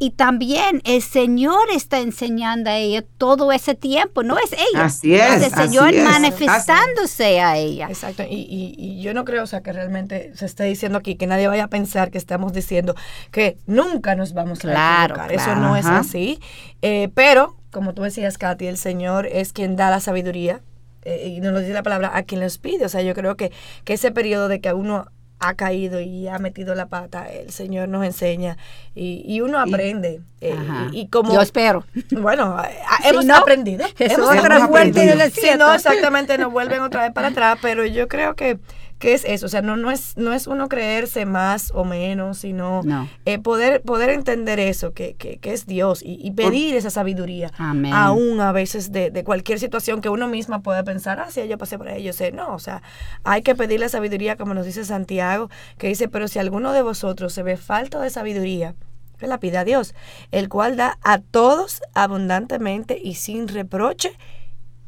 Y 0.01 0.11
también 0.11 0.81
el 0.85 1.01
Señor 1.01 1.69
está 1.75 1.99
enseñando 1.99 2.69
a 2.69 2.77
ella 2.77 3.03
todo 3.17 3.51
ese 3.51 3.75
tiempo, 3.75 4.23
no 4.23 4.37
es 4.37 4.53
ella. 4.53 4.85
Así 4.85 5.13
es. 5.13 5.43
el 5.43 5.51
Señor 5.51 5.93
manifestándose 5.93 7.41
a 7.41 7.57
ella. 7.57 7.87
Exacto. 7.89 8.23
Y, 8.23 8.75
y, 8.77 9.01
yo 9.01 9.13
no 9.13 9.25
creo, 9.25 9.43
o 9.43 9.47
sea, 9.47 9.61
que 9.61 9.73
realmente 9.73 10.31
se 10.35 10.45
esté 10.45 10.63
diciendo 10.63 10.97
aquí 10.97 11.15
que 11.15 11.27
nadie 11.27 11.49
vaya 11.49 11.65
a 11.65 11.67
pensar 11.67 12.11
que 12.11 12.17
estamos 12.17 12.53
diciendo 12.53 12.95
que 13.31 13.57
nunca 13.67 14.15
nos 14.15 14.33
vamos 14.33 14.63
a 14.63 14.71
equivocar. 14.71 15.33
Eso 15.33 15.55
no 15.55 15.75
es 15.75 15.85
así. 15.85 16.39
Eh, 16.81 17.09
pero, 17.13 17.57
como 17.69 17.93
tú 17.93 18.03
decías, 18.03 18.37
Katy, 18.37 18.67
el 18.67 18.77
Señor 18.77 19.27
es 19.27 19.51
quien 19.51 19.75
da 19.75 19.89
la 19.89 19.99
sabiduría. 19.99 20.61
Eh, 21.01 21.27
y 21.27 21.41
nos 21.41 21.51
lo 21.51 21.59
dice 21.59 21.73
la 21.73 21.83
palabra 21.83 22.11
a 22.13 22.23
quien 22.23 22.39
los 22.39 22.57
pide. 22.57 22.85
O 22.85 22.89
sea, 22.89 23.01
yo 23.01 23.13
creo 23.13 23.35
que, 23.35 23.51
que 23.83 23.93
ese 23.93 24.11
periodo 24.11 24.47
de 24.47 24.61
que 24.61 24.71
uno 24.71 25.07
ha 25.39 25.53
caído 25.55 26.01
y 26.01 26.27
ha 26.27 26.37
metido 26.37 26.75
la 26.75 26.87
pata, 26.87 27.29
el 27.29 27.51
Señor 27.51 27.87
nos 27.89 28.05
enseña 28.05 28.57
y, 28.93 29.23
y 29.25 29.41
uno 29.41 29.59
aprende. 29.59 30.21
Eh, 30.41 30.55
y, 30.91 31.07
como, 31.07 31.33
Yo 31.33 31.41
espero. 31.41 31.85
Bueno, 32.11 32.57
hemos 33.03 33.29
aprendido. 33.29 33.85
Hemos, 33.97 34.29
aprendido. 34.29 35.15
no, 35.57 35.73
exactamente, 35.73 36.37
nos 36.37 36.51
vuelven 36.51 36.81
otra 36.81 37.03
vez 37.03 37.13
para 37.13 37.29
atrás, 37.29 37.57
pero 37.61 37.85
yo 37.85 38.07
creo 38.07 38.35
que 38.35 38.59
¿Qué 38.99 39.13
es 39.13 39.23
eso? 39.23 39.45
O 39.45 39.49
sea, 39.49 39.61
no, 39.61 39.77
no, 39.77 39.91
es, 39.91 40.17
no 40.17 40.33
es 40.33 40.45
uno 40.45 40.67
creerse 40.67 41.25
más 41.25 41.71
o 41.73 41.85
menos, 41.85 42.39
sino 42.39 42.81
eh, 43.25 43.39
poder, 43.39 43.81
poder 43.81 44.09
entender 44.09 44.59
eso, 44.59 44.91
que, 44.91 45.13
que, 45.13 45.37
que 45.37 45.53
es 45.53 45.65
Dios 45.65 46.01
y, 46.03 46.29
pedir 46.31 46.75
esa 46.75 46.89
sabiduría. 46.89 47.51
Aún 47.57 48.41
a 48.41 48.51
veces 48.51 48.91
de, 48.91 49.09
de, 49.09 49.23
cualquier 49.23 49.57
situación 49.57 50.01
que 50.01 50.09
uno 50.09 50.27
misma 50.27 50.61
pueda 50.61 50.83
pensar, 50.83 51.19
ah, 51.19 51.27
sí, 51.29 51.47
yo 51.47 51.57
pasé 51.57 51.77
por 51.77 51.87
ello. 51.87 52.11
sé, 52.11 52.33
no, 52.33 52.53
o 52.53 52.59
sea, 52.59 52.83
hay 53.23 53.41
que 53.41 53.55
pedirle 53.55 53.87
sabiduría, 53.87 54.35
como 54.35 54.53
nos 54.53 54.65
dice 54.65 54.83
Santiago, 54.83 55.49
que 55.77 55.87
dice, 55.87 56.09
pero 56.09 56.27
si 56.27 56.39
alguno 56.39 56.73
de 56.73 56.81
vosotros 56.81 57.31
se 57.31 57.41
ve 57.41 57.55
falta 57.55 58.01
de 58.01 58.09
sabiduría, 58.09 58.75
que 59.17 59.27
la 59.27 59.39
pida 59.39 59.61
a 59.61 59.63
Dios, 59.65 59.95
el 60.31 60.49
cual 60.49 60.75
da 60.75 60.97
a 61.03 61.19
todos 61.19 61.81
abundantemente 61.93 62.99
y 63.01 63.15
sin 63.15 63.47
reproche 63.47 64.17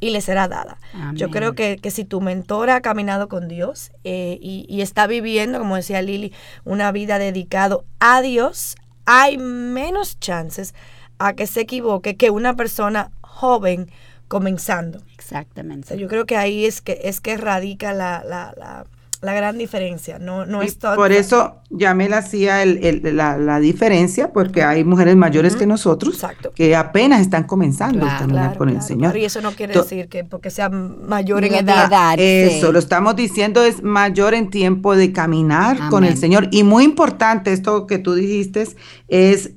y 0.01 0.09
le 0.09 0.19
será 0.19 0.49
dada. 0.49 0.77
Yo 1.13 1.29
creo 1.29 1.53
que, 1.53 1.79
si 1.91 2.03
tu 2.03 2.19
mentora 2.19 2.77
ha 2.77 2.81
caminado 2.81 3.29
con 3.29 3.47
Dios 3.47 3.91
eh, 4.03 4.37
y, 4.41 4.81
está 4.81 5.07
viviendo, 5.07 5.59
como 5.59 5.77
decía 5.77 6.01
Lili, 6.01 6.33
una 6.65 6.91
vida 6.91 7.19
dedicado 7.19 7.85
a 7.99 8.21
Dios, 8.21 8.75
hay 9.05 9.37
menos 9.37 10.19
chances 10.19 10.73
a 11.19 11.33
que 11.33 11.45
se 11.47 11.61
equivoque 11.61 12.17
que 12.17 12.31
una 12.31 12.55
persona 12.55 13.11
joven 13.21 13.89
comenzando. 14.27 15.01
Exactamente. 15.13 15.97
yo 15.97 16.07
creo 16.07 16.25
que 16.25 16.35
ahí 16.35 16.65
es 16.65 16.81
que 16.81 16.99
es 17.03 17.21
que 17.21 17.37
radica 17.37 17.93
la, 17.93 18.23
la, 18.25 18.53
la 18.57 18.85
la 19.21 19.33
gran 19.33 19.57
diferencia. 19.57 20.17
No, 20.17 20.45
no 20.47 20.63
es 20.63 20.79
todo. 20.79 20.95
Por 20.95 21.11
eso 21.11 21.57
Yamel 21.69 22.13
hacía 22.13 22.63
el, 22.63 23.01
la, 23.15 23.59
diferencia, 23.59 24.33
porque 24.33 24.63
hay 24.63 24.83
mujeres 24.83 25.15
mayores 25.15 25.55
que 25.55 25.67
nosotros 25.67 26.19
que 26.55 26.75
apenas 26.75 27.21
están 27.21 27.43
comenzando 27.43 28.05
a 28.05 28.17
caminar 28.17 28.57
con 28.57 28.69
el 28.69 28.81
Señor. 28.81 29.15
y 29.15 29.25
eso 29.25 29.41
no 29.41 29.51
quiere 29.51 29.73
decir 29.73 30.09
que 30.09 30.23
porque 30.23 30.49
sea 30.49 30.69
mayor 30.69 31.43
en 31.43 31.53
edad. 31.53 32.15
eso, 32.17 32.71
lo 32.71 32.79
estamos 32.79 33.15
diciendo, 33.15 33.63
es 33.63 33.83
mayor 33.83 34.33
en 34.33 34.49
tiempo 34.49 34.95
de 34.95 35.13
caminar 35.13 35.89
con 35.89 36.03
el 36.03 36.17
Señor. 36.17 36.47
Y 36.51 36.63
muy 36.63 36.83
importante, 36.83 37.53
esto 37.53 37.85
que 37.85 37.99
tú 37.99 38.15
dijiste, 38.15 38.67
es 39.07 39.51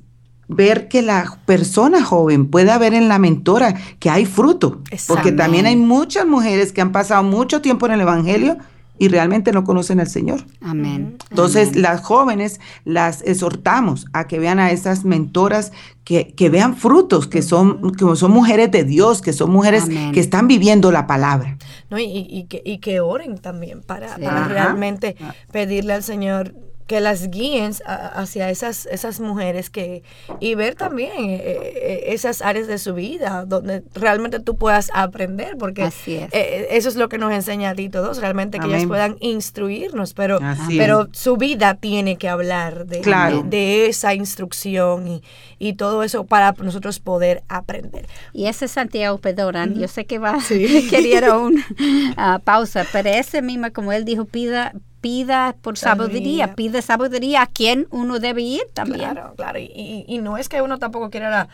ver 0.47 0.87
que 0.87 1.01
la 1.01 1.39
persona 1.47 2.03
joven 2.03 2.51
pueda 2.51 2.77
ver 2.77 2.93
en 2.93 3.07
la 3.07 3.17
mentora 3.17 3.73
que 3.97 4.11
hay 4.11 4.25
fruto, 4.25 4.83
porque 5.07 5.31
también 5.31 5.65
hay 5.65 5.75
muchas 5.75 6.27
mujeres 6.27 6.71
que 6.71 6.81
han 6.81 6.91
pasado 6.91 7.23
mucho 7.23 7.61
tiempo 7.61 7.87
en 7.87 7.93
el 7.93 8.01
Evangelio 8.01 8.57
y 8.97 9.09
realmente 9.09 9.51
no 9.51 9.63
conocen 9.63 9.99
al 9.99 10.07
Señor. 10.07 10.45
Amén. 10.61 11.17
Entonces, 11.29 11.75
las 11.75 12.01
jóvenes 12.01 12.59
las 12.85 13.21
exhortamos 13.23 14.07
a 14.13 14.27
que 14.27 14.39
vean 14.39 14.59
a 14.59 14.71
esas 14.71 15.03
mentoras 15.03 15.71
que, 16.03 16.33
que 16.33 16.49
vean 16.49 16.75
frutos, 16.75 17.27
que 17.27 17.41
son, 17.41 17.91
que 17.93 18.15
son 18.15 18.31
mujeres 18.31 18.71
de 18.71 18.83
Dios, 18.83 19.21
que 19.21 19.33
son 19.33 19.51
mujeres 19.51 19.85
que 20.13 20.19
están 20.19 20.47
viviendo 20.47 20.91
la 20.91 21.07
palabra. 21.07 21.57
No, 21.89 21.99
y, 21.99 22.05
y, 22.05 22.45
que, 22.45 22.61
y 22.63 22.79
que 22.79 22.99
oren 22.99 23.37
también 23.37 23.81
para, 23.81 24.17
para 24.17 24.47
realmente 24.47 25.15
ah. 25.21 25.33
pedirle 25.51 25.93
al 25.93 26.03
Señor 26.03 26.53
que 26.87 26.99
las 26.99 27.29
guíen 27.29 27.73
hacia 27.85 28.49
esas, 28.49 28.85
esas 28.85 29.19
mujeres 29.19 29.69
que 29.69 30.03
y 30.39 30.53
ver 30.53 30.75
también 30.75 31.11
eh, 31.17 31.41
eh, 31.43 32.03
esas 32.07 32.41
áreas 32.43 32.67
de 32.67 32.77
su 32.77 32.93
vida 32.93 33.45
donde 33.45 33.83
realmente 33.95 34.39
tú 34.39 34.55
puedas 34.55 34.91
aprender 34.93 35.57
porque 35.57 35.89
eh, 36.07 36.67
eso 36.71 36.89
es 36.89 36.95
lo 36.95 37.09
que 37.09 37.17
nos 37.17 37.33
enseña 37.33 37.71
a 37.71 37.75
ti 37.75 37.89
todos 37.89 38.19
realmente 38.19 38.59
que 38.59 38.67
ellas 38.67 38.85
puedan 38.85 39.17
instruirnos 39.19 40.13
pero 40.13 40.39
pero 40.69 41.07
su 41.11 41.37
vida 41.37 41.75
tiene 41.75 42.17
que 42.17 42.29
hablar 42.29 42.85
de, 42.85 43.01
de, 43.45 43.87
esa 43.87 44.13
instrucción 44.13 45.07
y, 45.07 45.23
y, 45.57 45.73
todo 45.73 46.03
eso 46.03 46.25
para 46.25 46.53
nosotros 46.53 46.99
poder 46.99 47.43
aprender. 47.47 48.07
Y 48.33 48.47
ese 48.47 48.67
Santiago 48.67 49.17
Pedoran 49.17 49.75
yo 49.75 49.87
sé 49.87 50.05
que 50.05 50.19
va 50.19 50.37
quería 50.89 51.37
una 51.37 52.39
pausa 52.43 52.85
pero 52.91 53.09
ese 53.09 53.41
mismo 53.41 53.71
como 53.73 53.91
él 53.91 54.05
dijo 54.05 54.25
pida 54.25 54.73
pida 55.05 55.55
por 55.61 55.77
sabiduría, 55.77 56.55
pide 56.55 56.81
sabiduría 56.81 57.43
a 57.43 57.45
quien 57.45 57.85
uno 57.91 58.17
debe 58.17 58.41
ir 58.41 58.63
también. 58.73 59.11
Claro, 59.11 59.35
claro. 59.35 59.59
Y, 59.59 60.19
no 60.19 60.39
es 60.39 60.49
que 60.49 60.63
uno 60.63 60.79
tampoco 60.79 61.11
quiera 61.11 61.47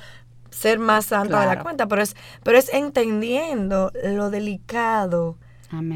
ser 0.51 0.79
más 0.79 1.07
santo 1.07 1.37
de 1.37 1.45
la 1.47 1.61
cuenta, 1.61 1.85
pero 1.89 2.01
es, 2.01 2.15
pero 2.43 2.57
es 2.57 2.73
entendiendo 2.73 3.91
lo 4.05 4.29
delicado 4.29 5.37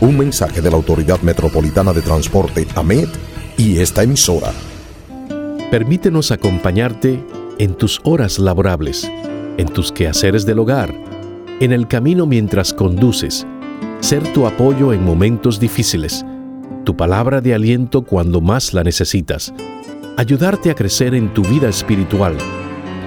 Un 0.00 0.16
mensaje 0.16 0.62
de 0.62 0.70
la 0.70 0.76
Autoridad 0.76 1.20
Metropolitana 1.20 1.92
de 1.92 2.00
Transporte, 2.00 2.66
AMET, 2.74 3.10
y 3.58 3.80
esta 3.80 4.02
emisora. 4.02 4.50
Permítenos 5.70 6.30
acompañarte 6.30 7.22
en 7.58 7.74
tus 7.74 8.00
horas 8.04 8.38
laborables, 8.38 9.10
en 9.58 9.68
tus 9.68 9.92
quehaceres 9.92 10.46
del 10.46 10.60
hogar, 10.60 10.94
en 11.60 11.70
el 11.70 11.86
camino 11.86 12.24
mientras 12.24 12.72
conduces, 12.72 13.46
ser 14.00 14.22
tu 14.32 14.46
apoyo 14.46 14.94
en 14.94 15.04
momentos 15.04 15.60
difíciles, 15.60 16.24
tu 16.84 16.96
palabra 16.96 17.42
de 17.42 17.54
aliento 17.54 18.02
cuando 18.02 18.40
más 18.40 18.72
la 18.72 18.84
necesitas, 18.84 19.52
ayudarte 20.16 20.70
a 20.70 20.74
crecer 20.74 21.14
en 21.14 21.32
tu 21.34 21.42
vida 21.42 21.68
espiritual, 21.68 22.36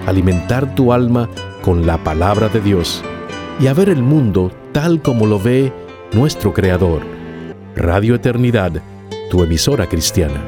alimentar 0.06 0.76
tu 0.76 0.92
alma 0.92 1.30
con 1.62 1.86
la 1.86 2.04
palabra 2.04 2.50
de 2.50 2.60
Dios 2.60 3.02
y 3.60 3.68
a 3.68 3.74
ver 3.74 3.90
el 3.90 4.04
mundo 4.04 4.52
tal 4.74 5.02
como 5.02 5.26
lo 5.26 5.40
ve 5.40 5.72
nuestro 6.12 6.54
Creador. 6.54 7.02
Radio 7.76 8.16
Eternidad, 8.16 8.72
tu 9.30 9.44
emisora 9.44 9.88
cristiana. 9.88 10.42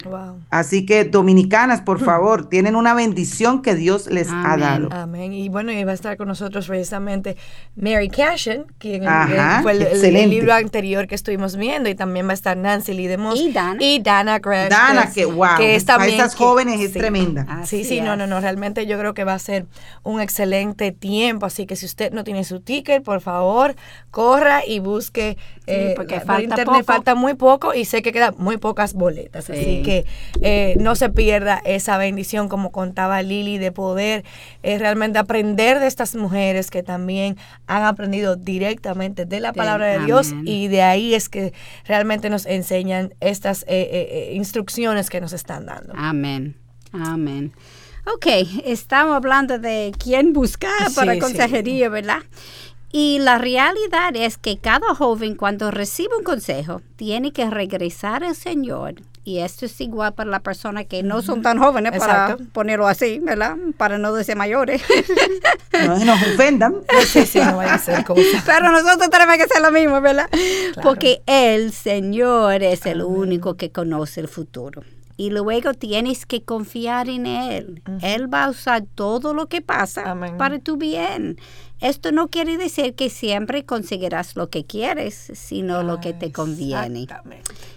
Así 0.49 0.85
que 0.85 1.03
dominicanas, 1.03 1.81
por 1.81 1.99
favor, 2.05 2.47
tienen 2.47 2.77
una 2.77 2.93
bendición 2.93 3.61
que 3.61 3.75
Dios 3.75 4.07
les 4.07 4.29
ha 4.31 4.55
dado. 4.55 4.87
Amén. 4.93 5.33
Y 5.33 5.49
bueno, 5.49 5.73
y 5.73 5.83
va 5.83 5.91
a 5.91 5.93
estar 5.93 6.15
con 6.15 6.29
nosotros 6.29 6.67
precisamente 6.67 7.35
Mary 7.75 8.07
Cashin, 8.07 8.63
quien 8.77 9.03
fue 9.61 9.73
el, 9.73 10.29
libro 10.29 10.53
anterior 10.53 11.05
que 11.07 11.15
estuvimos 11.15 11.57
viendo, 11.57 11.89
y 11.89 11.95
también 11.95 12.25
va 12.25 12.31
a 12.31 12.35
estar 12.35 12.55
Nancy 12.55 12.93
Lee 12.93 13.07
DeMoss. 13.07 13.37
Y 13.37 13.51
Dana. 13.51 13.77
Y 13.81 13.99
Dana 14.01 14.39
Crash. 14.39 14.69
Dana, 14.69 15.11
que, 15.11 15.25
wow, 15.25 15.57
que 15.57 15.75
esas 15.75 16.33
jóvenes 16.33 16.79
es 16.79 16.93
tremenda. 16.93 17.65
sí, 17.65 17.83
sí, 17.83 17.99
no, 17.99 18.15
no, 18.15 18.25
no, 18.25 18.39
realmente 18.39 18.85
yo 18.85 18.97
creo 18.97 19.13
que 19.13 19.25
va 19.25 19.33
a 19.33 19.39
ser 19.39 19.65
un 20.03 20.21
excelente 20.21 20.93
tiempo, 20.93 21.45
así 21.45 21.65
que 21.65 21.75
si 21.75 21.85
usted 21.85 22.13
no 22.13 22.23
tiene 22.23 22.45
su 22.45 22.61
ticket, 22.61 23.03
por 23.03 23.19
favor, 23.19 23.75
corra 24.45 24.61
y 24.65 24.79
busque 24.79 25.37
eh, 25.67 25.93
porque 25.95 26.19
falta 26.19 26.43
internet 26.43 26.85
falta 26.85 27.15
muy 27.15 27.33
poco 27.33 27.73
y 27.73 27.85
sé 27.85 28.01
que 28.01 28.11
quedan 28.11 28.35
muy 28.37 28.57
pocas 28.57 28.93
boletas. 28.93 29.49
Así 29.49 29.81
que 29.83 30.05
eh, 30.41 30.75
no 30.79 30.95
se 30.95 31.09
pierda 31.09 31.61
esa 31.65 31.97
bendición 31.97 32.49
como 32.49 32.71
contaba 32.71 33.21
Lili 33.21 33.57
de 33.57 33.71
poder 33.71 34.23
eh, 34.63 34.77
realmente 34.77 35.17
aprender 35.17 35.79
de 35.79 35.87
estas 35.87 36.15
mujeres 36.15 36.69
que 36.69 36.83
también 36.83 37.37
han 37.67 37.83
aprendido 37.83 38.35
directamente 38.35 39.25
de 39.25 39.39
la 39.39 39.53
palabra 39.53 39.87
de 39.87 40.05
Dios. 40.05 40.33
y 40.43 40.67
de 40.67 40.81
ahí 40.81 41.13
es 41.13 41.29
que 41.29 41.53
realmente 41.85 42.29
nos 42.29 42.45
enseñan 42.45 43.13
estas 43.19 43.65
instrucciones 44.31 45.09
que 45.09 45.21
nos 45.21 45.33
están 45.33 45.65
dando. 45.65 45.93
Amén 45.95 46.55
amén. 47.01 47.53
Ok, 48.05 48.27
estamos 48.65 49.15
hablando 49.15 49.57
de 49.57 49.91
quién 49.97 50.33
buscar 50.33 50.93
para 50.95 51.17
consejería, 51.17 51.89
¿verdad? 51.89 52.19
Y 52.97 53.19
la 53.19 53.37
realidad 53.37 54.15
es 54.15 54.37
que 54.37 54.57
cada 54.57 54.95
joven 54.95 55.35
cuando 55.35 55.69
recibe 55.69 56.15
un 56.17 56.23
consejo 56.23 56.81
tiene 56.95 57.33
que 57.33 57.49
regresar 57.49 58.23
al 58.23 58.37
Señor. 58.37 58.95
Y 59.25 59.39
esto 59.39 59.65
es 59.65 59.81
igual 59.81 60.13
para 60.13 60.29
las 60.29 60.39
personas 60.39 60.85
que 60.85 61.03
no 61.03 61.21
son 61.21 61.41
tan 61.41 61.59
jóvenes, 61.59 61.91
para 61.99 62.37
ponerlo 62.53 62.87
así, 62.87 63.19
¿verdad? 63.19 63.57
Para 63.75 63.97
no 63.97 64.13
decir 64.13 64.37
mayores. 64.37 64.81
No 65.85 65.99
nos 66.05 66.21
ofendan. 66.21 66.75
Sí, 67.05 67.25
sí, 67.25 67.39
no 67.39 67.59
a 67.59 67.77
ser 67.77 68.05
Pero 68.45 68.71
nosotros 68.71 69.09
tenemos 69.09 69.35
que 69.35 69.43
hacer 69.43 69.61
lo 69.61 69.71
mismo, 69.71 69.99
¿verdad? 69.99 70.29
Porque 70.81 71.21
el 71.25 71.73
Señor 71.73 72.63
es 72.63 72.85
el 72.85 73.01
único 73.01 73.57
que 73.57 73.71
conoce 73.71 74.21
el 74.21 74.29
futuro 74.29 74.83
y 75.17 75.29
luego 75.29 75.73
tienes 75.73 76.25
que 76.25 76.43
confiar 76.43 77.09
en 77.09 77.25
Él. 77.25 77.81
Él 78.01 78.33
va 78.33 78.45
a 78.45 78.49
usar 78.49 78.83
todo 78.95 79.33
lo 79.33 79.47
que 79.47 79.61
pasa 79.61 80.15
para 80.37 80.59
tu 80.59 80.77
bien. 80.77 81.37
Esto 81.79 82.11
no 82.11 82.29
quiere 82.29 82.57
decir 82.57 82.95
que 82.95 83.09
siempre 83.09 83.65
conseguirás 83.65 84.35
lo 84.35 84.49
que 84.49 84.65
quieres, 84.65 85.31
sino 85.33 85.83
lo 85.83 85.99
que 85.99 86.13
te 86.13 86.31
conviene. 86.31 87.07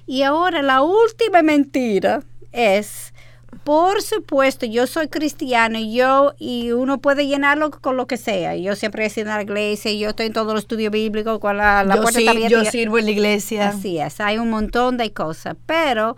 Y 0.06 0.22
ahora 0.22 0.62
la 0.62 0.82
última 0.82 1.42
mentira 1.42 2.22
es, 2.52 3.12
por 3.64 4.02
supuesto, 4.02 4.66
yo 4.66 4.86
soy 4.86 5.08
cristiano 5.08 5.78
yo 5.78 6.34
y 6.38 6.72
uno 6.72 6.98
puede 6.98 7.26
llenarlo 7.26 7.70
con 7.70 7.96
lo 7.96 8.06
que 8.06 8.16
sea. 8.16 8.56
Yo 8.56 8.74
siempre 8.74 9.06
he 9.06 9.10
sido 9.10 9.28
en 9.28 9.36
la 9.36 9.42
iglesia, 9.42 9.92
yo 9.92 10.10
estoy 10.10 10.26
en 10.26 10.32
todos 10.32 10.52
los 10.54 10.62
estudios 10.62 10.90
bíblicos, 10.90 11.38
con 11.38 11.56
la, 11.56 11.84
la 11.84 11.96
yo 11.96 12.02
Yo 12.48 12.64
sirvo 12.64 12.98
en 12.98 13.04
la 13.04 13.10
iglesia. 13.10 13.68
Así 13.68 13.98
es, 13.98 14.20
hay 14.20 14.38
un 14.38 14.50
montón 14.50 14.96
de 14.96 15.12
cosas, 15.12 15.56
pero 15.66 16.16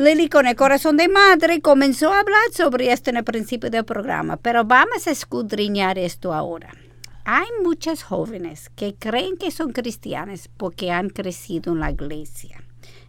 Lili 0.00 0.30
con 0.30 0.46
el 0.46 0.56
corazón 0.56 0.96
de 0.96 1.08
madre 1.08 1.60
comenzó 1.60 2.10
a 2.10 2.20
hablar 2.20 2.40
sobre 2.54 2.90
esto 2.90 3.10
en 3.10 3.18
el 3.18 3.24
principio 3.24 3.68
del 3.68 3.84
programa, 3.84 4.38
pero 4.38 4.64
vamos 4.64 5.06
a 5.06 5.10
escudriñar 5.10 5.98
esto 5.98 6.32
ahora. 6.32 6.70
Hay 7.26 7.46
muchas 7.62 8.02
jóvenes 8.02 8.70
que 8.76 8.94
creen 8.94 9.36
que 9.36 9.50
son 9.50 9.72
cristianas 9.72 10.48
porque 10.56 10.90
han 10.90 11.10
crecido 11.10 11.74
en 11.74 11.80
la 11.80 11.90
iglesia. 11.90 12.62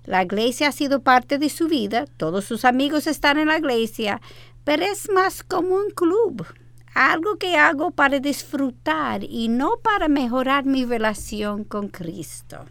La 0.04 0.22
iglesia 0.24 0.68
ha 0.68 0.72
sido 0.74 1.02
parte 1.02 1.38
de 1.38 1.48
su 1.48 1.70
vida, 1.70 2.08
todos 2.18 2.44
sus 2.44 2.66
amigos 2.66 3.08
están 3.08 3.39
en 3.39 3.48
la 3.48 3.60
iglesia, 3.60 4.20
pero 4.66 4.84
es 4.84 5.10
más 5.10 5.44
como 5.44 5.76
un 5.76 5.92
club, 5.92 6.46
algo 6.94 7.38
que 7.38 7.56
hago 7.56 7.92
para 7.92 8.20
disfrutar 8.20 9.24
y 9.24 9.48
no 9.48 9.78
para 9.82 10.10
mejorar 10.10 10.66
mi 10.66 10.84
relación 10.84 11.64
con 11.64 11.88
Cristo. 11.88 12.66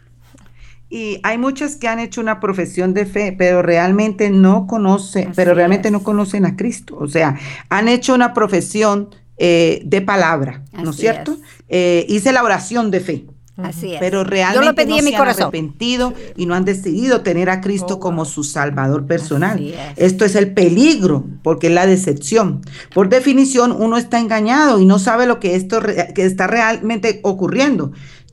Y 0.93 1.19
hay 1.23 1.37
muchas 1.37 1.77
que 1.77 1.87
han 1.87 1.99
hecho 1.99 2.19
una 2.19 2.41
profesión 2.41 2.93
de 2.93 3.05
fe, 3.05 3.33
pero 3.37 3.61
realmente 3.61 4.29
no 4.29 4.67
conocen, 4.67 5.31
pero 5.35 5.53
realmente 5.53 5.89
no 5.89 6.03
conocen 6.03 6.45
a 6.45 6.57
Cristo. 6.57 6.97
O 6.99 7.07
sea, 7.07 7.37
han 7.69 7.87
hecho 7.87 8.13
una 8.13 8.33
profesión 8.33 9.07
eh, 9.37 9.81
de 9.85 10.01
palabra, 10.01 10.63
¿no 10.83 10.89
es 10.91 10.97
cierto? 10.97 11.37
Eh, 11.69 12.05
hice 12.09 12.33
la 12.33 12.43
oración 12.43 12.91
de 12.91 12.99
fe. 12.99 13.25
Así 13.57 13.93
es. 13.93 13.99
Pero 13.99 14.23
realmente 14.23 14.85
no 14.85 14.95
se 15.09 15.15
han 15.15 15.21
arrepentido 15.51 16.13
y 16.35 16.45
no 16.45 16.55
han 16.55 16.65
decidido 16.65 17.21
tener 17.21 17.49
a 17.49 17.61
Cristo 17.61 17.95
Oh, 17.95 17.99
como 17.99 18.25
su 18.25 18.43
Salvador 18.43 19.05
personal. 19.05 19.59
Es. 19.63 19.75
Esto 19.97 20.25
es 20.25 20.35
el 20.35 20.53
peligro, 20.53 21.25
porque 21.43 21.67
es 21.67 21.73
la 21.73 21.85
decepción. 21.85 22.61
Por 22.93 23.07
definición, 23.09 23.71
uno 23.71 23.97
está 23.97 24.19
engañado 24.19 24.79
y 24.79 24.85
no 24.85 24.99
sabe 24.99 25.25
lo 25.27 25.39
que 25.39 25.55
esto 25.55 25.79
re- 25.79 26.11
que 26.15 26.25
está 26.25 26.47
realmente 26.47 27.19
ocurriendo. 27.23 27.91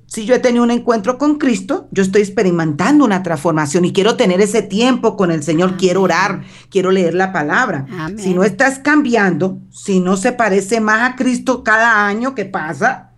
Si 0.09 0.24
yo 0.24 0.34
he 0.34 0.38
tenido 0.38 0.64
un 0.64 0.70
encuentro 0.70 1.18
con 1.18 1.36
Cristo, 1.36 1.86
yo 1.90 2.02
estoy 2.02 2.22
experimentando 2.22 3.04
una 3.04 3.22
transformación 3.22 3.84
y 3.84 3.92
quiero 3.92 4.16
tener 4.16 4.40
ese 4.40 4.62
tiempo 4.62 5.18
con 5.18 5.30
el 5.30 5.42
Señor, 5.42 5.76
quiero 5.76 6.00
orar, 6.00 6.44
quiero 6.70 6.90
leer 6.90 7.12
la 7.12 7.30
palabra. 7.30 7.84
Amén. 7.90 8.18
Si 8.18 8.32
no 8.32 8.42
estás 8.42 8.78
cambiando, 8.78 9.61
si 9.70 10.00
no 10.00 10.16
se 10.16 10.32
parece 10.32 10.80
más 10.80 11.12
a 11.12 11.14
Cristo 11.14 11.62
cada 11.62 12.06
año 12.06 12.34
que 12.34 12.46
pasa, 12.46 13.11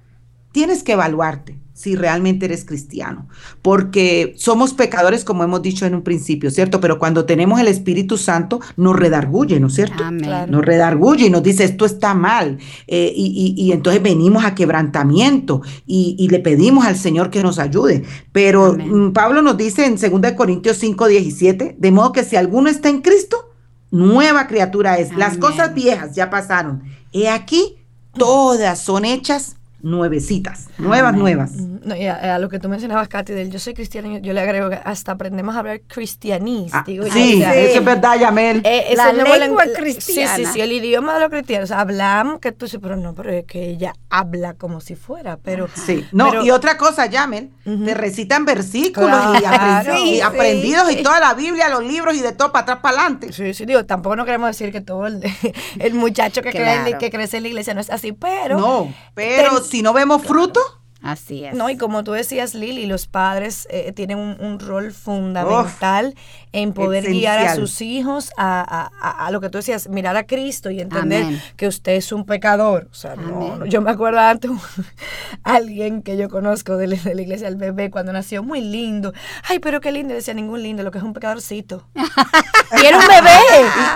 tienes 0.51 0.83
que 0.83 0.93
evaluarte 0.93 1.60
si 1.81 1.97
realmente 1.97 2.45
eres 2.47 2.65
cristiano, 2.65 3.27
porque 3.63 4.35
somos 4.37 4.75
pecadores 4.75 5.25
como 5.25 5.45
hemos 5.45 5.63
dicho 5.63 5.87
en 5.87 5.95
un 5.95 6.03
principio, 6.03 6.51
¿cierto? 6.51 6.81
Pero 6.81 6.99
cuando 6.99 7.25
tenemos 7.25 7.59
el 7.61 7.69
Espíritu 7.69 8.17
Santo 8.19 8.61
nos 8.77 8.97
redarguye, 8.97 9.59
¿no 9.61 9.69
es 9.69 9.75
cierto? 9.75 10.05
Amén. 10.05 10.51
Nos 10.51 10.65
redarguye 10.65 11.27
y 11.27 11.31
nos 11.31 11.43
dice 11.43 11.65
esto 11.65 11.85
está 11.87 12.15
mal 12.15 12.59
eh, 12.87 13.13
y, 13.17 13.55
y- 13.57 13.63
y 13.63 13.73
entonces 13.73 14.03
venimos 14.03 14.45
a 14.45 14.55
quebrantamiento 14.55 15.63
y, 15.87 16.17
y 16.19 16.29
le 16.29 16.41
pedimos 16.41 16.85
al 16.85 16.97
Señor 16.97 17.31
que 17.31 17.43
nos 17.43 17.59
ayude. 17.59 18.05
Pero 18.33 18.67
Amén. 18.67 19.07
mm, 19.09 19.13
Pablo 19.13 19.43
nos 19.43 19.57
dice 19.57 19.87
en 19.87 19.97
2 19.97 20.33
Corintios 20.33 20.77
5, 20.79 21.07
17, 21.09 21.77
de 21.79 21.91
modo 21.91 22.13
que 22.13 22.25
si 22.25 22.37
alguno 22.37 22.69
está 22.69 22.89
en 22.89 23.01
Cristo, 23.01 23.51
nueva 23.91 24.47
criatura 24.47 24.99
es. 24.99 25.15
Las 25.17 25.37
cosas 25.37 25.75
viejas 25.75 26.15
ya 26.15 26.31
pasaron. 26.31 26.83
He 27.13 27.29
aquí, 27.29 27.77
todas 28.17 28.81
son 28.81 29.05
hechas 29.05 29.57
nuevecitas, 29.83 30.69
nuevas, 30.79 31.15
nuevas. 31.15 31.53
No, 31.83 31.97
y 31.97 32.07
a, 32.07 32.35
a 32.35 32.39
lo 32.39 32.49
que 32.49 32.59
tú 32.59 32.69
mencionabas, 32.69 33.09
Katy, 33.09 33.33
del 33.33 33.51
yo 33.51 33.59
soy 33.59 33.75
cristiano, 33.75 34.19
yo, 34.19 34.33
le 34.33 34.41
agrego 34.41 34.69
que 34.71 34.79
hasta 34.85 35.13
aprendemos 35.13 35.55
a 35.57 35.61
hablar 35.61 35.81
cristianístico. 35.87 37.05
Ah, 37.07 37.13
sí, 37.13 37.43
eso 37.43 37.79
es 37.79 37.85
verdad, 37.85 38.19
Yamel. 38.19 38.61
eh, 38.65 38.93
La 38.97 39.13
lengua 39.13 39.39
lengu- 39.67 39.73
cristiana. 39.77 40.37
Sí, 40.37 40.45
sí, 40.47 40.53
sí, 40.53 40.61
el 40.61 40.73
idioma 40.73 41.15
de 41.15 41.21
los 41.21 41.31
cristianos. 41.31 41.65
O 41.65 41.73
sea, 41.73 41.81
hablamos 41.81 42.39
que 42.41 42.53
tú 42.53 42.67
dices, 42.67 42.81
pero 42.83 42.97
no, 42.97 43.15
pero 43.15 43.31
es 43.33 43.45
que 43.45 43.71
ella 43.71 43.95
habla 44.11 44.55
como 44.55 44.81
si 44.81 44.95
fuera, 44.97 45.39
pero... 45.43 45.69
Sí, 45.75 46.07
no, 46.13 46.31
pero- 46.31 46.45
y 46.45 46.51
otra 46.51 46.77
cosa, 46.77 47.07
Yamel, 47.07 47.51
te 47.65 47.95
recitan 47.95 48.45
versículos 48.45 49.11
y, 49.39 50.15
sí. 50.15 50.21
aprendidos 50.21 50.91
y 50.93 51.03
toda 51.03 51.21
la 51.21 51.35
Biblia, 51.35 51.69
los 51.69 51.85
libros 51.85 52.15
y 52.15 52.21
de 52.21 52.33
todo 52.33 52.53
para 52.53 52.63
atrás 52.63 52.79
para 52.83 52.99
adelante. 53.01 53.33
Sí, 53.33 53.55
sí, 53.55 53.65
digo, 53.67 53.85
tampoco 53.87 54.17
no 54.17 54.25
queremos 54.25 54.49
decir 54.49 54.73
que 54.73 54.81
todo 54.81 55.07
el, 55.07 55.23
el 55.79 55.95
muchacho 55.95 56.43
que, 56.43 56.51
cree 56.51 56.75
en- 56.75 56.81
Claro. 56.85 56.99
que 56.99 57.11
crece 57.11 57.37
en 57.39 57.43
la 57.45 57.49
iglesia 57.49 57.75
no 57.75 57.81
es 57.81 57.91
así, 57.91 58.13
pero... 58.13 58.59
No, 58.59 58.93
pero 59.15 59.51
ten- 59.57 59.65
si 59.65 59.83
no 59.83 59.93
vemos 59.93 60.23
fruto, 60.23 60.61
Así 61.03 61.45
es. 61.45 61.55
No, 61.55 61.71
y 61.71 61.77
como 61.79 62.05
tú 62.05 62.13
decías, 62.13 62.55
Lili, 62.55 62.85
los 62.87 63.07
padres 63.07 63.67
eh, 63.71 63.93
tienen 63.93 64.19
un, 64.19 64.37
un 64.41 64.59
rol 64.61 64.93
fundamental 64.93 66.15
en 66.53 66.73
poder 66.75 67.05
guiar 67.05 67.39
a 67.39 67.55
sus 67.55 67.81
hijos 67.81 68.31
a, 68.37 68.61
a- 68.61 68.91
a- 69.01 69.27
a 69.27 69.31
lo 69.31 69.41
que 69.41 69.49
tú 69.49 69.59
decías, 69.59 69.89
mirar 69.89 70.17
a 70.17 70.25
Cristo 70.27 70.71
y 70.71 70.81
entender 70.81 71.23
Amén. 71.23 71.43
que 71.57 71.67
usted 71.69 71.93
es 71.93 72.13
un 72.13 72.27
pecador. 72.27 72.89
O 72.91 72.95
sea, 72.95 73.17
no, 73.17 73.57
no, 73.57 73.67
yo 73.67 73.81
me 73.81 73.91
acuerdo 73.91 74.21
antes 74.21 74.51
alguien 75.43 76.03
que 76.03 76.17
yo 76.17 76.29
conozco 76.29 76.77
de 76.77 76.87
la, 76.89 76.97
de 76.97 77.15
la 77.15 77.23
iglesia 77.23 77.47
del 77.49 77.57
bebé 77.57 77.91
cuando 77.91 78.13
nació, 78.13 78.43
muy 78.43 78.61
lindo. 78.61 79.13
Ay, 79.49 79.59
pero 79.59 79.81
qué 79.81 79.93
lindo, 79.93 80.15
decía 80.15 80.35
ningún 80.35 80.63
lindo, 80.63 80.83
lo 80.83 80.91
que 80.91 80.99
es 80.99 81.05
un 81.05 81.13
pecadorcito. 81.13 81.87
y 81.95 82.87
era 82.87 82.99
un 82.99 83.07
bebé. 83.07 83.39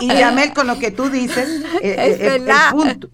y, 0.01 0.05
y 0.13 0.19
Yamel, 0.19 0.53
con 0.53 0.67
lo 0.67 0.79
que 0.79 0.91
tú 0.91 1.11
dices, 1.11 1.49
eh, 1.83 1.97
Es 1.99 2.21
eh, 2.21 2.37
el, 2.37 2.47
punto. 2.73 3.09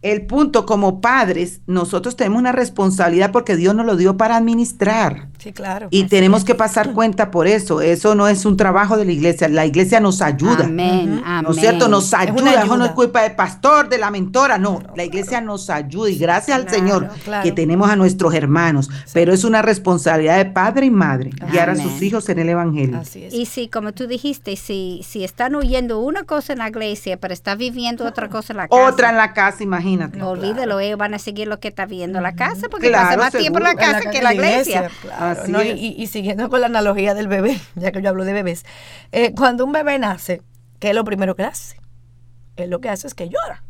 El 0.00 0.26
punto, 0.26 0.64
como 0.64 1.00
padres, 1.00 1.60
nosotros 1.66 2.14
tenemos 2.14 2.38
una 2.38 2.52
responsabilidad 2.52 3.32
porque 3.32 3.56
Dios 3.56 3.74
nos 3.74 3.84
lo 3.84 3.96
dio 3.96 4.16
para 4.16 4.36
administrar. 4.36 5.28
Sí, 5.38 5.52
claro. 5.52 5.88
Y 5.90 6.04
tenemos 6.04 6.44
que 6.44 6.54
pasar 6.54 6.92
cuenta 6.94 7.30
por 7.30 7.46
eso. 7.46 7.80
Eso 7.80 8.14
no 8.14 8.28
es 8.28 8.44
un 8.44 8.56
trabajo 8.56 8.96
de 8.96 9.04
la 9.04 9.12
iglesia. 9.12 9.48
La 9.48 9.66
iglesia 9.66 10.00
nos 10.00 10.20
ayuda. 10.20 10.64
Amén, 10.64 11.22
¿No 11.42 11.50
es 11.50 11.56
cierto? 11.58 11.88
Nos 11.88 12.12
ayuda. 12.14 12.64
Eso 12.64 12.76
no 12.76 12.84
es 12.84 12.92
culpa 12.92 13.22
del 13.22 13.32
pastor, 13.36 13.88
de 13.88 13.98
la 13.98 14.10
mentora. 14.10 14.58
No, 14.58 14.82
la 14.96 15.04
iglesia 15.04 15.40
nos 15.40 15.70
ayuda. 15.70 16.10
Y 16.10 16.18
gracias 16.18 16.56
al 16.58 16.68
Señor 16.68 17.08
claro. 17.24 17.42
que 17.44 17.52
tenemos 17.52 17.88
a 17.90 17.96
nuestros 17.96 18.34
hermanos. 18.34 18.90
Pero 19.12 19.32
es 19.32 19.44
una 19.44 19.62
responsabilidad 19.62 20.36
de 20.38 20.46
padre 20.46 20.86
y 20.86 20.90
madre 20.90 21.30
guiar 21.50 21.68
a 21.70 21.72
Amén. 21.72 21.88
sus 21.88 22.02
hijos 22.02 22.28
en 22.28 22.38
el 22.40 22.48
Evangelio. 22.48 22.98
Así 22.98 23.24
es. 23.24 23.32
Y 23.34 23.46
si, 23.46 23.68
como 23.68 23.92
tú 23.92 24.06
dijiste, 24.06 24.56
si, 24.56 25.02
si 25.06 25.24
están 25.24 25.54
oyendo 25.54 26.00
una 26.00 26.24
cosa 26.24 26.52
en 26.52 26.58
la 26.60 26.68
iglesia, 26.68 27.16
pero 27.16 27.32
está 27.32 27.54
viviendo 27.54 28.04
otra 28.06 28.28
cosa 28.28 28.52
en 28.52 28.56
la 28.58 28.68
casa. 28.68 28.82
Otra 28.88 29.10
en 29.10 29.16
la 29.16 29.32
casa, 29.32 29.62
imagínate. 29.62 30.22
Olvídalo, 30.22 30.80
ellos 30.80 30.98
van 30.98 31.14
a 31.14 31.18
seguir 31.18 31.46
lo 31.48 31.60
que 31.60 31.68
está 31.68 31.86
viendo 31.86 32.18
en 32.18 32.24
la 32.24 32.34
casa, 32.34 32.68
porque 32.70 32.88
Claro, 32.88 33.06
pasa 33.08 33.18
más 33.18 33.32
tiempo 33.32 33.58
en 33.58 33.64
la. 33.64 33.70
En 33.70 33.76
casa 33.76 34.10
que 34.10 34.18
en 34.18 34.24
la 34.24 34.34
iglesia. 34.34 34.90
claro, 35.02 35.27
Así 35.32 35.52
¿no? 35.52 35.62
Y, 35.62 35.68
es. 35.70 35.78
y- 35.78 35.94
y 36.02 36.06
siguiendo 36.06 36.48
con 36.48 36.60
la 36.60 36.66
analogía 36.66 37.14
del 37.14 37.28
bebé, 37.28 37.58
ya 37.74 37.92
que 37.92 38.02
yo 38.02 38.08
hablo 38.10 38.24
de 38.24 38.32
bebés, 38.32 38.64
eh, 39.12 39.34
cuando 39.34 39.64
un 39.64 39.72
bebé 39.72 39.98
nace, 39.98 40.42
¿qué 40.78 40.90
es 40.90 40.94
lo 40.94 41.04
primero 41.04 41.34
que 41.36 41.44
hace? 41.44 41.76
Él 42.56 42.70
lo 42.70 42.80
que 42.80 42.88
hace 42.88 43.06
es 43.06 43.14
que 43.14 43.28
llora. 43.28 43.62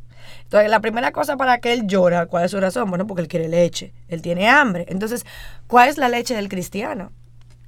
Entonces, 0.44 0.70
la 0.70 0.80
primera 0.80 1.12
cosa 1.12 1.36
para 1.36 1.58
que 1.58 1.72
él 1.74 1.86
llora, 1.86 2.24
¿cuál 2.26 2.44
es 2.46 2.50
su 2.52 2.60
razón? 2.60 2.88
Bueno, 2.88 3.06
porque 3.06 3.20
él 3.22 3.28
quiere 3.28 3.48
leche, 3.48 3.92
él 4.08 4.22
tiene 4.22 4.48
hambre. 4.48 4.86
Entonces, 4.88 5.26
¿cuál 5.66 5.90
es 5.90 5.98
la 5.98 6.08
leche 6.08 6.34
del 6.34 6.48
cristiano? 6.48 7.12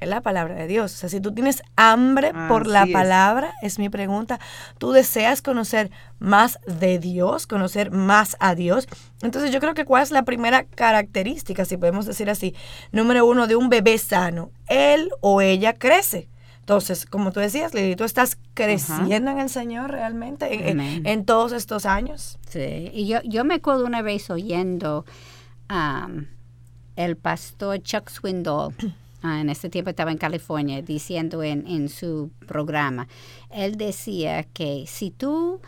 Es 0.00 0.08
la 0.08 0.22
palabra 0.22 0.54
de 0.54 0.66
Dios. 0.66 0.94
O 0.94 0.96
sea, 0.96 1.08
si 1.10 1.20
tú 1.20 1.32
tienes 1.32 1.62
hambre 1.76 2.32
por 2.48 2.66
la 2.66 2.84
es. 2.84 2.92
palabra, 2.92 3.52
es 3.62 3.78
mi 3.78 3.90
pregunta, 3.90 4.40
tú 4.78 4.92
deseas 4.92 5.42
conocer 5.42 5.90
más 6.18 6.58
de 6.66 6.98
Dios, 6.98 7.46
conocer 7.46 7.90
más 7.90 8.36
a 8.40 8.54
Dios. 8.54 8.88
Entonces 9.22 9.50
yo 9.52 9.60
creo 9.60 9.74
que 9.74 9.84
cuál 9.84 10.02
es 10.02 10.10
la 10.10 10.22
primera 10.24 10.64
característica, 10.64 11.64
si 11.66 11.76
podemos 11.76 12.06
decir 12.06 12.30
así, 12.30 12.54
número 12.92 13.26
uno, 13.26 13.46
de 13.46 13.56
un 13.56 13.68
bebé 13.68 13.98
sano. 13.98 14.50
Él 14.68 15.10
o 15.20 15.40
ella 15.42 15.74
crece. 15.74 16.28
Entonces, 16.60 17.04
como 17.04 17.32
tú 17.32 17.40
decías, 17.40 17.74
Lili, 17.74 17.96
tú 17.96 18.04
estás 18.04 18.38
creciendo 18.54 19.30
en 19.32 19.38
el 19.40 19.48
Señor 19.50 19.90
realmente 19.90 20.54
en, 20.54 20.60
en- 20.60 20.80
Amén. 20.80 21.02
en 21.04 21.24
todos 21.24 21.52
estos 21.52 21.84
años. 21.84 22.38
Sí, 22.48 22.90
y 22.94 23.06
yo, 23.08 23.18
yo 23.24 23.44
me 23.44 23.54
acuerdo 23.54 23.84
una 23.86 24.02
vez 24.02 24.30
oyendo 24.30 25.04
am, 25.68 26.28
el 26.96 27.16
pastor 27.16 27.82
Chuck 27.82 28.08
Swindoll, 28.08 28.74
ah, 29.22 29.40
en 29.40 29.50
ese 29.50 29.68
tiempo 29.68 29.90
estaba 29.90 30.10
en 30.12 30.18
California, 30.18 30.82
diciendo 30.82 31.42
en, 31.42 31.66
en 31.66 31.88
su 31.88 32.30
programa, 32.46 33.08
él 33.50 33.76
decía 33.76 34.44
que 34.52 34.84
si 34.86 35.10
tú 35.10 35.60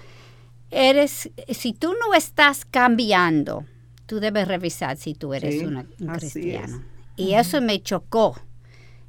eres, 0.70 1.30
si 1.50 1.72
tú 1.72 1.92
no 2.00 2.14
estás 2.14 2.64
cambiando, 2.64 3.64
tú 4.06 4.20
debes 4.20 4.48
revisar 4.48 4.96
si 4.96 5.14
tú 5.14 5.34
eres 5.34 5.58
Sí, 5.60 5.64
una- 5.66 5.86
un 6.00 6.06
cristiano. 6.08 6.82
Y 7.16 7.34
eso 7.34 7.60
me 7.60 7.80
chocó. 7.82 8.38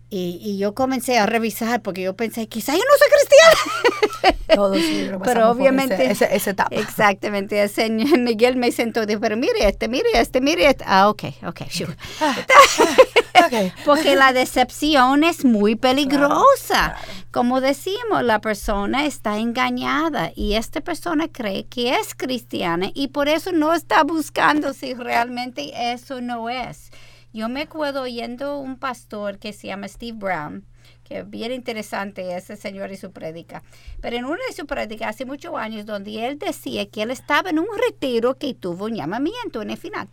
Y, 0.10 0.38
y 0.44 0.60
yo 0.60 0.76
comencé 0.76 1.18
a 1.18 1.26
revisar 1.26 1.82
porque 1.82 2.04
yo 2.04 2.16
pensé, 2.16 2.48
quizá 2.48 2.74
yo 2.74 2.80
no 2.80 2.98
soy 3.00 3.08
cristiana. 3.18 4.38
Todos 4.56 4.78
sí, 4.84 5.10
Pero 5.24 5.50
obviamente, 5.50 6.12
esa 6.12 6.28
etapa. 6.52 6.76
exactamente, 6.76 7.60
el 7.64 7.70
señor 7.70 8.20
Miguel 8.20 8.56
me 8.58 8.72
sentó 8.72 9.06
dijo, 9.08 9.20
pero 9.20 9.38
mire 9.38 9.68
este, 9.68 9.88
mire 9.88 10.06
este, 10.14 10.40
mire 10.42 10.68
este. 10.70 10.84
Ah, 10.88 11.10
ok, 11.10 11.24
ok, 11.48 11.62
sure. 11.72 11.96
Porque 13.86 14.16
la 14.16 14.34
decepción 14.34 15.24
es 15.24 15.46
muy 15.46 15.76
peligrosa. 15.76 16.96
Como 17.32 17.62
decimos, 17.62 18.24
la 18.24 18.40
persona 18.40 19.06
está 19.06 19.38
engañada 19.38 20.32
y 20.36 20.54
esta 20.54 20.82
persona 20.82 21.28
cree 21.28 21.66
que 21.66 21.96
es 21.96 22.14
cristiana 22.16 22.92
y 22.94 23.08
por 23.08 23.28
eso 23.28 23.52
no 23.52 23.74
está 23.74 24.04
buscando 24.04 24.74
si 24.74 24.94
realmente 24.94 25.72
eso 25.94 26.22
no 26.22 26.50
es. 26.50 26.92
Yo 27.34 27.50
me 27.50 27.62
acuerdo 27.62 28.04
oyendo 28.04 28.60
un 28.60 28.78
pastor 28.78 29.40
que 29.40 29.54
se 29.54 29.68
llama 29.68 29.88
Steve 29.88 30.16
Brown, 30.16 30.64
que 31.04 31.20
es 31.20 31.30
bien 31.30 31.52
interesante 31.52 32.36
ese 32.36 32.56
señor 32.56 32.92
y 32.92 32.98
su 32.98 33.12
prédica. 33.12 33.64
Pero 34.02 34.18
en 34.18 34.26
una 34.26 34.38
de 34.48 34.56
sus 34.56 34.66
prédicas 34.66 35.10
hace 35.10 35.26
muchos 35.26 35.56
años, 35.56 35.88
donde 35.88 36.28
él 36.28 36.38
decía 36.38 36.86
que 36.88 37.02
él 37.02 37.10
estaba 37.10 37.50
en 37.50 37.58
un 37.58 37.68
retiro 37.90 38.36
que 38.36 38.54
tuvo 38.54 38.86
un 38.86 38.94
llamamiento 38.94 39.64
en 39.64 39.72
el 39.72 39.78
final. 39.78 40.08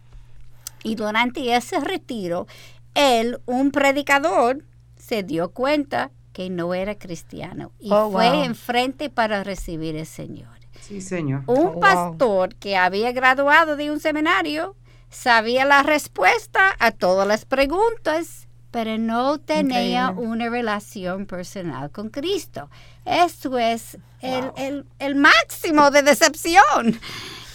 Y 0.82 0.94
durante 0.94 1.54
ese 1.54 1.78
retiro, 1.80 2.46
él, 2.95 3.41
un 3.47 3.70
predicador, 3.70 4.64
se 4.97 5.22
dio 5.22 5.51
cuenta 5.53 6.11
que 6.32 6.51
no 6.51 6.74
era 6.74 6.97
cristiano 6.97 7.72
y 7.78 7.91
Oh, 7.93 8.11
fue 8.11 8.30
wow. 8.30 8.45
enfrente 8.45 9.11
para 9.11 9.43
recibir 9.45 9.99
al 9.99 10.07
Señor. 10.07 10.49
Sí, 10.80 11.01
señor. 11.01 11.43
Un 11.47 11.59
Oh, 11.59 11.70
wow. 11.72 11.80
pastor 11.80 12.55
que 12.57 12.76
había 12.76 13.12
graduado 13.12 13.76
de 13.76 13.91
un 13.91 14.01
seminario 14.01 14.76
sabía 15.11 15.64
la 15.64 15.82
respuesta 15.82 16.74
a 16.78 16.91
todas 16.93 17.26
las 17.26 17.45
preguntas, 17.45 18.47
pero 18.70 18.97
no 18.99 19.38
tenía 19.38 20.11
una 20.11 20.49
relación 20.49 21.26
personal 21.26 21.91
con 21.91 22.09
Cristo. 22.11 22.70
Esto 23.05 23.59
es 23.59 23.99
el, 24.20 24.53
el, 24.57 24.86
el 25.01 25.16
máximo 25.16 25.91
de 25.91 26.03
decepción 26.03 26.99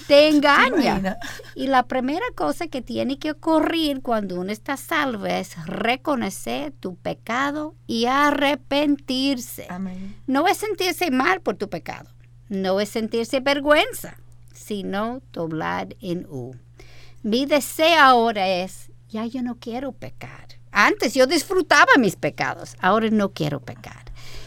te 0.08 0.30
engaña. 0.30 1.18
Y 1.56 1.68
la 1.68 1.84
primera 1.84 2.26
cosa 2.36 2.68
que 2.68 2.82
tiene 2.82 3.18
que 3.18 3.32
ocurrir 3.32 4.02
cuando 4.02 4.40
uno 4.40 4.52
está 4.52 4.78
salvo 4.78 5.26
es 5.26 5.56
reconocer 5.66 6.72
tu 6.72 6.96
pecado 6.96 7.76
y 7.88 8.06
arrepentirse. 8.06 9.68
No 10.28 10.48
es 10.48 10.58
sentirse 10.58 11.12
mal 11.12 11.42
por 11.42 11.56
tu 11.56 11.70
pecado, 11.70 12.10
no 12.50 12.80
es 12.80 12.90
sentirse 12.90 13.40
vergüenza, 13.40 14.18
sino 14.54 15.22
doblar 15.32 15.96
en 16.02 16.26
U. 16.30 16.56
Mi 17.24 17.46
deseo 17.46 18.00
ahora 18.00 18.48
es, 18.48 18.92
ya 19.10 19.26
yo 19.26 19.42
no 19.42 19.56
quiero 19.56 19.92
pecar. 19.92 20.48
Antes 20.72 21.14
yo 21.14 21.26
disfrutaba 21.26 21.94
mis 21.98 22.16
pecados, 22.18 22.76
ahora 22.82 23.10
no 23.10 23.32
quiero 23.32 23.62
pecar. 23.62 24.05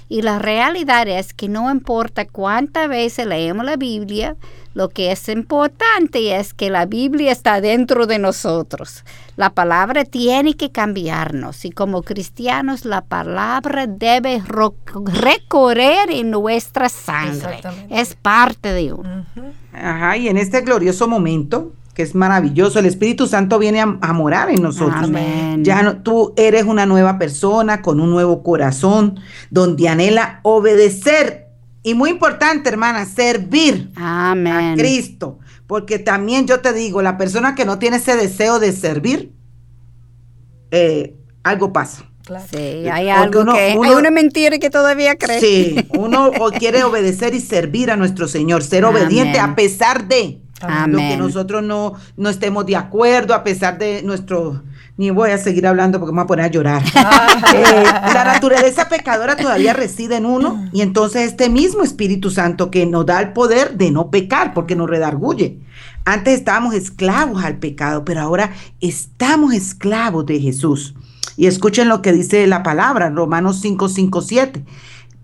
Y 0.09 0.22
la 0.22 0.38
realidad 0.38 1.06
es 1.06 1.34
que 1.34 1.48
no 1.48 1.70
importa 1.70 2.26
cuántas 2.26 2.88
veces 2.88 3.26
leemos 3.26 3.64
la 3.64 3.76
Biblia, 3.76 4.36
lo 4.74 4.88
que 4.88 5.11
es 5.11 5.28
importante 5.28 6.36
es 6.36 6.54
que 6.54 6.70
la 6.70 6.86
Biblia 6.86 7.32
está 7.32 7.61
dentro 7.61 8.06
de 8.06 8.18
nosotros. 8.18 9.04
La 9.36 9.50
palabra 9.50 10.04
tiene 10.04 10.54
que 10.54 10.70
cambiarnos 10.70 11.64
y 11.64 11.70
como 11.70 12.02
cristianos 12.02 12.84
la 12.84 13.02
palabra 13.02 13.86
debe 13.86 14.42
recorrer 14.44 16.11
en 16.11 16.30
nuestra 16.30 16.88
sangre. 16.88 17.61
Es 17.90 18.14
parte 18.14 18.72
de 18.72 18.92
uno. 18.92 19.26
Ajá, 19.72 20.16
y 20.16 20.28
en 20.28 20.36
este 20.36 20.61
glorioso 20.61 21.09
momento 21.09 21.72
que 21.99 22.05
es 22.05 22.14
maravilloso. 22.14 22.78
El 22.78 22.86
Espíritu 22.86 23.26
Santo 23.26 23.59
viene 23.59 23.80
a, 23.80 24.12
morar 24.12 24.51
en 24.51 24.62
nosotros. 24.62 25.11
Ya 25.62 25.82
no, 25.82 25.96
tú 25.96 26.32
eres 26.36 26.62
una 26.62 26.86
nueva 26.86 27.18
persona 27.18 27.82
con 27.82 27.99
un 27.99 28.09
nuevo 28.09 28.44
corazón, 28.44 29.18
donde 29.51 29.88
anhela 29.88 30.38
obedecer. 30.44 31.49
Y 31.82 31.94
muy 31.94 32.11
importante, 32.11 32.68
hermana, 32.68 33.05
servir 33.05 33.90
a 33.96 34.36
Cristo. 34.76 35.40
Porque 35.66 35.99
también 35.99 36.46
yo 36.46 36.61
te 36.61 36.72
digo, 36.72 37.03
la 37.03 37.18
persona 37.18 37.57
que 37.57 37.64
no 37.64 37.80
tiene 37.80 37.96
ese 37.96 38.14
deseo 38.14 38.61
de 38.61 38.70
servir, 38.70 39.32
eh, 40.70 41.16
algo 41.42 41.72
pasa. 41.72 42.05
Sí, 42.49 42.88
hay 42.88 43.09
algo 43.09 43.44
que 43.44 43.59
hay 43.59 43.76
una 43.76 44.12
mentira 44.12 44.61
que 44.61 44.70
todavía 44.70 45.16
cree. 45.16 45.40
Sí, 45.40 45.88
uno 45.99 46.30
quiere 46.61 46.84
obedecer 46.84 47.34
y 47.34 47.40
servir 47.40 47.90
a 47.90 47.96
nuestro 47.96 48.28
Señor, 48.28 48.62
ser 48.62 48.84
obediente 48.84 49.40
a 49.40 49.57
pesar 49.57 50.07
de 50.07 50.42
lo 50.61 50.98
que 50.98 51.16
nosotros 51.16 51.62
no, 51.62 51.94
no 52.16 52.28
estemos 52.28 52.66
de 52.66 52.76
acuerdo, 52.76 53.34
a 53.34 53.44
pesar 53.44 53.78
de 53.78 54.02
nuestro 54.02 54.62
ni 54.98 55.11
voy 55.11 55.30
a 55.30 55.38
seguir 55.38 55.64
hablando 55.66 56.00
porque 56.00 56.12
me 56.12 56.16
voy 56.16 56.24
a 56.24 56.26
poner 56.26 56.44
a 56.44 56.48
llorar. 56.48 56.82
Eh, 57.54 57.84
la 57.84 58.24
naturaleza 58.24 58.88
pecadora 58.88 59.36
todavía 59.36 59.72
reside 59.72 60.16
en 60.16 60.26
uno 60.26 60.68
y 60.72 60.82
entonces 60.82 61.22
este 61.22 61.48
mismo 61.48 61.82
Espíritu 61.82 62.30
Santo 62.30 62.70
que 62.70 62.84
nos 62.84 63.06
da 63.06 63.20
el 63.20 63.32
poder 63.32 63.76
de 63.78 63.90
no 63.90 64.11
pecar 64.11 64.52
porque 64.52 64.76
nos 64.76 64.90
redarguye. 64.90 65.61
Antes 66.04 66.38
estábamos 66.38 66.74
esclavos 66.74 67.42
al 67.44 67.59
pecado, 67.59 68.04
pero 68.04 68.20
ahora 68.20 68.52
estamos 68.80 69.54
esclavos 69.54 70.26
de 70.26 70.40
Jesús. 70.40 70.94
Y 71.36 71.46
escuchen 71.46 71.88
lo 71.88 72.02
que 72.02 72.12
dice 72.12 72.46
la 72.46 72.62
palabra, 72.62 73.09
Romanos 73.11 73.61
5, 73.61 73.88
5, 73.88 74.22
7. 74.22 74.64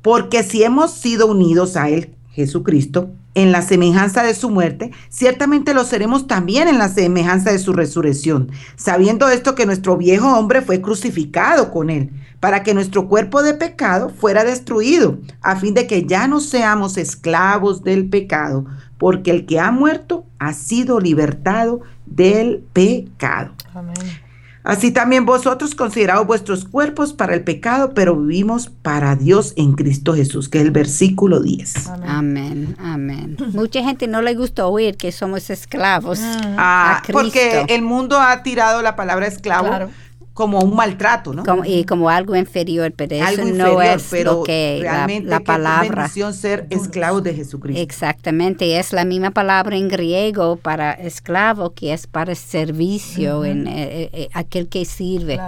Porque 0.01 0.43
si 0.43 0.63
hemos 0.63 0.93
sido 0.93 1.27
unidos 1.27 1.77
a 1.77 1.89
Él, 1.89 2.15
Jesucristo, 2.31 3.11
en 3.35 3.53
la 3.53 3.63
semejanza 3.63 4.23
de 4.23 4.35
su 4.35 4.51
muerte, 4.51 4.93
ciertamente 5.09 5.75
lo 5.75 5.85
seremos 5.85 6.27
también 6.27 6.69
en 6.69 6.79
la 6.79 6.89
semejanza 6.89 7.51
de 7.51 7.59
su 7.59 7.73
resurrección, 7.73 8.51
sabiendo 8.77 9.29
esto 9.29 9.55
que 9.55 9.67
nuestro 9.67 9.97
viejo 9.97 10.39
hombre 10.39 10.63
fue 10.63 10.81
crucificado 10.81 11.71
con 11.71 11.91
él, 11.91 12.11
para 12.41 12.63
que 12.63 12.75
nuestro 12.75 13.09
cuerpo 13.09 13.43
de 13.43 13.55
pecado 13.55 14.11
fuera 14.11 14.45
destruido, 14.45 15.19
a 15.41 15.57
fin 15.57 15.75
de 15.75 15.87
que 15.87 16.07
ya 16.07 16.29
no 16.29 16.41
seamos 16.41 16.97
esclavos 16.97 17.83
del 17.83 18.09
pecado, 18.09 18.67
porque 18.99 19.31
el 19.31 19.47
que 19.47 19.59
ha 19.59 19.71
muerto 19.71 20.25
ha 20.39 20.53
sido 20.53 21.01
libertado 21.01 21.81
del 22.07 22.65
pecado. 22.73 23.53
Amén. 23.75 24.24
Así 24.65 24.91
también 24.91 25.27
vosotros 25.27 25.75
considerados 25.75 26.27
vuestros 26.27 26.65
cuerpos 26.65 27.13
para 27.13 27.35
el 27.35 27.45
pecado, 27.45 27.93
pero 27.93 28.17
vivimos 28.17 28.71
para 28.83 29.15
Dios 29.15 29.53
en 29.57 29.75
Cristo 29.75 30.15
Jesús, 30.15 30.49
que 30.49 30.59
es 30.59 30.65
el 30.65 30.71
versículo 30.71 31.41
10. 31.41 31.91
Amén, 32.07 32.75
amén. 32.81 33.37
Mucha 33.53 33.85
gente 33.85 34.07
no 34.07 34.23
le 34.23 34.35
gusta 34.35 34.67
oír 34.67 34.97
que 34.97 35.13
somos 35.13 35.51
esclavos. 35.51 36.19
Ah, 36.23 37.03
porque 37.13 37.67
el 37.69 37.83
mundo 37.83 38.19
ha 38.19 38.43
tirado 38.43 38.81
la 38.81 38.97
palabra 38.97 39.27
esclavo. 39.27 39.69
Claro 39.69 39.91
como 40.35 40.59
un 40.59 40.75
maltrato, 40.75 41.33
¿no? 41.33 41.45
y 41.65 41.85
como 41.85 42.11
algo 42.11 42.35
inferior, 42.35 42.93
pero 42.95 43.15
eso 43.15 43.45
no 43.45 43.81
es 43.81 44.13
lo 44.25 44.43
que 44.43 44.81
realmente 44.83 45.31
la, 45.31 45.39
palabra. 45.39 46.09
ser 46.09 46.67
esclavo 46.71 47.21
de 47.21 47.35
Jesucristo. 47.35 47.81
Exactamente, 47.81 48.77
es 48.81 48.93
la 48.93 49.05
misma 49.05 49.31
palabra 49.31 49.77
en 49.77 49.89
griego 49.89 50.57
para 50.57 50.91
esclavo 50.91 51.73
que 51.73 51.93
es 51.93 52.09
para 52.09 52.35
servicio, 52.35 53.45
en 53.45 53.69
eh, 53.69 53.73
eh, 53.77 54.11
eh, 54.13 54.29
aquel 54.35 54.69
que 54.69 54.85
sirve. 54.85 55.39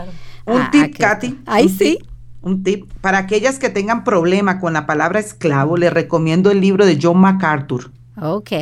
Un 0.47 0.71
tip, 0.71 0.97
Katy. 0.97 1.41
Ahí 1.47 1.69
sí. 1.69 1.99
un 2.41 2.63
tip 2.63 2.89
para 3.01 3.19
aquellas 3.19 3.59
que 3.59 3.69
tengan 3.71 4.05
problema 4.05 4.61
con 4.61 4.73
la 4.73 4.87
palabra 4.87 5.19
esclavo, 5.19 5.77
les 5.77 5.93
recomiendo 5.93 6.53
el 6.53 6.61
libro 6.61 6.87
de 6.87 6.97
John 7.03 7.19
MacArthur. 7.19 7.91
Ok. 8.23 8.53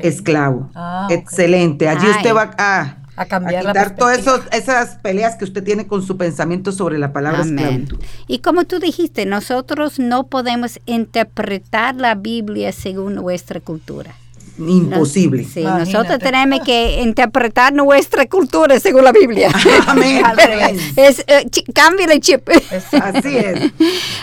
Esclavo. 0.00 0.68
Ah, 0.74 1.06
Excelente. 1.10 1.88
Allí 1.88 2.08
usted 2.08 2.34
va 2.34 2.50
a 2.58 2.99
a 3.20 3.26
cambiar 3.26 3.66
a 3.66 3.72
quitar 3.72 3.96
todas 3.96 4.26
esas 4.50 4.96
peleas 4.96 5.36
que 5.36 5.44
usted 5.44 5.62
tiene 5.62 5.86
con 5.86 6.02
su 6.02 6.16
pensamiento 6.16 6.72
sobre 6.72 6.98
la 6.98 7.12
palabra 7.12 7.42
esclavitud. 7.42 7.98
Y 8.26 8.38
como 8.38 8.64
tú 8.64 8.78
dijiste, 8.78 9.26
nosotros 9.26 9.98
no 9.98 10.28
podemos 10.28 10.80
interpretar 10.86 11.96
la 11.96 12.14
Biblia 12.14 12.72
según 12.72 13.16
nuestra 13.16 13.60
cultura. 13.60 14.14
Imposible. 14.58 15.44
sí, 15.44 15.62
nosotros 15.62 16.18
tenemos 16.22 16.60
que 16.60 17.02
interpretar 17.02 17.74
nuestra 17.74 18.26
cultura 18.26 18.80
según 18.80 19.04
la 19.04 19.12
Biblia. 19.12 19.50
Amén. 19.86 20.24
es, 20.96 21.22
eh, 21.26 21.46
cambia 21.74 22.06
el 22.06 22.20
chip. 22.20 22.48
Así 22.48 23.36
es. 23.36 23.70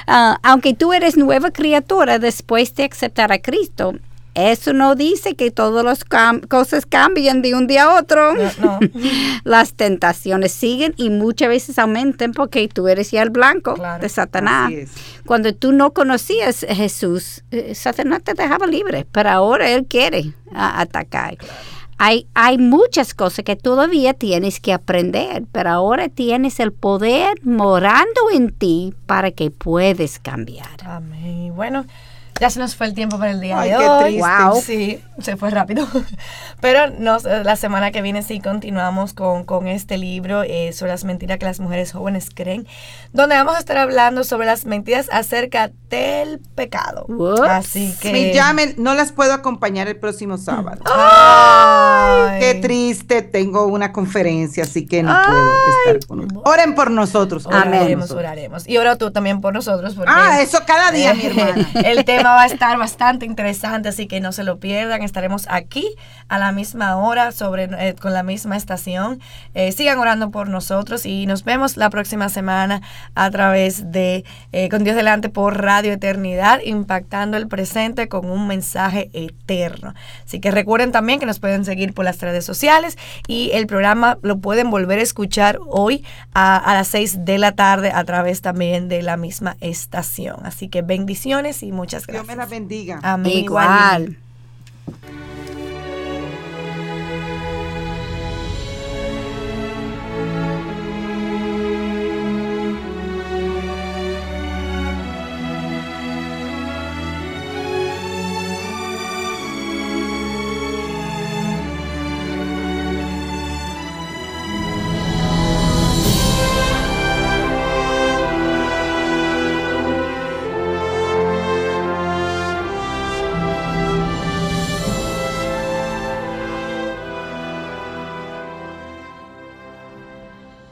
Ah, 0.08 0.40
aunque 0.42 0.74
tú 0.74 0.92
eres 0.92 1.18
nueva 1.18 1.52
criatura 1.52 2.18
después 2.18 2.74
de 2.74 2.86
aceptar 2.86 3.32
a 3.32 3.40
Cristo, 3.40 3.94
eso 4.38 4.72
no 4.74 4.96
dice 4.96 5.36
que 5.36 5.50
todas 5.50 5.84
las 5.84 6.06
cosas 6.48 6.86
cambian 6.86 7.42
de 7.42 7.56
un 7.56 7.66
día 7.66 7.86
a 7.86 8.00
otro. 8.00 8.34
las 9.44 9.74
tentaciones 9.74 10.52
siguen 10.52 10.94
y 10.96 11.10
muchas 11.10 11.50
veces 11.50 11.80
aumentan 11.80 12.34
porque 12.34 12.68
tú 12.68 12.88
eres 12.88 13.12
ya 13.12 13.24
el 13.24 13.32
blanco 13.32 13.76
de 14.00 14.10
Satanás. 14.10 14.72
Cuando 15.26 15.54
tú 15.56 15.72
no 15.72 15.92
conocías 15.92 16.64
a 16.64 16.76
Jesús, 16.76 17.44
eh, 17.52 17.74
Satanás 17.74 18.22
te 18.24 18.34
dejaba 18.34 18.68
libre, 18.68 19.08
pero 19.12 19.30
ahora 19.30 19.70
él 19.70 19.86
quiere 19.86 20.34
atacar. 20.54 21.38
Hay, 22.00 22.28
hay, 22.36 22.60
muchas 22.60 23.16
cosas 23.16 23.44
que 23.44 23.56
todavía 23.56 24.14
tienes 24.14 24.60
que 24.60 24.72
aprender, 24.72 25.46
pero 25.52 25.72
ahora 25.72 26.10
tienes 26.10 26.60
el 26.60 26.72
poder 26.72 27.44
morando 27.44 28.22
en 28.32 28.52
ti 28.52 28.94
para 29.08 29.32
que 29.32 29.50
puedes 29.50 30.20
cambiar. 30.20 30.70
Amén. 30.86 31.56
Bueno, 31.56 31.88
ya 32.40 32.50
se 32.50 32.60
nos 32.60 32.76
fue 32.76 32.88
el 32.88 32.94
tiempo 32.94 33.18
para 33.18 33.32
el 33.32 33.42
día 33.42 33.60
de 33.62 33.76
hoy. 33.76 34.20
Wow. 34.20 34.62
Sí, 34.62 35.02
se 35.20 35.38
fue 35.38 35.50
rápido. 35.50 35.88
Pero 36.62 36.90
nos, 36.90 37.24
la 37.24 37.56
semana 37.56 37.92
que 37.92 38.02
viene 38.02 38.24
sí 38.24 38.40
continuamos 38.40 39.14
con, 39.14 39.44
con 39.44 39.68
este 39.68 39.98
libro 39.98 40.44
eh, 40.44 40.74
sobre 40.74 40.92
las 40.92 41.04
mentiras 41.04 41.38
que 41.38 41.46
las 41.46 41.60
mujeres 41.60 41.92
jóvenes 41.92 42.30
creen, 42.34 42.68
donde 43.14 43.36
vamos 43.36 43.56
a 43.56 43.60
estar 43.60 43.78
hablando 43.78 44.24
sobre 44.24 44.46
las 44.46 44.66
mentiras 44.66 45.08
acerca 45.12 45.72
del 45.90 46.40
pecado. 46.56 47.06
Así 47.50 47.96
que... 48.00 48.12
Me 48.12 48.34
llamen, 48.34 48.76
no 48.78 48.94
las 48.94 49.12
puedo 49.12 49.34
acompañar 49.34 49.88
el 49.88 49.98
próximo 49.98 50.38
sábado. 50.38 50.82
Ay. 50.86 52.40
Qué 52.40 52.56
triste, 52.56 53.22
tengo 53.22 53.68
una 53.68 53.92
conferencia, 53.92 54.64
así 54.64 54.86
que 54.86 55.04
no 55.04 55.16
puedo 55.28 55.54
estar 55.80 56.08
con 56.08 56.20
ustedes. 56.22 56.42
Oren 56.46 56.76
por 56.76 56.92
nosotros. 56.92 57.46
Oraremos, 57.46 58.12
oraremos. 58.12 58.68
Y 58.68 58.78
ora 58.78 58.96
tú 58.98 59.12
también 59.12 59.42
por 59.42 59.54
nosotros. 59.54 59.96
ah, 60.06 60.42
eso 60.42 60.60
cada 60.66 60.92
día, 60.92 61.14
mi 61.14 61.26
hermana. 61.28 61.70
El 61.84 62.06
tema 62.06 62.27
va 62.30 62.44
a 62.44 62.46
estar 62.46 62.78
bastante 62.78 63.26
interesante, 63.26 63.90
así 63.90 64.08
que 64.08 64.20
no 64.20 64.32
se 64.32 64.44
lo 64.44 64.60
pierdan. 64.60 65.02
Estaremos 65.02 65.46
aquí 65.50 65.96
a 66.28 66.38
la 66.38 66.52
misma 66.52 66.98
hora, 66.98 67.32
sobre, 67.32 67.66
eh, 67.66 67.96
con 67.96 68.14
la 68.14 68.24
misma 68.24 68.58
estación. 68.58 69.20
Eh, 69.54 69.72
sigan 69.72 69.98
orando 70.00 70.32
por 70.32 70.50
nosotros 70.50 71.06
y 71.06 71.26
nos 71.26 71.44
vemos 71.44 71.78
la 71.78 71.90
próxima 71.90 72.30
semana 72.30 72.82
a 73.16 73.30
través 73.32 73.92
de 73.92 74.26
eh, 74.52 74.70
Con 74.70 74.84
Dios 74.84 74.96
Delante 74.96 75.30
por 75.30 75.62
Radio 75.62 75.94
Eternidad, 75.94 76.60
impactando 76.64 77.38
el 77.38 77.48
presente 77.48 78.08
con 78.08 78.30
un 78.30 78.48
mensaje 78.48 79.10
eterno. 79.14 79.94
Así 80.26 80.40
que 80.40 80.52
recuerden 80.52 80.92
también 80.92 81.20
que 81.20 81.26
nos 81.26 81.40
pueden 81.40 81.66
seguir 81.66 81.94
por 81.94 82.06
las 82.06 82.20
redes 82.20 82.46
sociales 82.46 82.98
y 83.28 83.52
el 83.54 83.68
programa 83.68 84.18
lo 84.22 84.40
pueden 84.40 84.70
volver 84.70 85.00
a 85.00 85.04
escuchar 85.04 85.60
hoy 85.68 86.04
a, 86.34 86.74
las 86.74 86.88
6 86.90 87.26
de 87.26 87.38
la 87.38 87.54
tarde 87.54 87.92
a 87.94 88.04
través 88.04 88.42
también 88.42 88.88
de 88.88 89.02
la 89.02 89.18
misma 89.18 89.58
estación. 89.62 90.38
Así 90.44 90.68
que 90.68 90.82
bendiciones 90.82 91.64
y 91.64 91.72
muchas 91.72 92.06
gracias. 92.06 92.17
Dios 92.18 92.26
me 92.26 92.36
las 92.36 92.50
bendiga. 92.50 93.00
Amén. 93.04 93.32
Igual. 93.32 94.18